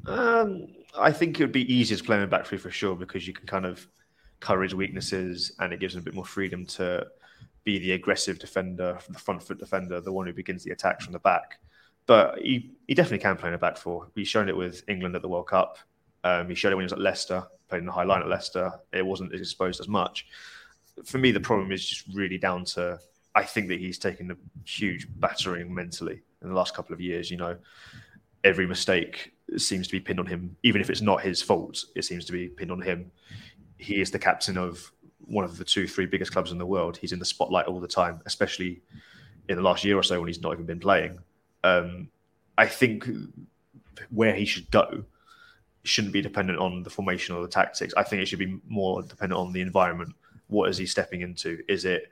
Um, 0.07 0.67
I 0.97 1.11
think 1.11 1.39
it 1.39 1.43
would 1.43 1.51
be 1.51 1.71
easier 1.71 1.97
to 1.97 2.03
play 2.03 2.17
him 2.17 2.23
in 2.23 2.29
back 2.29 2.47
three 2.47 2.57
for 2.57 2.71
sure 2.71 2.95
because 2.95 3.27
you 3.27 3.33
can 3.33 3.45
kind 3.45 3.65
of 3.65 3.87
cover 4.39 4.63
his 4.63 4.73
weaknesses, 4.73 5.53
and 5.59 5.71
it 5.71 5.79
gives 5.79 5.95
him 5.95 6.01
a 6.01 6.03
bit 6.03 6.15
more 6.15 6.25
freedom 6.25 6.65
to 6.65 7.05
be 7.63 7.77
the 7.77 7.91
aggressive 7.91 8.39
defender, 8.39 8.97
the 9.09 9.19
front 9.19 9.43
foot 9.43 9.59
defender, 9.59 10.01
the 10.01 10.11
one 10.11 10.25
who 10.25 10.33
begins 10.33 10.63
the 10.63 10.71
attacks 10.71 11.03
from 11.03 11.13
the 11.13 11.19
back. 11.19 11.59
But 12.07 12.39
he, 12.39 12.71
he 12.87 12.95
definitely 12.95 13.19
can 13.19 13.37
play 13.37 13.49
in 13.49 13.53
a 13.53 13.59
back 13.59 13.77
four. 13.77 14.07
He's 14.15 14.27
shown 14.27 14.49
it 14.49 14.57
with 14.57 14.83
England 14.87 15.15
at 15.15 15.21
the 15.21 15.29
World 15.29 15.47
Cup. 15.47 15.77
Um, 16.23 16.49
he 16.49 16.55
showed 16.55 16.71
it 16.71 16.75
when 16.75 16.83
he 16.83 16.85
was 16.85 16.93
at 16.93 16.99
Leicester, 16.99 17.43
played 17.71 17.79
in 17.79 17.85
the 17.85 17.91
high 17.91 18.03
line 18.03 18.21
at 18.21 18.27
Leicester. 18.27 18.71
It 18.93 19.05
wasn't 19.05 19.33
exposed 19.33 19.79
as 19.79 19.87
much. 19.87 20.27
For 21.05 21.17
me, 21.17 21.31
the 21.31 21.39
problem 21.39 21.71
is 21.71 21.83
just 21.85 22.05
really 22.13 22.37
down 22.37 22.65
to 22.65 22.99
I 23.33 23.43
think 23.43 23.69
that 23.69 23.79
he's 23.79 23.97
taken 23.97 24.29
a 24.29 24.35
huge 24.65 25.07
battering 25.19 25.73
mentally 25.73 26.21
in 26.41 26.49
the 26.49 26.53
last 26.53 26.75
couple 26.75 26.93
of 26.93 26.99
years. 26.99 27.31
You 27.31 27.37
know, 27.37 27.57
every 28.43 28.67
mistake 28.67 29.31
seems 29.57 29.87
to 29.87 29.93
be 29.93 30.01
pinned 30.01 30.19
on 30.19 30.25
him, 30.25 30.55
even 30.63 30.81
if 30.81 30.89
it's 30.89 31.01
not 31.01 31.21
his 31.21 31.41
fault. 31.41 31.85
It 31.95 32.03
seems 32.03 32.25
to 32.25 32.33
be 32.33 32.49
pinned 32.49 32.71
on 32.71 32.81
him. 32.81 33.09
He 33.77 34.01
is 34.01 34.11
the 34.11 34.19
captain 34.19 34.57
of 34.57 34.91
one 35.19 35.45
of 35.45 35.57
the 35.57 35.63
two, 35.63 35.87
three 35.87 36.05
biggest 36.05 36.33
clubs 36.33 36.51
in 36.51 36.57
the 36.57 36.65
world. 36.65 36.97
He's 36.97 37.13
in 37.13 37.19
the 37.19 37.25
spotlight 37.25 37.67
all 37.67 37.79
the 37.79 37.87
time, 37.87 38.21
especially 38.25 38.81
in 39.47 39.55
the 39.55 39.63
last 39.63 39.85
year 39.85 39.97
or 39.97 40.03
so 40.03 40.19
when 40.19 40.27
he's 40.27 40.41
not 40.41 40.53
even 40.53 40.65
been 40.65 40.79
playing. 40.79 41.19
Um, 41.63 42.09
I 42.57 42.67
think 42.67 43.07
where 44.09 44.33
he 44.33 44.45
should 44.45 44.69
go 44.71 45.05
shouldn't 45.83 46.13
be 46.13 46.21
dependent 46.21 46.59
on 46.59 46.83
the 46.83 46.89
formation 46.89 47.35
or 47.35 47.41
the 47.41 47.47
tactics. 47.47 47.93
I 47.97 48.03
think 48.03 48.21
it 48.21 48.27
should 48.27 48.39
be 48.39 48.59
more 48.67 49.01
dependent 49.01 49.39
on 49.39 49.51
the 49.51 49.61
environment. 49.61 50.13
What 50.47 50.69
is 50.69 50.77
he 50.77 50.85
stepping 50.85 51.21
into? 51.21 51.59
Is 51.67 51.85
it 51.85 52.11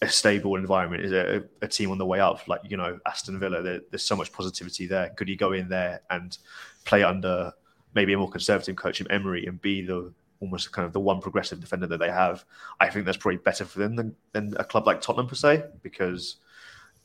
a 0.00 0.08
stable 0.08 0.56
environment? 0.56 1.04
Is 1.04 1.12
it 1.12 1.26
a, 1.26 1.64
a 1.64 1.68
team 1.68 1.90
on 1.90 1.98
the 1.98 2.06
way 2.06 2.20
up? 2.20 2.46
Like 2.48 2.62
you 2.68 2.76
know, 2.76 2.98
Aston 3.06 3.38
Villa. 3.38 3.62
There, 3.62 3.80
there's 3.90 4.04
so 4.04 4.16
much 4.16 4.32
positivity 4.32 4.86
there. 4.86 5.10
Could 5.10 5.28
he 5.28 5.36
go 5.36 5.52
in 5.52 5.68
there 5.68 6.00
and 6.10 6.36
play 6.84 7.02
under 7.02 7.52
maybe 7.94 8.12
a 8.12 8.18
more 8.18 8.30
conservative 8.30 8.76
coach 8.76 9.00
in 9.00 9.10
Emery 9.10 9.46
and 9.46 9.60
be 9.60 9.82
the 9.82 10.12
almost 10.40 10.72
kind 10.72 10.84
of 10.84 10.92
the 10.92 11.00
one 11.00 11.20
progressive 11.20 11.60
defender 11.60 11.86
that 11.86 11.98
they 11.98 12.10
have? 12.10 12.44
I 12.80 12.88
think 12.90 13.06
that's 13.06 13.18
probably 13.18 13.38
better 13.38 13.64
for 13.64 13.78
them 13.80 13.96
than, 13.96 14.16
than 14.32 14.54
a 14.58 14.64
club 14.64 14.86
like 14.86 15.00
Tottenham 15.00 15.26
per 15.26 15.34
se, 15.34 15.64
because 15.82 16.36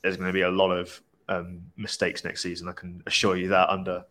there's 0.02 0.18
going 0.18 0.30
to 0.30 0.34
be 0.34 0.42
a 0.42 0.50
lot 0.50 0.72
of 0.72 1.02
um, 1.28 1.62
mistakes 1.78 2.24
next 2.24 2.42
season. 2.42 2.68
I 2.68 2.74
can 2.74 3.04
assure 3.06 3.38
you 3.38 3.50
that 3.50 3.70
under 3.70 4.06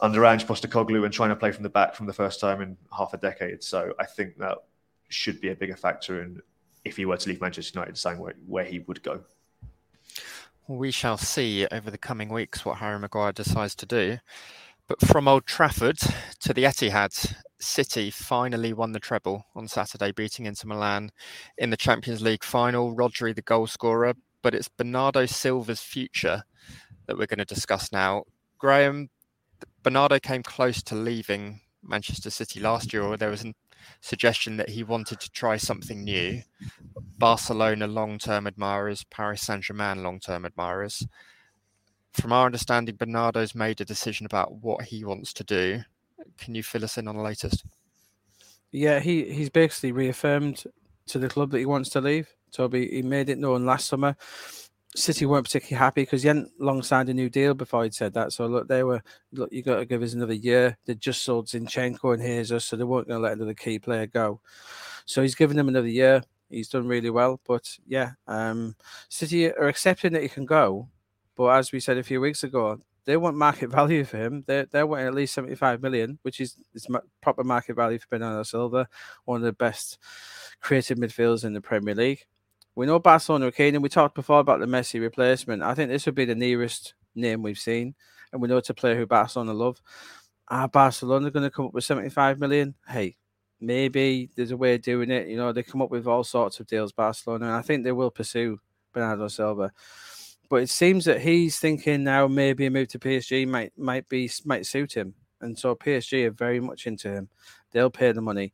under 0.00 0.24
Ange 0.24 0.46
Postecoglou 0.46 1.04
and 1.04 1.12
trying 1.12 1.28
to 1.28 1.36
play 1.36 1.52
from 1.52 1.62
the 1.62 1.68
back 1.68 1.94
from 1.94 2.06
the 2.06 2.12
first 2.12 2.40
time 2.40 2.60
in 2.60 2.76
half 2.96 3.14
a 3.14 3.18
decade. 3.18 3.62
So 3.62 3.92
I 3.98 4.06
think 4.06 4.38
that 4.38 4.58
should 5.08 5.40
be 5.40 5.50
a 5.50 5.54
bigger 5.54 5.76
factor 5.76 6.22
in 6.22 6.40
if 6.84 6.96
he 6.96 7.04
were 7.04 7.16
to 7.16 7.28
leave 7.28 7.40
Manchester 7.40 7.78
United, 7.78 7.98
saying 7.98 8.18
where, 8.18 8.34
where 8.46 8.64
he 8.64 8.80
would 8.80 9.02
go. 9.02 9.20
We 10.66 10.90
shall 10.90 11.18
see 11.18 11.66
over 11.70 11.90
the 11.90 11.98
coming 11.98 12.28
weeks 12.28 12.64
what 12.64 12.78
Harry 12.78 12.98
Maguire 12.98 13.32
decides 13.32 13.74
to 13.76 13.86
do. 13.86 14.18
But 14.86 15.00
from 15.02 15.28
Old 15.28 15.46
Trafford 15.46 15.98
to 16.40 16.54
the 16.54 16.64
Etihad, 16.64 17.34
City 17.60 18.10
finally 18.10 18.72
won 18.72 18.92
the 18.92 18.98
treble 18.98 19.44
on 19.54 19.68
Saturday, 19.68 20.12
beating 20.12 20.46
Inter 20.46 20.68
Milan 20.68 21.10
in 21.58 21.70
the 21.70 21.76
Champions 21.76 22.22
League 22.22 22.42
final. 22.42 22.96
Rodri, 22.96 23.34
the 23.34 23.42
goal 23.42 23.66
scorer, 23.66 24.14
but 24.42 24.54
it's 24.54 24.68
Bernardo 24.68 25.26
Silva's 25.26 25.80
future 25.80 26.44
that 27.06 27.18
we're 27.18 27.26
going 27.26 27.38
to 27.38 27.44
discuss 27.44 27.92
now. 27.92 28.24
Graeme, 28.58 29.10
Bernardo 29.82 30.18
came 30.18 30.42
close 30.42 30.82
to 30.84 30.94
leaving 30.94 31.60
Manchester 31.82 32.30
City 32.30 32.60
last 32.60 32.92
year, 32.92 33.02
or 33.02 33.16
there 33.16 33.30
was 33.30 33.44
a 33.44 33.54
suggestion 34.00 34.56
that 34.58 34.68
he 34.68 34.82
wanted 34.82 35.20
to 35.20 35.30
try 35.30 35.56
something 35.56 36.04
new. 36.04 36.42
Barcelona 37.18 37.86
long 37.86 38.18
term 38.18 38.46
admirers, 38.46 39.04
Paris 39.04 39.42
Saint 39.42 39.62
Germain 39.62 40.02
long 40.02 40.20
term 40.20 40.44
admirers. 40.44 41.06
From 42.12 42.32
our 42.32 42.46
understanding, 42.46 42.96
Bernardo's 42.96 43.54
made 43.54 43.80
a 43.80 43.84
decision 43.84 44.26
about 44.26 44.54
what 44.56 44.84
he 44.84 45.04
wants 45.04 45.32
to 45.34 45.44
do. 45.44 45.80
Can 46.38 46.54
you 46.54 46.62
fill 46.62 46.84
us 46.84 46.98
in 46.98 47.08
on 47.08 47.16
the 47.16 47.22
latest? 47.22 47.64
Yeah, 48.72 49.00
he, 49.00 49.32
he's 49.32 49.50
basically 49.50 49.92
reaffirmed 49.92 50.64
to 51.06 51.18
the 51.18 51.28
club 51.28 51.50
that 51.50 51.58
he 51.58 51.66
wants 51.66 51.90
to 51.90 52.00
leave. 52.00 52.28
Toby, 52.52 52.88
he 52.88 53.02
made 53.02 53.28
it 53.28 53.38
known 53.38 53.64
last 53.64 53.88
summer 53.88 54.16
City 54.96 55.24
weren't 55.24 55.44
particularly 55.44 55.78
happy 55.78 56.02
because 56.02 56.22
he 56.22 56.28
hadn't 56.28 56.50
long 56.58 56.82
signed 56.82 57.08
a 57.08 57.14
new 57.14 57.30
deal 57.30 57.54
before 57.54 57.84
he'd 57.84 57.94
said 57.94 58.12
that. 58.14 58.32
So 58.32 58.46
look, 58.46 58.66
they 58.66 58.82
were 58.82 59.02
look, 59.32 59.52
you 59.52 59.62
got 59.62 59.76
to 59.76 59.84
give 59.84 60.02
us 60.02 60.14
another 60.14 60.34
year. 60.34 60.76
They 60.84 60.94
just 60.94 61.22
sold 61.22 61.46
Zinchenko 61.46 62.14
and 62.14 62.22
here's 62.22 62.50
us, 62.50 62.64
so 62.64 62.76
they 62.76 62.84
weren't 62.84 63.06
going 63.06 63.20
to 63.20 63.22
let 63.22 63.36
another 63.36 63.54
key 63.54 63.78
player 63.78 64.06
go. 64.06 64.40
So 65.06 65.22
he's 65.22 65.36
given 65.36 65.56
them 65.56 65.68
another 65.68 65.88
year. 65.88 66.22
He's 66.48 66.68
done 66.68 66.88
really 66.88 67.10
well, 67.10 67.40
but 67.46 67.78
yeah, 67.86 68.12
um, 68.26 68.74
City 69.08 69.52
are 69.52 69.68
accepting 69.68 70.12
that 70.14 70.22
he 70.22 70.28
can 70.28 70.46
go. 70.46 70.88
But 71.36 71.46
as 71.56 71.70
we 71.70 71.78
said 71.78 71.96
a 71.96 72.02
few 72.02 72.20
weeks 72.20 72.42
ago, 72.42 72.80
they 73.04 73.16
want 73.16 73.36
market 73.36 73.70
value 73.70 74.04
for 74.04 74.16
him. 74.16 74.42
They're, 74.46 74.66
they're 74.66 75.06
at 75.06 75.14
least 75.14 75.34
75 75.34 75.80
million, 75.82 76.18
which 76.22 76.40
is, 76.40 76.56
is 76.74 76.88
proper 77.20 77.44
market 77.44 77.76
value 77.76 78.00
for 78.00 78.08
Bernardo 78.10 78.42
Silva, 78.42 78.88
one 79.24 79.36
of 79.36 79.44
the 79.44 79.52
best 79.52 79.98
creative 80.60 80.98
midfielders 80.98 81.44
in 81.44 81.52
the 81.52 81.60
Premier 81.60 81.94
League. 81.94 82.26
We 82.74 82.86
know 82.86 82.98
Barcelona 82.98 83.46
are 83.46 83.52
and 83.58 83.82
we 83.82 83.88
talked 83.88 84.14
before 84.14 84.40
about 84.40 84.60
the 84.60 84.66
Messi 84.66 85.00
replacement. 85.00 85.62
I 85.62 85.74
think 85.74 85.90
this 85.90 86.06
would 86.06 86.14
be 86.14 86.24
the 86.24 86.34
nearest 86.34 86.94
name 87.14 87.42
we've 87.42 87.58
seen, 87.58 87.94
and 88.32 88.40
we 88.40 88.48
know 88.48 88.56
it's 88.56 88.70
a 88.70 88.74
player 88.74 88.96
who 88.96 89.06
Barcelona 89.06 89.52
love. 89.52 89.82
Are 90.48 90.68
Barcelona 90.68 91.30
going 91.30 91.44
to 91.44 91.50
come 91.50 91.66
up 91.66 91.74
with 91.74 91.84
75 91.84 92.38
million? 92.38 92.74
Hey, 92.88 93.16
maybe 93.60 94.30
there's 94.36 94.50
a 94.50 94.56
way 94.56 94.74
of 94.74 94.82
doing 94.82 95.10
it. 95.10 95.28
You 95.28 95.36
know, 95.36 95.52
they 95.52 95.62
come 95.62 95.82
up 95.82 95.90
with 95.90 96.06
all 96.06 96.24
sorts 96.24 96.60
of 96.60 96.66
deals, 96.66 96.92
Barcelona, 96.92 97.46
and 97.46 97.54
I 97.54 97.62
think 97.62 97.84
they 97.84 97.92
will 97.92 98.10
pursue 98.10 98.58
Bernardo 98.92 99.28
Silva. 99.28 99.72
But 100.48 100.62
it 100.62 100.70
seems 100.70 101.04
that 101.04 101.20
he's 101.20 101.58
thinking 101.58 102.02
now 102.02 102.26
maybe 102.26 102.66
a 102.66 102.70
move 102.70 102.88
to 102.88 102.98
PSG 102.98 103.46
might 103.46 103.76
might 103.78 104.08
be 104.08 104.30
might 104.44 104.66
suit 104.66 104.96
him, 104.96 105.14
and 105.40 105.58
so 105.58 105.74
PSG 105.74 106.26
are 106.26 106.32
very 106.32 106.60
much 106.60 106.86
into 106.86 107.08
him. 107.08 107.28
They'll 107.70 107.90
pay 107.90 108.12
the 108.12 108.20
money. 108.20 108.52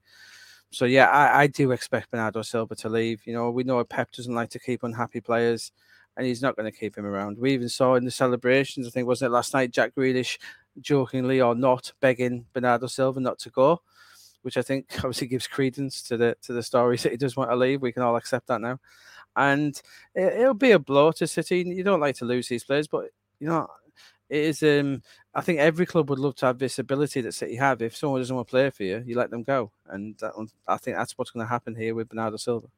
So 0.76 0.84
yeah, 0.84 1.06
I, 1.06 1.44
I 1.44 1.46
do 1.46 1.70
expect 1.70 2.10
Bernardo 2.10 2.42
Silva 2.42 2.74
to 2.76 2.90
leave. 2.90 3.22
You 3.26 3.32
know, 3.32 3.50
we 3.50 3.64
know 3.64 3.82
Pep 3.82 4.12
doesn't 4.12 4.34
like 4.34 4.50
to 4.50 4.58
keep 4.58 4.82
unhappy 4.82 5.22
players, 5.22 5.72
and 6.18 6.26
he's 6.26 6.42
not 6.42 6.54
going 6.54 6.70
to 6.70 6.78
keep 6.78 6.98
him 6.98 7.06
around. 7.06 7.38
We 7.38 7.54
even 7.54 7.70
saw 7.70 7.94
in 7.94 8.04
the 8.04 8.10
celebrations, 8.10 8.86
I 8.86 8.90
think 8.90 9.06
wasn't 9.06 9.30
it 9.30 9.34
last 9.34 9.54
night, 9.54 9.70
Jack 9.70 9.94
Grealish 9.94 10.36
jokingly 10.82 11.40
or 11.40 11.54
not 11.54 11.94
begging 12.00 12.44
Bernardo 12.52 12.88
Silva 12.88 13.20
not 13.20 13.38
to 13.38 13.48
go, 13.48 13.80
which 14.42 14.58
I 14.58 14.62
think 14.62 14.84
obviously 14.96 15.28
gives 15.28 15.46
credence 15.46 16.02
to 16.02 16.18
the 16.18 16.36
to 16.42 16.52
the 16.52 16.62
stories 16.62 17.02
that 17.04 17.12
he 17.12 17.16
does 17.16 17.38
want 17.38 17.48
to 17.48 17.56
leave. 17.56 17.80
We 17.80 17.92
can 17.92 18.02
all 18.02 18.16
accept 18.16 18.48
that 18.48 18.60
now, 18.60 18.78
and 19.34 19.80
it, 20.14 20.44
will 20.46 20.52
be 20.52 20.72
a 20.72 20.78
blow 20.78 21.10
to 21.12 21.26
City. 21.26 21.64
You 21.66 21.84
don't 21.84 22.00
like 22.00 22.16
to 22.16 22.26
lose 22.26 22.48
these 22.48 22.64
players, 22.64 22.86
but 22.86 23.06
you 23.40 23.48
know 23.48 23.66
it 24.28 24.38
is 24.38 24.62
um 24.62 25.02
I 25.34 25.40
think 25.40 25.58
every 25.58 25.86
club 25.86 26.10
would 26.10 26.18
love 26.18 26.34
to 26.36 26.46
have 26.46 26.58
this 26.58 26.78
ability 26.78 27.20
that 27.22 27.32
City 27.32 27.56
have. 27.56 27.82
If 27.82 27.96
someone 27.96 28.20
doesn't 28.20 28.34
want 28.34 28.48
to 28.48 28.50
play 28.50 28.70
for 28.70 28.84
you, 28.84 29.02
you 29.06 29.16
let 29.16 29.30
them 29.30 29.42
go, 29.42 29.70
and 29.86 30.16
that, 30.18 30.32
I 30.66 30.76
think 30.78 30.96
that's 30.96 31.16
what's 31.16 31.30
going 31.30 31.44
to 31.44 31.50
happen 31.50 31.74
here 31.74 31.94
with 31.94 32.08
Bernardo 32.08 32.36
Silva. 32.36 32.68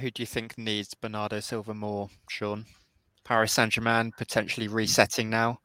Who 0.00 0.10
do 0.10 0.22
you 0.22 0.26
think 0.26 0.58
needs 0.58 0.94
Bernardo 0.94 1.40
Silva 1.40 1.74
more, 1.74 2.08
Sean? 2.28 2.66
Paris 3.24 3.52
Saint 3.52 3.72
Germain 3.72 4.12
potentially 4.16 4.68
resetting 4.68 5.28
now, 5.28 5.60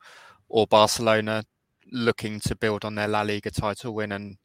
or 0.50 0.68
Barcelona 0.68 1.44
looking 1.92 2.40
to 2.42 2.56
build 2.56 2.86
on 2.86 2.96
their 2.96 3.08
La 3.08 3.22
Liga 3.22 3.52
title 3.52 3.94
win 3.94 4.12
and 4.12 4.38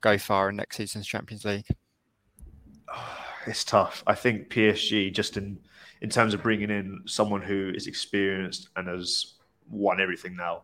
go 0.00 0.16
far 0.16 0.48
in 0.48 0.56
next 0.56 0.76
season's 0.76 1.06
Champions 1.06 1.44
League? 1.44 1.66
It's 3.44 3.64
tough. 3.64 4.04
I 4.06 4.14
think 4.14 4.50
PSG 4.50 5.12
just 5.12 5.36
in 5.36 5.58
in 6.00 6.10
terms 6.10 6.32
of 6.32 6.44
bringing 6.44 6.70
in 6.70 7.00
someone 7.06 7.42
who 7.42 7.72
is 7.74 7.88
experienced 7.88 8.68
and 8.76 8.86
has 8.86 9.34
won 9.72 10.00
everything 10.00 10.36
now 10.36 10.62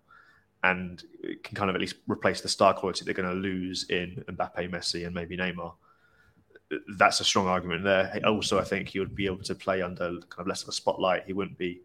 and 0.62 1.02
can 1.42 1.54
kind 1.54 1.70
of 1.70 1.76
at 1.76 1.80
least 1.80 1.96
replace 2.06 2.40
the 2.40 2.48
star 2.48 2.74
quality 2.74 3.04
they're 3.04 3.14
going 3.14 3.28
to 3.28 3.34
lose 3.34 3.84
in 3.90 4.24
Mbappe, 4.28 4.70
Messi, 4.70 5.06
and 5.06 5.14
maybe 5.14 5.36
Neymar. 5.36 5.72
That's 6.96 7.20
a 7.20 7.24
strong 7.24 7.46
argument 7.46 7.84
there. 7.84 8.20
Also, 8.26 8.58
I 8.58 8.64
think 8.64 8.88
he 8.88 8.98
would 8.98 9.14
be 9.14 9.26
able 9.26 9.42
to 9.44 9.54
play 9.54 9.82
under 9.82 10.08
kind 10.08 10.40
of 10.40 10.46
less 10.46 10.62
of 10.62 10.68
a 10.68 10.72
spotlight. 10.72 11.24
He 11.26 11.32
wouldn't 11.32 11.58
be 11.58 11.80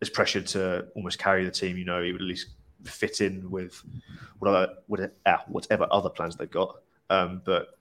as 0.00 0.10
pressured 0.10 0.46
to 0.48 0.86
almost 0.94 1.18
carry 1.18 1.44
the 1.44 1.50
team. 1.50 1.76
You 1.78 1.86
know, 1.86 2.02
he 2.02 2.12
would 2.12 2.20
at 2.20 2.26
least 2.26 2.48
fit 2.84 3.20
in 3.20 3.50
with 3.50 3.82
whatever, 4.38 4.74
whatever 4.86 5.86
other 5.90 6.10
plans 6.10 6.36
they've 6.36 6.50
got. 6.50 6.76
Um, 7.08 7.42
but 7.44 7.78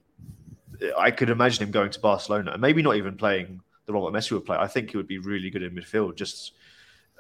I 0.97 1.12
could 1.12 1.30
imagine 1.30 1.63
him 1.63 1.71
going 1.71 1.91
to 1.91 1.99
Barcelona 1.99 2.51
and 2.51 2.62
maybe 2.62 2.82
not 2.82 2.95
even 2.95 3.17
playing 3.17 3.62
the 3.86 3.93
role 3.93 4.10
that 4.10 4.17
Messi 4.17 4.32
would 4.32 4.45
play. 4.45 4.58
I 4.58 4.67
think 4.67 4.91
he 4.91 4.97
would 4.97 5.08
be 5.08 5.19
really 5.19 5.49
good 5.49 5.62
in 5.62 5.75
midfield. 5.75 6.15
Just 6.15 6.54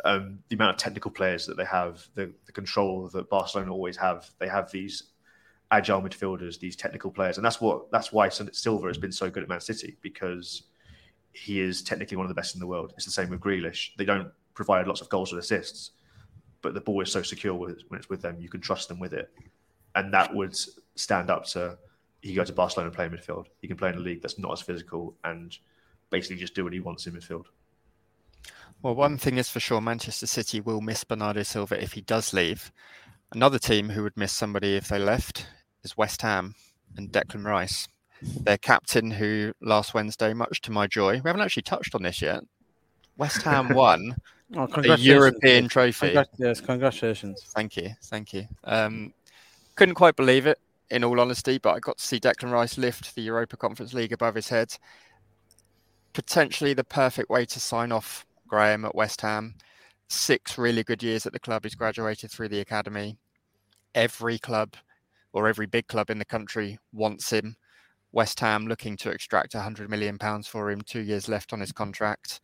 um, 0.03 0.39
the 0.49 0.55
amount 0.55 0.75
of 0.75 0.77
technical 0.77 1.11
players 1.11 1.45
that 1.45 1.57
they 1.57 1.65
have, 1.65 2.05
the, 2.15 2.31
the 2.45 2.51
control 2.51 3.09
that 3.09 3.29
Barcelona 3.29 3.71
always 3.71 3.95
have. 3.97 4.29
They 4.39 4.47
have 4.47 4.71
these 4.71 5.03
agile 5.71 6.01
midfielders, 6.01 6.59
these 6.59 6.75
technical 6.75 7.11
players, 7.11 7.37
and 7.37 7.45
that's 7.45 7.61
what 7.61 7.89
that's 7.91 8.11
why 8.11 8.29
Silva 8.29 8.87
has 8.87 8.97
been 8.97 9.11
so 9.11 9.29
good 9.29 9.43
at 9.43 9.49
Man 9.49 9.61
City 9.61 9.97
because 10.01 10.63
he 11.31 11.59
is 11.59 11.81
technically 11.81 12.17
one 12.17 12.25
of 12.25 12.29
the 12.29 12.35
best 12.35 12.55
in 12.55 12.59
the 12.59 12.67
world. 12.67 12.93
It's 12.95 13.05
the 13.05 13.11
same 13.11 13.29
with 13.29 13.39
Grealish. 13.39 13.91
They 13.97 14.05
don't 14.05 14.29
provide 14.53 14.87
lots 14.87 15.01
of 15.01 15.09
goals 15.09 15.33
or 15.33 15.39
assists, 15.39 15.91
but 16.61 16.73
the 16.73 16.81
ball 16.81 17.01
is 17.01 17.11
so 17.11 17.21
secure 17.21 17.53
when 17.53 17.77
it's 17.91 18.09
with 18.09 18.21
them. 18.21 18.39
You 18.39 18.49
can 18.49 18.61
trust 18.61 18.89
them 18.89 18.99
with 18.99 19.13
it, 19.13 19.31
and 19.95 20.13
that 20.13 20.33
would 20.33 20.57
stand 20.95 21.29
up 21.29 21.45
to. 21.47 21.77
He 22.21 22.33
go 22.33 22.43
to 22.43 22.53
Barcelona 22.53 22.87
and 22.87 22.95
play 22.95 23.07
midfield. 23.07 23.45
He 23.61 23.67
can 23.67 23.77
play 23.77 23.89
in 23.89 23.95
a 23.95 23.99
league 23.99 24.21
that's 24.21 24.39
not 24.39 24.51
as 24.51 24.61
physical 24.61 25.15
and 25.23 25.55
basically 26.09 26.37
just 26.37 26.55
do 26.55 26.63
what 26.63 26.73
he 26.73 26.79
wants 26.79 27.05
in 27.05 27.13
midfield. 27.13 27.45
Well, 28.85 28.93
one 28.93 29.17
thing 29.17 29.39
is 29.39 29.49
for 29.49 29.59
sure 29.59 29.81
Manchester 29.81 30.27
City 30.27 30.61
will 30.61 30.79
miss 30.79 31.03
Bernardo 31.03 31.41
Silva 31.41 31.81
if 31.81 31.93
he 31.93 32.01
does 32.01 32.33
leave. 32.33 32.71
Another 33.33 33.57
team 33.57 33.89
who 33.89 34.03
would 34.03 34.15
miss 34.15 34.31
somebody 34.31 34.75
if 34.75 34.89
they 34.89 34.99
left 34.99 35.47
is 35.83 35.97
West 35.97 36.21
Ham 36.21 36.53
and 36.95 37.11
Declan 37.11 37.45
Rice. 37.45 37.87
their 38.21 38.59
captain, 38.59 39.09
who 39.09 39.53
last 39.59 39.95
Wednesday, 39.95 40.35
much 40.35 40.61
to 40.61 40.71
my 40.71 40.85
joy, 40.85 41.13
we 41.13 41.27
haven't 41.27 41.41
actually 41.41 41.63
touched 41.63 41.95
on 41.95 42.03
this 42.03 42.21
yet. 42.21 42.43
West 43.17 43.41
Ham 43.41 43.69
won 43.73 44.17
Oh, 44.55 44.67
the 44.67 44.95
European 44.99 45.67
trophy. 45.67 46.13
Congrat- 46.13 46.27
yes, 46.37 46.61
congratulations. 46.61 47.41
Thank 47.55 47.77
you, 47.77 47.89
thank 48.03 48.33
you. 48.33 48.45
Um, 48.65 49.15
couldn't 49.73 49.95
quite 49.95 50.15
believe 50.15 50.45
it, 50.45 50.59
in 50.91 51.03
all 51.03 51.19
honesty, 51.19 51.57
but 51.57 51.73
I 51.73 51.79
got 51.79 51.97
to 51.97 52.05
see 52.05 52.19
Declan 52.19 52.51
Rice 52.51 52.77
lift 52.77 53.15
the 53.15 53.23
Europa 53.23 53.57
Conference 53.57 53.95
League 53.95 54.13
above 54.13 54.35
his 54.35 54.49
head. 54.49 54.77
Potentially 56.13 56.75
the 56.75 56.83
perfect 56.83 57.31
way 57.31 57.45
to 57.45 57.59
sign 57.59 57.91
off 57.91 58.27
Graeme 58.47 58.85
at 58.85 58.95
West 58.95 59.21
Ham. 59.21 59.55
Six 60.07 60.57
really 60.57 60.83
good 60.83 61.01
years 61.01 61.25
at 61.25 61.33
the 61.33 61.39
club. 61.39 61.63
He's 61.63 61.75
graduated 61.75 62.31
through 62.31 62.49
the 62.49 62.59
academy. 62.59 63.17
Every 63.93 64.37
club 64.37 64.75
or 65.33 65.47
every 65.47 65.65
big 65.65 65.87
club 65.87 66.09
in 66.09 66.19
the 66.19 66.25
country 66.25 66.77
wants 66.93 67.31
him. 67.31 67.55
West 68.11 68.39
Ham 68.39 68.67
looking 68.67 68.95
to 68.97 69.09
extract 69.09 69.53
100 69.53 69.89
million 69.89 70.17
pounds 70.17 70.47
for 70.47 70.71
him. 70.71 70.81
Two 70.81 71.01
years 71.01 71.27
left 71.27 71.51
on 71.51 71.59
his 71.59 71.71
contract. 71.71 72.39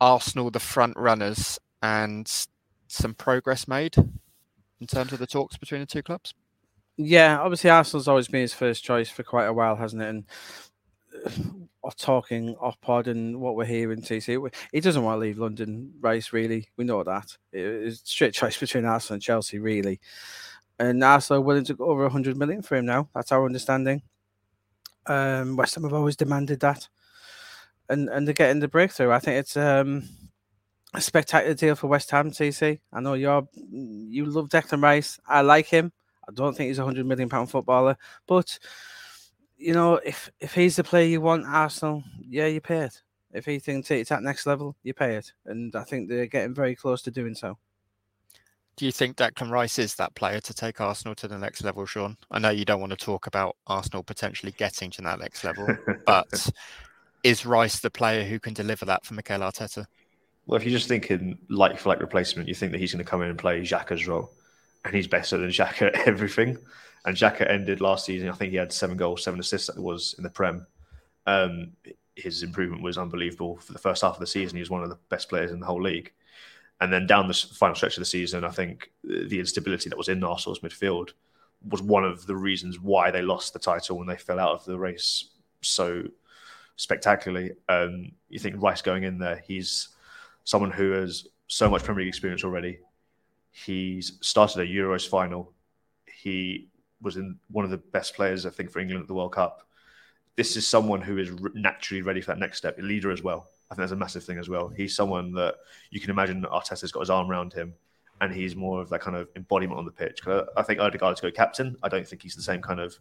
Arsenal, 0.00 0.50
the 0.50 0.60
front 0.60 0.96
runners, 0.96 1.58
and 1.82 2.30
some 2.88 3.14
progress 3.14 3.66
made 3.66 3.96
in 4.80 4.86
terms 4.86 5.12
of 5.12 5.18
the 5.18 5.26
talks 5.26 5.56
between 5.56 5.80
the 5.80 5.86
two 5.86 6.02
clubs. 6.02 6.34
Yeah, 6.98 7.40
obviously 7.40 7.70
Arsenal's 7.70 8.08
always 8.08 8.28
been 8.28 8.42
his 8.42 8.52
first 8.52 8.84
choice 8.84 9.08
for 9.08 9.22
quite 9.22 9.46
a 9.46 9.52
while, 9.52 9.76
hasn't 9.76 10.02
it? 10.02 10.08
And 10.08 10.24
talking 11.96 12.54
off 12.60 12.80
pod 12.80 13.08
and 13.08 13.40
what 13.40 13.56
we're 13.56 13.64
hearing, 13.64 14.02
TC, 14.02 14.52
he 14.72 14.80
doesn't 14.80 15.02
want 15.02 15.16
to 15.16 15.20
leave 15.20 15.38
London. 15.38 15.92
race, 16.00 16.32
really, 16.32 16.68
we 16.76 16.84
know 16.84 17.02
that. 17.02 17.36
It's 17.52 18.02
a 18.02 18.06
straight 18.06 18.34
choice 18.34 18.58
between 18.58 18.84
Arsenal 18.84 19.14
and 19.14 19.22
Chelsea, 19.22 19.58
really. 19.58 20.00
And 20.78 21.02
Arsenal 21.02 21.42
willing 21.42 21.64
to 21.64 21.74
go 21.74 21.86
over 21.86 22.02
100 22.02 22.36
million 22.36 22.62
for 22.62 22.76
him 22.76 22.86
now. 22.86 23.08
That's 23.14 23.32
our 23.32 23.44
understanding. 23.44 24.02
Um, 25.06 25.56
West 25.56 25.74
Ham 25.74 25.84
have 25.84 25.92
always 25.92 26.16
demanded 26.16 26.60
that, 26.60 26.88
and 27.88 28.08
and 28.08 28.26
they're 28.26 28.34
getting 28.34 28.60
the 28.60 28.68
breakthrough. 28.68 29.10
I 29.10 29.18
think 29.18 29.38
it's 29.40 29.56
um, 29.56 30.08
a 30.94 31.00
spectacular 31.00 31.54
deal 31.54 31.74
for 31.74 31.88
West 31.88 32.10
Ham. 32.12 32.30
TC, 32.30 32.78
I 32.92 33.00
know 33.00 33.14
you're 33.14 33.46
you 33.72 34.26
love 34.26 34.48
Declan 34.48 34.80
Rice. 34.80 35.18
I 35.26 35.40
like 35.40 35.66
him. 35.66 35.92
I 36.28 36.32
don't 36.32 36.56
think 36.56 36.68
he's 36.68 36.78
a 36.78 36.84
hundred 36.84 37.06
million 37.06 37.28
pound 37.28 37.50
footballer, 37.50 37.96
but 38.28 38.58
you 39.62 39.72
know 39.72 39.94
if 40.04 40.30
if 40.40 40.54
he's 40.54 40.76
the 40.76 40.84
player 40.84 41.06
you 41.06 41.20
want, 41.20 41.46
Arsenal, 41.46 42.02
yeah, 42.28 42.46
you 42.46 42.60
pay 42.60 42.78
it. 42.78 43.02
If 43.32 43.46
he 43.46 43.58
thinks 43.58 43.90
it's 43.90 44.12
at 44.12 44.22
next 44.22 44.46
level, 44.46 44.76
you 44.82 44.92
pay 44.92 45.16
it, 45.16 45.32
and 45.46 45.74
I 45.74 45.84
think 45.84 46.08
they're 46.08 46.26
getting 46.26 46.54
very 46.54 46.74
close 46.74 47.02
to 47.02 47.10
doing 47.10 47.34
so. 47.34 47.56
Do 48.76 48.86
you 48.86 48.92
think 48.92 49.16
Declan 49.16 49.50
Rice 49.50 49.78
is 49.78 49.94
that 49.96 50.14
player 50.14 50.40
to 50.40 50.54
take 50.54 50.80
Arsenal 50.80 51.14
to 51.16 51.28
the 51.28 51.38
next 51.38 51.62
level, 51.62 51.84
Sean? 51.84 52.16
I 52.30 52.38
know 52.38 52.50
you 52.50 52.64
don't 52.64 52.80
want 52.80 52.90
to 52.90 52.96
talk 52.96 53.26
about 53.26 53.56
Arsenal 53.66 54.02
potentially 54.02 54.52
getting 54.52 54.90
to 54.92 55.02
that 55.02 55.20
next 55.20 55.44
level, 55.44 55.66
but 56.06 56.50
is 57.22 57.46
Rice 57.46 57.80
the 57.80 57.90
player 57.90 58.24
who 58.24 58.40
can 58.40 58.54
deliver 58.54 58.84
that 58.86 59.04
for 59.04 59.14
Mikel 59.14 59.40
Arteta? 59.40 59.86
Well, 60.46 60.58
if 60.58 60.64
you're 60.64 60.76
just 60.76 60.88
thinking 60.88 61.38
like 61.48 61.78
for 61.78 61.90
like 61.90 62.00
replacement, 62.00 62.48
you 62.48 62.54
think 62.54 62.72
that 62.72 62.78
he's 62.78 62.92
going 62.92 63.04
to 63.04 63.10
come 63.10 63.22
in 63.22 63.28
and 63.28 63.38
play 63.38 63.60
Xhaka's 63.60 64.06
role, 64.06 64.30
and 64.84 64.94
he's 64.94 65.06
better 65.06 65.38
than 65.38 65.50
Xhaka 65.50 65.88
at 65.88 66.08
everything. 66.08 66.58
And 67.04 67.16
Xhaka 67.16 67.48
ended 67.50 67.80
last 67.80 68.04
season. 68.04 68.28
I 68.28 68.32
think 68.32 68.52
he 68.52 68.56
had 68.56 68.72
seven 68.72 68.96
goals, 68.96 69.24
seven 69.24 69.40
assists. 69.40 69.68
That 69.68 69.80
was 69.80 70.14
in 70.18 70.24
the 70.24 70.30
Prem. 70.30 70.66
Um, 71.26 71.72
his 72.14 72.42
improvement 72.42 72.82
was 72.82 72.98
unbelievable 72.98 73.58
for 73.58 73.72
the 73.72 73.78
first 73.78 74.02
half 74.02 74.14
of 74.14 74.20
the 74.20 74.26
season. 74.26 74.56
He 74.56 74.62
was 74.62 74.70
one 74.70 74.82
of 74.82 74.88
the 74.88 74.98
best 75.08 75.28
players 75.28 75.50
in 75.50 75.60
the 75.60 75.66
whole 75.66 75.82
league. 75.82 76.12
And 76.80 76.92
then 76.92 77.06
down 77.06 77.28
the 77.28 77.34
final 77.34 77.76
stretch 77.76 77.96
of 77.96 78.00
the 78.00 78.06
season, 78.06 78.44
I 78.44 78.50
think 78.50 78.90
the 79.04 79.38
instability 79.38 79.88
that 79.88 79.98
was 79.98 80.08
in 80.08 80.22
Arsenal's 80.22 80.60
midfield 80.60 81.10
was 81.68 81.80
one 81.80 82.04
of 82.04 82.26
the 82.26 82.34
reasons 82.34 82.80
why 82.80 83.10
they 83.10 83.22
lost 83.22 83.52
the 83.52 83.58
title 83.58 83.98
when 83.98 84.08
they 84.08 84.16
fell 84.16 84.40
out 84.40 84.54
of 84.54 84.64
the 84.64 84.78
race 84.78 85.30
so 85.60 86.02
spectacularly. 86.76 87.52
Um, 87.68 88.12
you 88.28 88.40
think 88.40 88.60
Rice 88.60 88.82
going 88.82 89.04
in 89.04 89.18
there, 89.18 89.42
he's 89.46 89.90
someone 90.44 90.72
who 90.72 90.90
has 90.92 91.28
so 91.46 91.70
much 91.70 91.84
Premier 91.84 92.00
League 92.00 92.08
experience 92.08 92.44
already. 92.44 92.80
He's 93.52 94.18
started 94.20 94.60
a 94.60 94.66
Euros 94.66 95.06
final. 95.06 95.52
He 96.06 96.68
was 97.00 97.16
in 97.16 97.38
one 97.50 97.64
of 97.64 97.70
the 97.70 97.78
best 97.78 98.14
players, 98.14 98.46
I 98.46 98.50
think, 98.50 98.70
for 98.70 98.80
England 98.80 99.02
at 99.02 99.08
the 99.08 99.14
World 99.14 99.34
Cup. 99.34 99.68
This 100.36 100.56
is 100.56 100.66
someone 100.66 101.02
who 101.02 101.18
is 101.18 101.30
naturally 101.54 102.02
ready 102.02 102.20
for 102.20 102.28
that 102.28 102.38
next 102.38 102.58
step, 102.58 102.78
a 102.78 102.82
leader 102.82 103.10
as 103.10 103.22
well. 103.22 103.48
I 103.70 103.74
think 103.74 103.82
that's 103.82 103.92
a 103.92 103.96
massive 103.96 104.24
thing 104.24 104.38
as 104.38 104.48
well. 104.48 104.68
He's 104.68 104.96
someone 104.96 105.32
that 105.32 105.56
you 105.90 106.00
can 106.00 106.10
imagine 106.10 106.42
Arteta's 106.44 106.92
got 106.92 107.00
his 107.00 107.10
arm 107.10 107.30
around 107.30 107.52
him, 107.52 107.74
and 108.20 108.32
he's 108.32 108.56
more 108.56 108.80
of 108.80 108.88
that 108.90 109.00
kind 109.00 109.16
of 109.16 109.28
embodiment 109.36 109.78
on 109.78 109.84
the 109.84 109.90
pitch. 109.90 110.20
I 110.56 110.62
think 110.62 110.80
Odegaard's 110.80 111.20
go 111.20 111.30
captain. 111.30 111.76
I 111.82 111.88
don't 111.88 112.06
think 112.06 112.22
he's 112.22 112.36
the 112.36 112.42
same 112.42 112.62
kind 112.62 112.80
of 112.80 112.98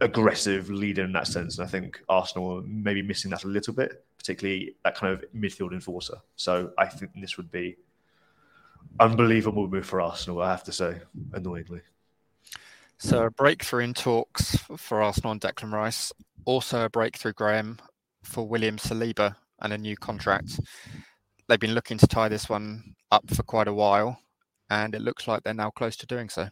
aggressive 0.00 0.68
leader 0.70 1.04
in 1.04 1.12
that 1.12 1.26
sense. 1.26 1.58
And 1.58 1.66
I 1.66 1.70
think 1.70 2.00
Arsenal 2.08 2.58
are 2.58 2.62
maybe 2.62 3.02
missing 3.02 3.30
that 3.30 3.44
a 3.44 3.48
little 3.48 3.74
bit, 3.74 4.04
particularly 4.18 4.74
that 4.84 4.96
kind 4.96 5.12
of 5.12 5.24
midfield 5.34 5.72
enforcer. 5.72 6.16
So 6.36 6.72
I 6.78 6.86
think 6.86 7.12
this 7.20 7.36
would 7.36 7.50
be 7.50 7.76
unbelievable 9.00 9.68
move 9.68 9.86
for 9.86 10.00
Arsenal. 10.00 10.42
I 10.42 10.50
have 10.50 10.64
to 10.64 10.72
say, 10.72 11.00
annoyingly. 11.32 11.80
So 12.98 13.24
a 13.24 13.30
breakthrough 13.30 13.84
in 13.84 13.94
talks 13.94 14.56
for 14.76 15.02
Arsenal 15.02 15.32
and 15.32 15.40
Declan 15.40 15.72
Rice. 15.72 16.12
Also 16.44 16.84
a 16.84 16.90
breakthrough, 16.90 17.34
Graeme, 17.34 17.78
for 18.22 18.46
William 18.46 18.76
Saliba 18.76 19.36
and 19.60 19.72
a 19.72 19.78
new 19.78 19.96
contract. 19.96 20.60
They've 21.48 21.60
been 21.60 21.74
looking 21.74 21.98
to 21.98 22.06
tie 22.06 22.28
this 22.28 22.48
one 22.48 22.94
up 23.10 23.28
for 23.32 23.42
quite 23.42 23.68
a 23.68 23.74
while, 23.74 24.18
and 24.70 24.94
it 24.94 25.02
looks 25.02 25.28
like 25.28 25.42
they're 25.42 25.54
now 25.54 25.70
close 25.70 25.96
to 25.98 26.06
doing 26.06 26.28
so. 26.28 26.48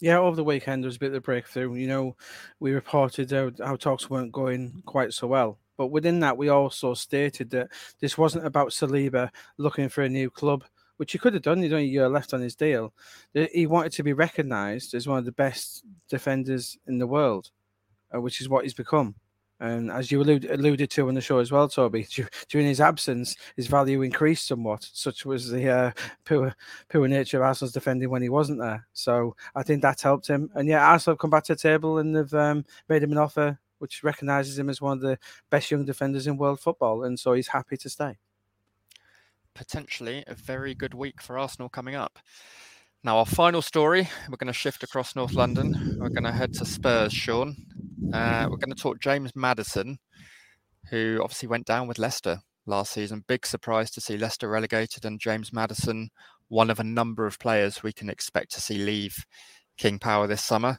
Yeah, 0.00 0.18
over 0.18 0.36
the 0.36 0.44
weekend 0.44 0.82
there 0.82 0.88
was 0.88 0.96
a 0.96 1.00
bit 1.00 1.10
of 1.10 1.14
a 1.14 1.20
breakthrough. 1.20 1.74
You 1.74 1.86
know, 1.86 2.16
we 2.60 2.72
reported 2.72 3.30
how, 3.30 3.52
how 3.64 3.76
talks 3.76 4.10
weren't 4.10 4.32
going 4.32 4.82
quite 4.84 5.12
so 5.12 5.26
well. 5.28 5.58
But 5.76 5.88
within 5.88 6.20
that, 6.20 6.36
we 6.36 6.50
also 6.50 6.94
stated 6.94 7.50
that 7.50 7.68
this 8.00 8.18
wasn't 8.18 8.46
about 8.46 8.70
Saliba 8.70 9.30
looking 9.56 9.88
for 9.88 10.02
a 10.02 10.08
new 10.08 10.30
club, 10.30 10.64
which 10.96 11.12
he 11.12 11.18
could 11.18 11.34
have 11.34 11.42
done. 11.42 11.62
He's 11.62 11.72
only 11.72 11.86
year 11.86 12.08
left 12.08 12.34
on 12.34 12.40
his 12.40 12.54
deal. 12.54 12.92
He 13.32 13.66
wanted 13.66 13.92
to 13.92 14.02
be 14.02 14.12
recognised 14.12 14.94
as 14.94 15.06
one 15.06 15.18
of 15.18 15.24
the 15.24 15.32
best 15.32 15.84
defenders 16.08 16.78
in 16.86 16.98
the 16.98 17.06
world, 17.06 17.50
uh, 18.14 18.20
which 18.20 18.40
is 18.40 18.48
what 18.48 18.64
he's 18.64 18.74
become. 18.74 19.14
And 19.60 19.90
as 19.90 20.10
you 20.10 20.20
alluded, 20.20 20.50
alluded 20.50 20.90
to 20.90 21.08
on 21.08 21.14
the 21.14 21.20
show 21.20 21.38
as 21.38 21.52
well, 21.52 21.68
Toby, 21.68 22.06
during 22.48 22.66
his 22.66 22.80
absence, 22.80 23.36
his 23.56 23.66
value 23.66 24.02
increased 24.02 24.46
somewhat. 24.46 24.88
Such 24.92 25.24
was 25.24 25.48
the 25.48 25.68
uh, 25.68 25.92
poor, 26.24 26.54
poor 26.90 27.08
nature 27.08 27.38
of 27.38 27.44
Arsenal's 27.44 27.72
defending 27.72 28.10
when 28.10 28.22
he 28.22 28.28
wasn't 28.28 28.60
there. 28.60 28.86
So 28.92 29.36
I 29.54 29.62
think 29.62 29.82
that 29.82 30.00
helped 30.00 30.26
him. 30.26 30.50
And 30.54 30.68
yeah, 30.68 30.86
Arsenal 30.86 31.14
have 31.14 31.20
come 31.20 31.30
back 31.30 31.44
to 31.44 31.54
the 31.54 31.60
table 31.60 31.98
and 31.98 32.14
they've 32.14 32.34
um, 32.34 32.64
made 32.88 33.02
him 33.02 33.12
an 33.12 33.18
offer 33.18 33.58
which 33.78 34.02
recognises 34.02 34.58
him 34.58 34.70
as 34.70 34.80
one 34.80 34.96
of 34.96 35.02
the 35.02 35.18
best 35.50 35.70
young 35.70 35.84
defenders 35.84 36.26
in 36.26 36.36
world 36.36 36.58
football. 36.58 37.04
And 37.04 37.18
so 37.18 37.34
he's 37.34 37.48
happy 37.48 37.76
to 37.76 37.90
stay. 37.90 38.16
Potentially 39.54 40.24
a 40.26 40.34
very 40.34 40.74
good 40.74 40.94
week 40.94 41.22
for 41.22 41.38
Arsenal 41.38 41.68
coming 41.68 41.94
up. 41.94 42.18
Now, 43.04 43.18
our 43.18 43.26
final 43.26 43.62
story, 43.62 44.08
we're 44.28 44.36
going 44.36 44.48
to 44.48 44.52
shift 44.52 44.82
across 44.82 45.14
North 45.14 45.34
London. 45.34 45.98
We're 46.00 46.08
going 46.08 46.24
to 46.24 46.32
head 46.32 46.54
to 46.54 46.64
Spurs, 46.64 47.12
Sean. 47.12 47.54
Uh, 48.12 48.48
we're 48.50 48.56
going 48.56 48.74
to 48.74 48.82
talk 48.82 48.98
James 48.98 49.32
Maddison, 49.36 49.98
who 50.90 51.20
obviously 51.22 51.48
went 51.48 51.66
down 51.66 51.86
with 51.86 51.98
Leicester 51.98 52.40
last 52.66 52.92
season. 52.92 53.24
Big 53.28 53.46
surprise 53.46 53.90
to 53.92 54.00
see 54.00 54.16
Leicester 54.16 54.48
relegated, 54.48 55.04
and 55.04 55.20
James 55.20 55.52
Maddison, 55.52 56.08
one 56.48 56.70
of 56.70 56.80
a 56.80 56.84
number 56.84 57.26
of 57.26 57.38
players 57.38 57.82
we 57.82 57.92
can 57.92 58.08
expect 58.08 58.52
to 58.52 58.60
see 58.60 58.78
leave 58.78 59.24
King 59.76 59.98
Power 59.98 60.26
this 60.26 60.42
summer. 60.42 60.78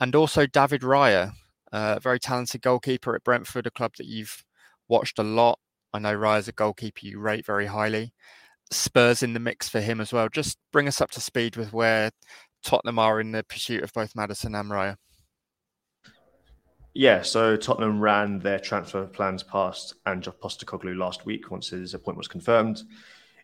And 0.00 0.14
also 0.16 0.46
David 0.46 0.80
Raya, 0.80 1.32
a 1.72 2.00
very 2.00 2.18
talented 2.18 2.62
goalkeeper 2.62 3.14
at 3.14 3.24
Brentford, 3.24 3.66
a 3.66 3.70
club 3.70 3.92
that 3.98 4.06
you've 4.06 4.44
watched 4.88 5.18
a 5.18 5.22
lot. 5.22 5.58
I 5.92 5.98
know 5.98 6.14
Raya's 6.14 6.48
a 6.48 6.52
goalkeeper 6.52 7.00
you 7.02 7.18
rate 7.18 7.44
very 7.44 7.66
highly. 7.66 8.12
Spurs 8.70 9.22
in 9.22 9.32
the 9.32 9.40
mix 9.40 9.68
for 9.68 9.80
him 9.80 10.00
as 10.00 10.12
well. 10.12 10.28
Just 10.28 10.58
bring 10.72 10.86
us 10.88 11.00
up 11.00 11.10
to 11.12 11.20
speed 11.20 11.56
with 11.56 11.72
where 11.72 12.10
Tottenham 12.64 12.98
are 12.98 13.20
in 13.20 13.32
the 13.32 13.42
pursuit 13.44 13.82
of 13.82 13.92
both 13.92 14.14
Maddison 14.14 14.54
and 14.54 14.70
Raya. 14.70 14.96
Yeah, 16.94 17.22
so 17.22 17.56
Tottenham 17.56 18.00
ran 18.00 18.40
their 18.40 18.58
transfer 18.58 19.06
plans 19.06 19.42
past 19.42 19.94
Ange 20.06 20.28
Postecoglou 20.42 20.96
last 20.96 21.24
week 21.24 21.50
once 21.50 21.68
his 21.68 21.94
appointment 21.94 22.18
was 22.18 22.28
confirmed. 22.28 22.82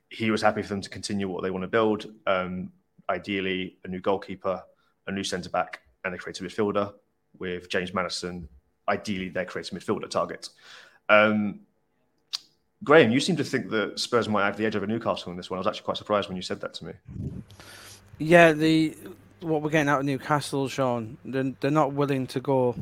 He 0.08 0.30
was 0.30 0.42
happy 0.42 0.62
for 0.62 0.68
them 0.68 0.80
to 0.80 0.90
continue 0.90 1.28
what 1.28 1.42
they 1.42 1.50
want 1.50 1.62
to 1.62 1.68
build. 1.68 2.06
Um, 2.26 2.72
ideally, 3.08 3.78
a 3.84 3.88
new 3.88 4.00
goalkeeper, 4.00 4.62
a 5.06 5.12
new 5.12 5.24
centre 5.24 5.50
back, 5.50 5.80
and 6.04 6.14
a 6.14 6.18
creative 6.18 6.46
midfielder 6.46 6.92
with 7.38 7.68
James 7.68 7.92
Maddison, 7.92 8.48
Ideally, 8.88 9.30
their 9.30 9.44
creative 9.44 9.76
midfielder 9.76 10.08
target. 10.08 10.48
Um, 11.08 11.60
Graeme, 12.86 13.10
you 13.10 13.18
seem 13.18 13.34
to 13.36 13.44
think 13.44 13.68
that 13.70 13.98
Spurs 13.98 14.28
might 14.28 14.44
have 14.44 14.56
the 14.56 14.64
edge 14.64 14.76
over 14.76 14.86
Newcastle 14.86 15.32
in 15.32 15.36
this 15.36 15.50
one. 15.50 15.58
I 15.58 15.60
was 15.60 15.66
actually 15.66 15.84
quite 15.84 15.96
surprised 15.96 16.28
when 16.28 16.36
you 16.36 16.42
said 16.42 16.60
that 16.60 16.72
to 16.74 16.86
me. 16.86 16.92
Yeah, 18.18 18.52
the 18.52 18.96
what 19.40 19.60
we're 19.60 19.70
getting 19.70 19.88
out 19.88 20.00
of 20.00 20.06
Newcastle, 20.06 20.68
Sean, 20.68 21.18
they're, 21.24 21.52
they're 21.60 21.70
not 21.72 21.92
willing 21.92 22.28
to 22.28 22.40
go 22.40 22.76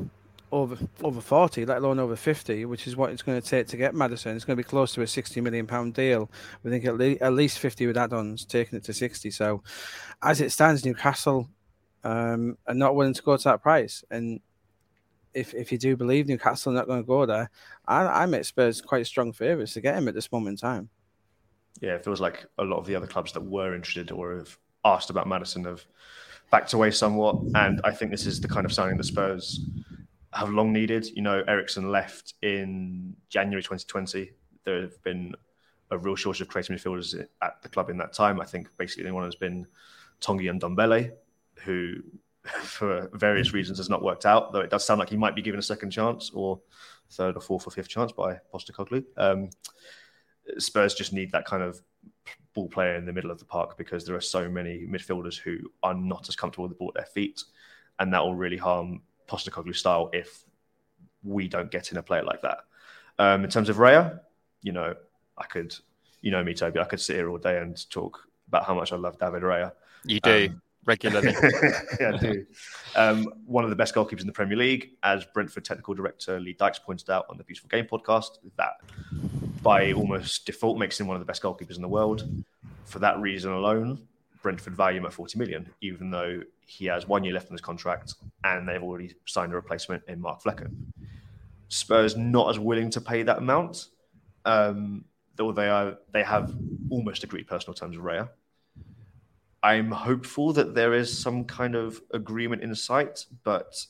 over 0.51 0.77
over 1.03 1.19
40, 1.19 1.65
let 1.65 1.79
alone 1.79 1.97
over 1.97 2.15
50, 2.15 2.65
which 2.65 2.85
is 2.85 2.95
what 2.95 3.09
it's 3.09 3.23
going 3.23 3.41
to 3.41 3.47
take 3.47 3.67
to 3.69 3.77
get 3.77 3.95
Maddison. 3.95 4.35
It's 4.35 4.45
going 4.45 4.55
to 4.55 4.63
be 4.63 4.69
close 4.69 4.93
to 4.93 5.01
a 5.01 5.07
60 5.07 5.41
million 5.41 5.65
pound 5.65 5.95
deal. 5.95 6.29
We 6.61 6.69
think 6.69 6.85
at, 6.85 6.97
le- 6.97 7.17
at 7.19 7.33
least 7.33 7.57
50 7.57 7.87
with 7.87 7.97
add-ons, 7.97 8.45
taking 8.45 8.77
it 8.77 8.83
to 8.83 8.93
60. 8.93 9.31
So, 9.31 9.63
as 10.21 10.39
it 10.39 10.51
stands, 10.51 10.85
Newcastle 10.85 11.49
um, 12.03 12.59
are 12.67 12.75
not 12.75 12.95
willing 12.95 13.15
to 13.15 13.23
go 13.23 13.35
to 13.35 13.43
that 13.45 13.63
price, 13.63 14.03
and 14.11 14.39
if 15.35 15.53
if 15.53 15.71
you 15.71 15.77
do 15.77 15.95
believe 15.95 16.27
Newcastle 16.27 16.71
are 16.71 16.75
not 16.75 16.87
going 16.87 17.03
to 17.03 17.07
go 17.07 17.25
there, 17.25 17.49
I, 17.85 18.23
I 18.23 18.25
make 18.25 18.45
Spurs 18.45 18.81
quite 18.81 19.05
strong 19.05 19.33
favourites 19.33 19.73
to 19.73 19.81
get 19.81 19.95
him 19.95 20.07
at 20.07 20.15
this 20.15 20.31
moment 20.31 20.53
in 20.53 20.57
time. 20.57 20.89
Yeah, 21.81 21.95
it 21.95 22.03
feels 22.03 22.21
like 22.21 22.45
a 22.57 22.63
lot 22.63 22.77
of 22.77 22.85
the 22.85 22.95
other 22.95 23.07
clubs 23.07 23.33
that 23.33 23.41
were 23.41 23.75
interested 23.75 24.11
or 24.11 24.37
have 24.37 24.57
asked 24.85 25.09
about 25.09 25.27
Maddison 25.27 25.65
have 25.65 25.85
backed 26.49 26.73
away 26.73 26.89
somewhat, 26.91 27.35
and 27.55 27.81
I 27.83 27.91
think 27.91 28.11
this 28.11 28.25
is 28.25 28.39
the 28.39 28.47
kind 28.47 28.65
of 28.65 28.73
signing 28.73 28.97
the 28.97 29.03
Spurs 29.03 29.59
have 30.33 30.49
long 30.49 30.71
needed. 30.71 31.07
You 31.15 31.21
know, 31.21 31.43
Eriksen 31.47 31.91
left 31.91 32.35
in 32.41 33.15
January 33.29 33.61
2020. 33.61 34.31
There 34.63 34.81
have 34.81 35.03
been 35.03 35.35
a 35.91 35.97
real 35.97 36.15
shortage 36.15 36.41
of 36.41 36.47
creative 36.47 36.75
midfielders 36.75 37.27
at 37.41 37.61
the 37.61 37.69
club 37.69 37.89
in 37.89 37.97
that 37.97 38.13
time. 38.13 38.39
I 38.39 38.45
think 38.45 38.69
basically 38.77 39.03
the 39.03 39.13
one 39.13 39.25
has 39.25 39.35
been 39.35 39.67
Tanguy 40.21 40.49
and 40.49 40.61
Ndombele, 40.61 41.11
who 41.63 41.97
for 42.61 43.09
various 43.13 43.53
reasons 43.53 43.77
has 43.77 43.89
not 43.89 44.03
worked 44.03 44.25
out, 44.25 44.53
though 44.53 44.61
it 44.61 44.69
does 44.69 44.85
sound 44.85 44.99
like 44.99 45.09
he 45.09 45.17
might 45.17 45.35
be 45.35 45.41
given 45.41 45.59
a 45.59 45.63
second 45.63 45.91
chance 45.91 46.31
or 46.33 46.59
third 47.11 47.35
or 47.35 47.41
fourth 47.41 47.67
or 47.67 47.71
fifth 47.71 47.89
chance 47.89 48.11
by 48.11 48.39
Postecoglou. 48.53 49.03
Um, 49.17 49.49
Spurs 50.57 50.93
just 50.93 51.13
need 51.13 51.31
that 51.31 51.45
kind 51.45 51.63
of 51.63 51.81
ball 52.53 52.69
player 52.69 52.95
in 52.95 53.05
the 53.05 53.13
middle 53.13 53.31
of 53.31 53.39
the 53.39 53.45
park 53.45 53.77
because 53.77 54.05
there 54.05 54.15
are 54.15 54.21
so 54.21 54.49
many 54.49 54.85
midfielders 54.87 55.37
who 55.37 55.57
are 55.83 55.93
not 55.93 56.29
as 56.29 56.35
comfortable 56.35 56.63
with 56.63 56.71
the 56.71 56.77
ball 56.77 56.89
at 56.89 56.95
their 56.95 57.05
feet, 57.05 57.43
and 57.99 58.13
that 58.13 58.23
will 58.23 58.35
really 58.35 58.57
harm 58.57 59.01
Postecoglou 59.27 59.75
style 59.75 60.09
if 60.13 60.43
we 61.23 61.47
don't 61.47 61.71
get 61.71 61.91
in 61.91 61.97
a 61.97 62.03
player 62.03 62.23
like 62.23 62.41
that. 62.43 62.59
Um, 63.17 63.43
in 63.43 63.49
terms 63.49 63.69
of 63.69 63.77
Raya, 63.77 64.19
you 64.61 64.71
know, 64.71 64.93
I 65.37 65.45
could, 65.45 65.75
you 66.21 66.31
know 66.31 66.43
me, 66.43 66.53
Toby, 66.53 66.79
I 66.79 66.85
could 66.85 66.99
sit 66.99 67.15
here 67.15 67.29
all 67.29 67.37
day 67.37 67.57
and 67.57 67.89
talk 67.89 68.27
about 68.47 68.65
how 68.65 68.75
much 68.75 68.91
I 68.91 68.97
love 68.97 69.17
David 69.17 69.41
Raya. 69.41 69.71
You 70.05 70.19
do. 70.19 70.49
Um, 70.49 70.61
regularly. 70.85 71.35
yeah, 71.99 72.13
I 72.13 72.17
do. 72.17 72.45
Um, 72.95 73.33
one 73.45 73.63
of 73.63 73.69
the 73.69 73.75
best 73.75 73.93
goalkeepers 73.93 74.21
in 74.21 74.27
the 74.27 74.33
Premier 74.33 74.57
League, 74.57 74.91
as 75.03 75.25
Brentford 75.33 75.65
technical 75.65 75.93
director 75.93 76.39
Lee 76.39 76.53
Dykes 76.53 76.79
pointed 76.79 77.09
out 77.09 77.25
on 77.29 77.37
the 77.37 77.43
Beautiful 77.43 77.69
Game 77.69 77.85
podcast, 77.85 78.37
that 78.57 78.73
by 79.61 79.91
almost 79.93 80.45
default 80.45 80.77
makes 80.77 80.99
him 80.99 81.07
one 81.07 81.15
of 81.15 81.21
the 81.21 81.25
best 81.25 81.41
goalkeepers 81.41 81.75
in 81.75 81.81
the 81.81 81.87
world. 81.87 82.27
For 82.85 82.99
that 82.99 83.19
reason 83.19 83.51
alone, 83.51 84.07
Brentford 84.41 84.75
value 84.75 84.99
him 84.99 85.05
at 85.07 85.13
40 85.13 85.39
million, 85.39 85.69
even 85.81 86.11
though 86.11 86.41
he 86.67 86.85
has 86.85 87.07
one 87.07 87.23
year 87.23 87.33
left 87.33 87.47
on 87.47 87.53
his 87.53 87.61
contract 87.61 88.13
and 88.43 88.67
they've 88.67 88.81
already 88.81 89.13
signed 89.25 89.51
a 89.51 89.55
replacement 89.55 90.03
in 90.07 90.21
Mark 90.21 90.43
Flekken. 90.43 90.71
Spurs 91.67 92.15
not 92.15 92.49
as 92.49 92.59
willing 92.59 92.91
to 92.91 93.01
pay 93.01 93.23
that 93.23 93.39
amount, 93.39 93.87
um, 94.45 95.03
though 95.35 95.51
they 95.51 95.67
are 95.67 95.97
they 96.13 96.23
have 96.23 96.55
almost 96.91 97.23
agreed 97.23 97.47
personal 97.47 97.73
terms 97.73 97.97
with 97.97 98.05
Raya. 98.05 98.29
I'm 99.65 99.89
hopeful 99.89 100.53
that 100.53 100.75
there 100.75 100.93
is 100.93 101.17
some 101.17 101.43
kind 101.43 101.73
of 101.73 101.99
agreement 102.13 102.61
in 102.61 102.75
sight, 102.75 103.25
but 103.43 103.83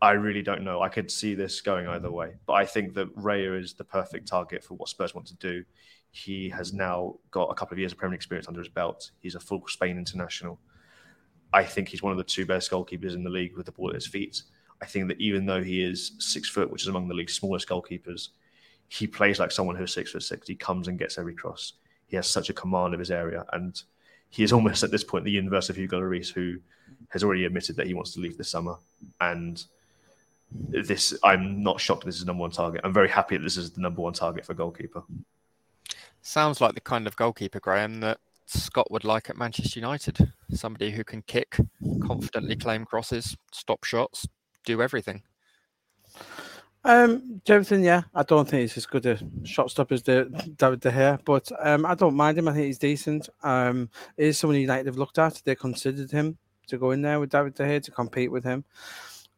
I 0.00 0.12
really 0.12 0.40
don't 0.40 0.64
know. 0.64 0.80
I 0.80 0.88
could 0.88 1.10
see 1.10 1.34
this 1.34 1.60
going 1.60 1.86
either 1.88 2.10
way. 2.10 2.36
But 2.46 2.54
I 2.54 2.64
think 2.64 2.94
that 2.94 3.14
Raya 3.14 3.60
is 3.60 3.74
the 3.74 3.84
perfect 3.84 4.28
target 4.28 4.64
for 4.64 4.78
what 4.78 4.88
Spurs 4.88 5.14
want 5.14 5.26
to 5.26 5.34
do. 5.34 5.62
He 6.10 6.48
has 6.48 6.72
now 6.72 7.16
got 7.30 7.50
a 7.50 7.54
couple 7.54 7.74
of 7.74 7.78
years 7.78 7.92
of 7.92 7.98
Premier 7.98 8.12
League 8.12 8.20
experience 8.20 8.48
under 8.48 8.60
his 8.60 8.70
belt. 8.70 9.10
He's 9.20 9.34
a 9.34 9.40
full 9.40 9.62
Spain 9.66 9.98
international. 9.98 10.58
I 11.52 11.64
think 11.64 11.88
he's 11.88 12.02
one 12.02 12.12
of 12.12 12.18
the 12.18 12.24
two 12.24 12.46
best 12.46 12.70
goalkeepers 12.70 13.12
in 13.12 13.22
the 13.22 13.28
league 13.28 13.58
with 13.58 13.66
the 13.66 13.72
ball 13.72 13.90
at 13.90 13.96
his 13.96 14.06
feet. 14.06 14.42
I 14.80 14.86
think 14.86 15.08
that 15.08 15.20
even 15.20 15.44
though 15.44 15.62
he 15.62 15.84
is 15.84 16.12
six 16.18 16.48
foot, 16.48 16.70
which 16.70 16.80
is 16.80 16.88
among 16.88 17.08
the 17.08 17.14
league's 17.14 17.34
smallest 17.34 17.68
goalkeepers, 17.68 18.28
he 18.88 19.06
plays 19.06 19.38
like 19.38 19.52
someone 19.52 19.76
who's 19.76 19.92
six 19.92 20.12
foot 20.12 20.22
six. 20.22 20.48
He 20.48 20.54
comes 20.54 20.88
and 20.88 20.98
gets 20.98 21.18
every 21.18 21.34
cross. 21.34 21.74
He 22.06 22.16
has 22.16 22.26
such 22.26 22.48
a 22.48 22.54
command 22.54 22.94
of 22.94 23.00
his 23.00 23.10
area, 23.10 23.44
and 23.52 23.82
he 24.30 24.42
is 24.42 24.52
almost 24.52 24.82
at 24.82 24.90
this 24.90 25.04
point 25.04 25.24
the 25.24 25.30
universe 25.30 25.68
of 25.68 25.76
Hugo 25.76 26.00
Lloris, 26.00 26.32
who 26.32 26.58
has 27.08 27.22
already 27.22 27.44
admitted 27.44 27.76
that 27.76 27.86
he 27.86 27.94
wants 27.94 28.14
to 28.14 28.20
leave 28.20 28.38
this 28.38 28.48
summer. 28.48 28.76
And 29.20 29.62
this, 30.50 31.16
I'm 31.22 31.62
not 31.62 31.80
shocked 31.80 32.04
this 32.04 32.16
is 32.16 32.22
the 32.22 32.26
number 32.26 32.42
one 32.42 32.50
target. 32.50 32.80
I'm 32.84 32.92
very 32.92 33.08
happy 33.08 33.36
that 33.36 33.42
this 33.42 33.56
is 33.56 33.72
the 33.72 33.80
number 33.80 34.00
one 34.02 34.12
target 34.12 34.44
for 34.44 34.54
goalkeeper. 34.54 35.02
Sounds 36.22 36.60
like 36.60 36.74
the 36.74 36.80
kind 36.80 37.06
of 37.06 37.16
goalkeeper, 37.16 37.60
Graeme, 37.60 38.00
that 38.00 38.18
Scott 38.46 38.90
would 38.90 39.04
like 39.04 39.30
at 39.30 39.36
Manchester 39.36 39.78
United. 39.80 40.32
Somebody 40.50 40.90
who 40.90 41.04
can 41.04 41.22
kick, 41.22 41.56
confidently 42.06 42.56
claim 42.56 42.84
crosses, 42.84 43.36
stop 43.52 43.84
shots, 43.84 44.26
do 44.64 44.82
everything. 44.82 45.22
Um, 46.82 47.42
Jonathan, 47.44 47.82
yeah, 47.82 48.02
I 48.14 48.22
don't 48.22 48.48
think 48.48 48.62
he's 48.62 48.76
as 48.76 48.86
good 48.86 49.04
a 49.04 49.18
shot 49.44 49.78
as 49.90 50.02
David 50.02 50.32
De 50.56 50.90
Gea, 50.90 51.18
but 51.24 51.50
um, 51.62 51.84
I 51.84 51.94
don't 51.94 52.14
mind 52.14 52.38
him. 52.38 52.48
I 52.48 52.54
think 52.54 52.66
he's 52.66 52.78
decent. 52.78 53.28
Um, 53.42 53.90
is 54.16 54.38
someone 54.38 54.58
United 54.58 54.86
have 54.86 54.96
looked 54.96 55.18
at. 55.18 55.42
They 55.44 55.54
considered 55.54 56.10
him 56.10 56.38
to 56.68 56.78
go 56.78 56.92
in 56.92 57.02
there 57.02 57.20
with 57.20 57.30
David 57.30 57.54
De 57.54 57.64
Gea 57.64 57.82
to 57.82 57.90
compete 57.90 58.32
with 58.32 58.44
him. 58.44 58.64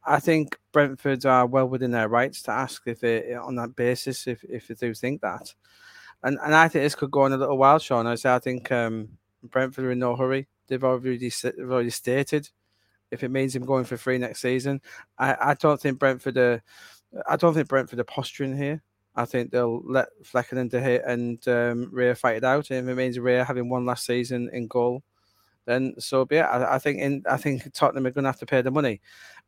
I 0.04 0.20
think 0.20 0.56
Brentford 0.72 1.26
are 1.26 1.46
well 1.46 1.68
within 1.68 1.90
their 1.90 2.08
rights 2.08 2.42
to 2.42 2.52
ask 2.52 2.82
if 2.86 3.02
it 3.02 3.36
on 3.36 3.56
that 3.56 3.74
basis 3.76 4.26
if 4.26 4.42
if 4.44 4.68
they 4.68 4.74
do 4.74 4.94
think 4.94 5.20
that, 5.22 5.52
and 6.22 6.38
and 6.44 6.54
I 6.54 6.68
think 6.68 6.84
this 6.84 6.94
could 6.94 7.10
go 7.10 7.22
on 7.22 7.32
a 7.32 7.36
little 7.36 7.58
while, 7.58 7.78
Sean. 7.80 8.06
I 8.06 8.14
say 8.14 8.32
I 8.34 8.38
think 8.38 8.70
um, 8.70 9.08
Brentford 9.42 9.84
are 9.84 9.92
in 9.92 9.98
no 9.98 10.14
hurry. 10.14 10.48
They've 10.68 10.82
already 10.82 11.18
they've 11.18 11.70
already 11.70 11.90
stated 11.90 12.50
if 13.10 13.22
it 13.22 13.30
means 13.30 13.54
him 13.54 13.66
going 13.66 13.84
for 13.84 13.96
free 13.96 14.18
next 14.18 14.40
season. 14.40 14.80
I, 15.18 15.36
I 15.40 15.54
don't 15.54 15.80
think 15.80 15.98
Brentford 15.98 16.36
are 16.38 16.62
I 17.26 17.36
don't 17.36 17.54
think 17.54 17.68
Brentford 17.68 18.00
are 18.00 18.04
posturing 18.04 18.56
here. 18.56 18.82
I 19.14 19.24
think 19.26 19.50
they'll 19.50 19.82
let 19.84 20.08
Flekken 20.24 20.58
and 20.58 20.72
hit 20.72 21.02
and 21.04 21.46
um, 21.48 22.14
fight 22.14 22.36
it 22.36 22.44
out. 22.44 22.70
And 22.70 22.88
if 22.88 22.92
it 22.92 22.96
means 22.96 23.18
Raya 23.18 23.44
having 23.44 23.68
one 23.68 23.84
last 23.84 24.06
season 24.06 24.48
in 24.52 24.68
goal, 24.68 25.02
then 25.66 25.94
so 25.98 26.24
be 26.24 26.36
it. 26.36 26.42
I, 26.42 26.76
I 26.76 26.78
think 26.78 26.98
in 26.98 27.22
I 27.30 27.36
think 27.36 27.72
Tottenham 27.72 28.06
are 28.06 28.10
going 28.10 28.24
to 28.24 28.30
have 28.30 28.38
to 28.40 28.46
pay 28.46 28.62
the 28.62 28.70
money, 28.70 29.00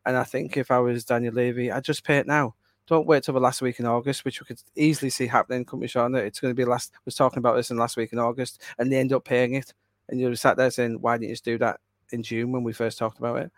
and 0.07 0.17
I 0.17 0.25
think 0.25 0.57
if 0.57 0.71
I 0.71 0.79
was 0.79 1.05
Daniel 1.05 1.35
Levy, 1.35 1.73
I'd 1.73 1.85
just 1.85 2.05
pay 2.05 2.19
it 2.19 2.27
now. 2.27 2.55
Don't 2.87 3.07
wait 3.07 3.25
till 3.25 3.35
the 3.35 3.41
last 3.41 3.63
week 3.63 3.81
in 3.81 3.87
August, 3.87 4.25
which 4.25 4.41
we 4.41 4.47
could 4.47 4.63
easily 4.77 5.09
see 5.09 5.27
happening. 5.27 5.65
Couldn't 5.65 5.81
we, 5.81 6.19
It's 6.21 6.41
going 6.41 6.51
to 6.51 6.55
be 6.55 6.67
last. 6.67 6.93
was 7.07 7.15
talking 7.15 7.39
about 7.39 7.57
this 7.57 7.71
in 7.71 7.79
last 7.79 7.97
week 7.97 8.13
in 8.13 8.19
August, 8.19 8.63
and 8.79 8.93
they 8.93 8.99
end 8.99 9.13
up 9.13 9.25
paying 9.25 9.55
it. 9.55 9.73
And 10.09 10.21
you're 10.21 10.37
sat 10.37 10.57
there 10.57 10.71
saying, 10.71 11.01
"Why 11.01 11.17
didn't 11.17 11.31
you 11.31 11.35
just 11.35 11.45
do 11.45 11.59
that 11.59 11.81
in 12.13 12.23
June 12.23 12.53
when 12.53 12.63
we 12.63 12.75
first 12.75 12.99
talked 12.99 13.19
about 13.19 13.41
it?" 13.41 13.53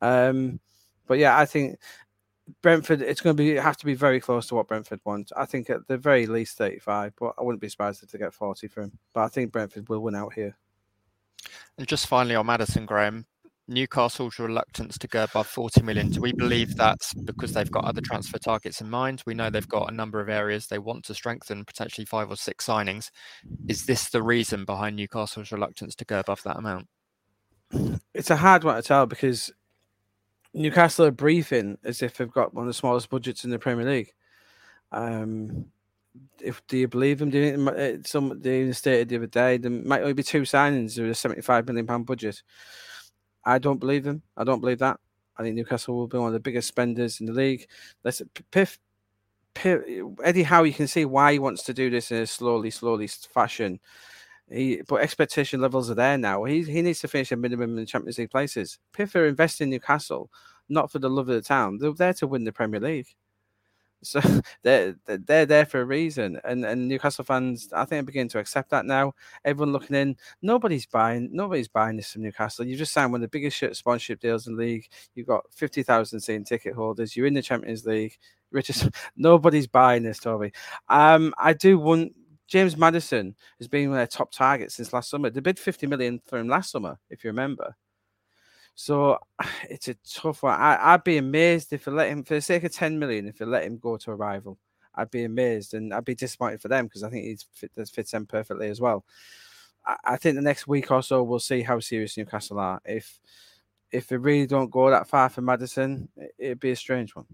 Um, 0.00 0.60
but 1.06 1.18
yeah, 1.18 1.36
I 1.36 1.44
think 1.44 1.78
Brentford, 2.60 3.02
it's 3.02 3.20
going 3.20 3.36
to 3.36 3.42
be 3.42 3.54
have 3.54 3.76
to 3.78 3.86
be 3.86 3.94
very 3.94 4.20
close 4.20 4.46
to 4.48 4.54
what 4.54 4.68
Brentford 4.68 5.00
want. 5.04 5.32
I 5.36 5.46
think 5.46 5.70
at 5.70 5.86
the 5.88 5.96
very 5.96 6.26
least 6.26 6.58
35, 6.58 7.14
but 7.18 7.34
I 7.38 7.42
wouldn't 7.42 7.60
be 7.60 7.68
surprised 7.68 8.02
if 8.02 8.10
they 8.10 8.18
get 8.18 8.34
40 8.34 8.68
for 8.68 8.82
him. 8.82 8.98
But 9.12 9.22
I 9.22 9.28
think 9.28 9.52
Brentford 9.52 9.88
will 9.88 10.00
win 10.00 10.14
out 10.14 10.34
here. 10.34 10.56
And 11.78 11.86
just 11.86 12.06
finally 12.06 12.34
on 12.34 12.46
Maddison 12.46 12.86
Graeme, 12.86 13.26
Newcastle's 13.68 14.38
reluctance 14.38 14.98
to 14.98 15.08
go 15.08 15.24
above 15.24 15.46
40 15.46 15.82
million. 15.82 16.10
Do 16.10 16.20
we 16.20 16.32
believe 16.32 16.76
that's 16.76 17.14
because 17.14 17.52
they've 17.52 17.70
got 17.70 17.84
other 17.84 18.00
transfer 18.00 18.38
targets 18.38 18.80
in 18.80 18.90
mind? 18.90 19.22
We 19.26 19.34
know 19.34 19.50
they've 19.50 19.68
got 19.68 19.90
a 19.90 19.94
number 19.94 20.20
of 20.20 20.28
areas 20.28 20.66
they 20.66 20.78
want 20.78 21.04
to 21.06 21.14
strengthen, 21.14 21.64
potentially 21.64 22.04
five 22.04 22.30
or 22.30 22.36
six 22.36 22.66
signings. 22.66 23.10
Is 23.68 23.86
this 23.86 24.10
the 24.10 24.22
reason 24.22 24.64
behind 24.64 24.96
Newcastle's 24.96 25.52
reluctance 25.52 25.94
to 25.96 26.04
go 26.04 26.20
above 26.20 26.42
that 26.42 26.58
amount? 26.58 26.88
It's 28.14 28.30
a 28.30 28.36
hard 28.36 28.64
one 28.64 28.76
to 28.76 28.82
tell 28.82 29.06
because 29.06 29.50
Newcastle 30.54 31.06
are 31.06 31.10
briefing 31.10 31.78
as 31.84 32.02
if 32.02 32.16
they've 32.16 32.30
got 32.30 32.54
one 32.54 32.64
of 32.64 32.68
the 32.68 32.74
smallest 32.74 33.08
budgets 33.08 33.44
in 33.44 33.50
the 33.50 33.58
Premier 33.58 33.86
League. 33.86 34.12
Um, 34.90 35.66
if 36.40 36.60
do 36.66 36.76
you 36.76 36.88
believe 36.88 37.18
them? 37.18 37.30
Do 37.30 37.38
you, 37.38 37.68
uh, 37.68 38.02
some 38.04 38.38
they 38.40 38.60
even 38.60 38.74
stated 38.74 39.08
the 39.08 39.16
other 39.16 39.26
day 39.26 39.56
there 39.56 39.70
might 39.70 40.02
only 40.02 40.12
be 40.12 40.22
two 40.22 40.42
signings 40.42 41.00
with 41.00 41.10
a 41.10 41.14
seventy-five 41.14 41.66
million 41.66 41.86
pound 41.86 42.04
budget. 42.04 42.42
I 43.44 43.58
don't 43.58 43.80
believe 43.80 44.04
them. 44.04 44.22
I 44.36 44.44
don't 44.44 44.60
believe 44.60 44.80
that. 44.80 45.00
I 45.38 45.42
think 45.42 45.56
Newcastle 45.56 45.96
will 45.96 46.08
be 46.08 46.18
one 46.18 46.26
of 46.26 46.34
the 46.34 46.40
biggest 46.40 46.68
spenders 46.68 47.20
in 47.20 47.26
the 47.26 47.32
league. 47.32 47.66
Let's 48.04 48.20
Piff, 48.50 48.78
Piff 49.54 49.82
Eddie 50.22 50.42
Howe. 50.42 50.64
You 50.64 50.74
can 50.74 50.86
see 50.86 51.06
why 51.06 51.32
he 51.32 51.38
wants 51.38 51.62
to 51.64 51.74
do 51.74 51.88
this 51.88 52.10
in 52.10 52.18
a 52.18 52.26
slowly, 52.26 52.70
slowly 52.70 53.06
fashion. 53.06 53.80
He, 54.52 54.82
but 54.86 55.00
expectation 55.00 55.60
levels 55.60 55.90
are 55.90 55.94
there 55.94 56.18
now. 56.18 56.44
He 56.44 56.62
he 56.62 56.82
needs 56.82 57.00
to 57.00 57.08
finish 57.08 57.32
a 57.32 57.36
minimum 57.36 57.70
in 57.70 57.76
the 57.76 57.86
Champions 57.86 58.18
League 58.18 58.30
places. 58.30 58.78
PIF 58.92 59.14
are 59.14 59.26
investing 59.26 59.66
in 59.66 59.70
Newcastle, 59.70 60.30
not 60.68 60.90
for 60.90 60.98
the 60.98 61.10
love 61.10 61.28
of 61.28 61.34
the 61.34 61.42
town. 61.42 61.78
They're 61.78 61.92
there 61.92 62.14
to 62.14 62.26
win 62.26 62.44
the 62.44 62.52
Premier 62.52 62.80
League. 62.80 63.08
So 64.04 64.20
they're 64.64 64.96
they're 65.06 65.46
there 65.46 65.64
for 65.64 65.80
a 65.80 65.84
reason, 65.84 66.40
and 66.42 66.64
and 66.64 66.88
Newcastle 66.88 67.24
fans, 67.24 67.68
I 67.72 67.84
think, 67.84 68.02
are 68.02 68.06
beginning 68.06 68.30
to 68.30 68.40
accept 68.40 68.70
that 68.70 68.84
now. 68.84 69.12
Everyone 69.44 69.72
looking 69.72 69.94
in, 69.94 70.16
nobody's 70.42 70.86
buying, 70.86 71.28
nobody's 71.30 71.68
buying 71.68 71.96
this 71.96 72.12
from 72.12 72.22
Newcastle. 72.22 72.66
You've 72.66 72.80
just 72.80 72.92
signed 72.92 73.12
one 73.12 73.20
of 73.20 73.30
the 73.30 73.38
biggest 73.38 73.62
sponsorship 73.76 74.18
deals 74.18 74.48
in 74.48 74.56
the 74.56 74.60
league. 74.60 74.88
You've 75.14 75.28
got 75.28 75.44
fifty 75.52 75.84
thousand 75.84 76.18
season 76.18 76.42
ticket 76.42 76.74
holders. 76.74 77.16
You're 77.16 77.28
in 77.28 77.34
the 77.34 77.42
Champions 77.42 77.86
League. 77.86 78.18
Richest, 78.50 78.88
nobody's 79.16 79.68
buying 79.68 80.02
this, 80.02 80.18
Toby. 80.18 80.52
Um, 80.88 81.32
I 81.38 81.52
do 81.52 81.78
want 81.78 82.12
James 82.52 82.76
Maddison 82.76 83.34
has 83.56 83.66
been 83.66 83.90
their 83.92 84.06
top 84.06 84.30
target 84.30 84.70
since 84.70 84.92
last 84.92 85.08
summer. 85.08 85.30
They 85.30 85.40
bid 85.40 85.58
50 85.58 85.86
million 85.86 86.20
for 86.26 86.38
him 86.38 86.48
last 86.48 86.70
summer, 86.70 86.98
if 87.08 87.24
you 87.24 87.30
remember. 87.30 87.74
So 88.74 89.18
it's 89.70 89.88
a 89.88 89.94
tough 90.06 90.42
one. 90.42 90.60
I, 90.60 90.92
would 90.92 91.02
be 91.02 91.16
amazed 91.16 91.72
if 91.72 91.86
they 91.86 91.92
let 91.92 92.10
him, 92.10 92.22
for 92.24 92.34
the 92.34 92.42
sake 92.42 92.64
of 92.64 92.72
10 92.74 92.98
million, 92.98 93.26
if 93.26 93.38
they 93.38 93.46
let 93.46 93.64
him 93.64 93.78
go 93.78 93.96
to 93.96 94.10
a 94.10 94.14
rival. 94.14 94.58
I'd 94.94 95.10
be 95.10 95.24
amazed 95.24 95.72
and 95.72 95.94
I'd 95.94 96.04
be 96.04 96.14
disappointed 96.14 96.60
for 96.60 96.68
them 96.68 96.84
because 96.84 97.02
I 97.02 97.08
think 97.08 97.24
he 97.24 97.38
fit, 97.54 97.70
fits 97.88 98.10
them 98.10 98.26
perfectly 98.26 98.68
as 98.68 98.82
well. 98.82 99.06
I, 99.86 99.96
I 100.04 100.16
think 100.18 100.36
the 100.36 100.42
next 100.42 100.68
week 100.68 100.90
or 100.90 101.02
so 101.02 101.22
we'll 101.22 101.38
see 101.38 101.62
how 101.62 101.80
serious 101.80 102.18
Newcastle 102.18 102.58
are. 102.58 102.82
If 102.84 103.18
if 103.90 104.08
they 104.08 104.18
really 104.18 104.46
don't 104.46 104.70
go 104.70 104.90
that 104.90 105.08
far 105.08 105.30
for 105.30 105.40
Maddison, 105.40 106.10
it, 106.18 106.34
it'd 106.38 106.60
be 106.60 106.72
a 106.72 106.76
strange 106.76 107.16
one. 107.16 107.24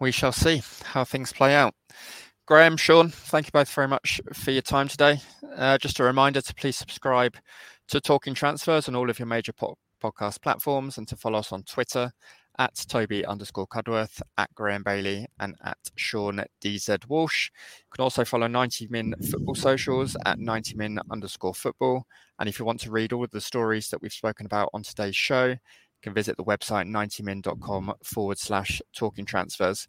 we 0.00 0.10
shall 0.10 0.32
see 0.32 0.62
how 0.82 1.04
things 1.04 1.32
play 1.32 1.54
out. 1.54 1.76
Graeme, 2.48 2.78
Sean, 2.78 3.10
thank 3.10 3.44
you 3.44 3.52
both 3.52 3.70
very 3.74 3.88
much 3.88 4.22
for 4.32 4.52
your 4.52 4.62
time 4.62 4.88
today. 4.88 5.20
Uh, 5.54 5.76
just 5.76 6.00
a 6.00 6.02
reminder 6.02 6.40
to 6.40 6.54
please 6.54 6.78
subscribe 6.78 7.36
to 7.88 8.00
Talking 8.00 8.32
Transfers 8.32 8.88
on 8.88 8.96
all 8.96 9.10
of 9.10 9.18
your 9.18 9.26
major 9.26 9.52
po- 9.52 9.76
podcast 10.02 10.40
platforms 10.40 10.96
and 10.96 11.06
to 11.08 11.16
follow 11.16 11.40
us 11.40 11.52
on 11.52 11.62
Twitter 11.64 12.10
at 12.58 12.74
Toby 12.88 13.26
underscore 13.26 13.66
Cudworth, 13.66 14.22
at 14.38 14.48
Graeme 14.54 14.82
Bailey, 14.82 15.26
and 15.38 15.56
at 15.62 15.76
Sean 15.96 16.42
DZ 16.64 17.06
Walsh. 17.06 17.50
You 17.80 17.90
can 17.94 18.02
also 18.02 18.24
follow 18.24 18.46
90 18.46 18.88
Min 18.88 19.14
Football 19.30 19.54
Socials 19.54 20.16
at 20.24 20.38
90 20.38 20.74
Min 20.76 20.98
underscore 21.10 21.54
football. 21.54 22.06
And 22.38 22.48
if 22.48 22.58
you 22.58 22.64
want 22.64 22.80
to 22.80 22.90
read 22.90 23.12
all 23.12 23.24
of 23.24 23.30
the 23.30 23.42
stories 23.42 23.90
that 23.90 24.00
we've 24.00 24.10
spoken 24.10 24.46
about 24.46 24.70
on 24.72 24.84
today's 24.84 25.16
show, 25.16 25.48
you 25.48 25.58
can 26.02 26.14
visit 26.14 26.38
the 26.38 26.44
website 26.44 26.88
90min.com 26.88 27.92
forward 28.02 28.38
slash 28.38 28.80
talking 28.96 29.26
transfers. 29.26 29.86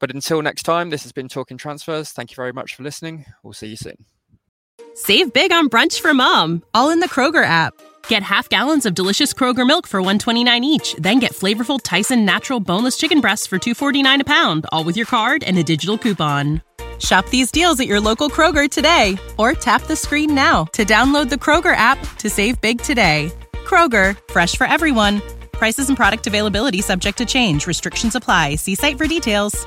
But 0.00 0.14
until 0.14 0.42
next 0.42 0.62
time, 0.62 0.90
this 0.90 1.02
has 1.02 1.12
been 1.12 1.28
Talking 1.28 1.58
Transfers. 1.58 2.10
Thank 2.10 2.30
you 2.30 2.36
very 2.36 2.52
much 2.52 2.74
for 2.74 2.82
listening. 2.82 3.24
We'll 3.42 3.52
see 3.52 3.68
you 3.68 3.76
soon. 3.76 4.04
Save 4.94 5.32
big 5.32 5.52
on 5.52 5.68
brunch 5.68 6.00
for 6.00 6.12
mom, 6.14 6.62
all 6.74 6.90
in 6.90 7.00
the 7.00 7.08
Kroger 7.08 7.44
app. 7.44 7.74
Get 8.08 8.22
half 8.22 8.48
gallons 8.48 8.86
of 8.86 8.94
delicious 8.94 9.32
Kroger 9.32 9.66
milk 9.66 9.86
for 9.86 10.00
129 10.00 10.64
each, 10.64 10.94
then 10.94 11.18
get 11.18 11.32
flavorful 11.32 11.78
Tyson 11.82 12.24
natural 12.24 12.58
boneless 12.58 12.96
chicken 12.96 13.20
breasts 13.20 13.46
for 13.46 13.58
249 13.58 14.22
a 14.22 14.24
pound, 14.24 14.66
all 14.72 14.82
with 14.82 14.96
your 14.96 15.06
card 15.06 15.44
and 15.44 15.56
a 15.58 15.62
digital 15.62 15.98
coupon. 15.98 16.62
Shop 16.98 17.28
these 17.28 17.50
deals 17.50 17.78
at 17.78 17.86
your 17.86 18.00
local 18.00 18.28
Kroger 18.28 18.68
today 18.68 19.16
or 19.36 19.52
tap 19.52 19.82
the 19.82 19.94
screen 19.94 20.34
now 20.34 20.64
to 20.72 20.84
download 20.84 21.28
the 21.28 21.36
Kroger 21.36 21.76
app 21.76 21.98
to 22.16 22.28
save 22.28 22.60
big 22.60 22.80
today. 22.80 23.30
Kroger, 23.52 24.18
fresh 24.32 24.56
for 24.56 24.66
everyone. 24.66 25.22
Prices 25.52 25.88
and 25.88 25.96
product 25.96 26.26
availability 26.26 26.82
subject 26.82 27.18
to 27.18 27.26
change. 27.26 27.66
Restrictions 27.66 28.16
apply. 28.16 28.56
See 28.56 28.74
site 28.74 28.98
for 28.98 29.06
details. 29.06 29.64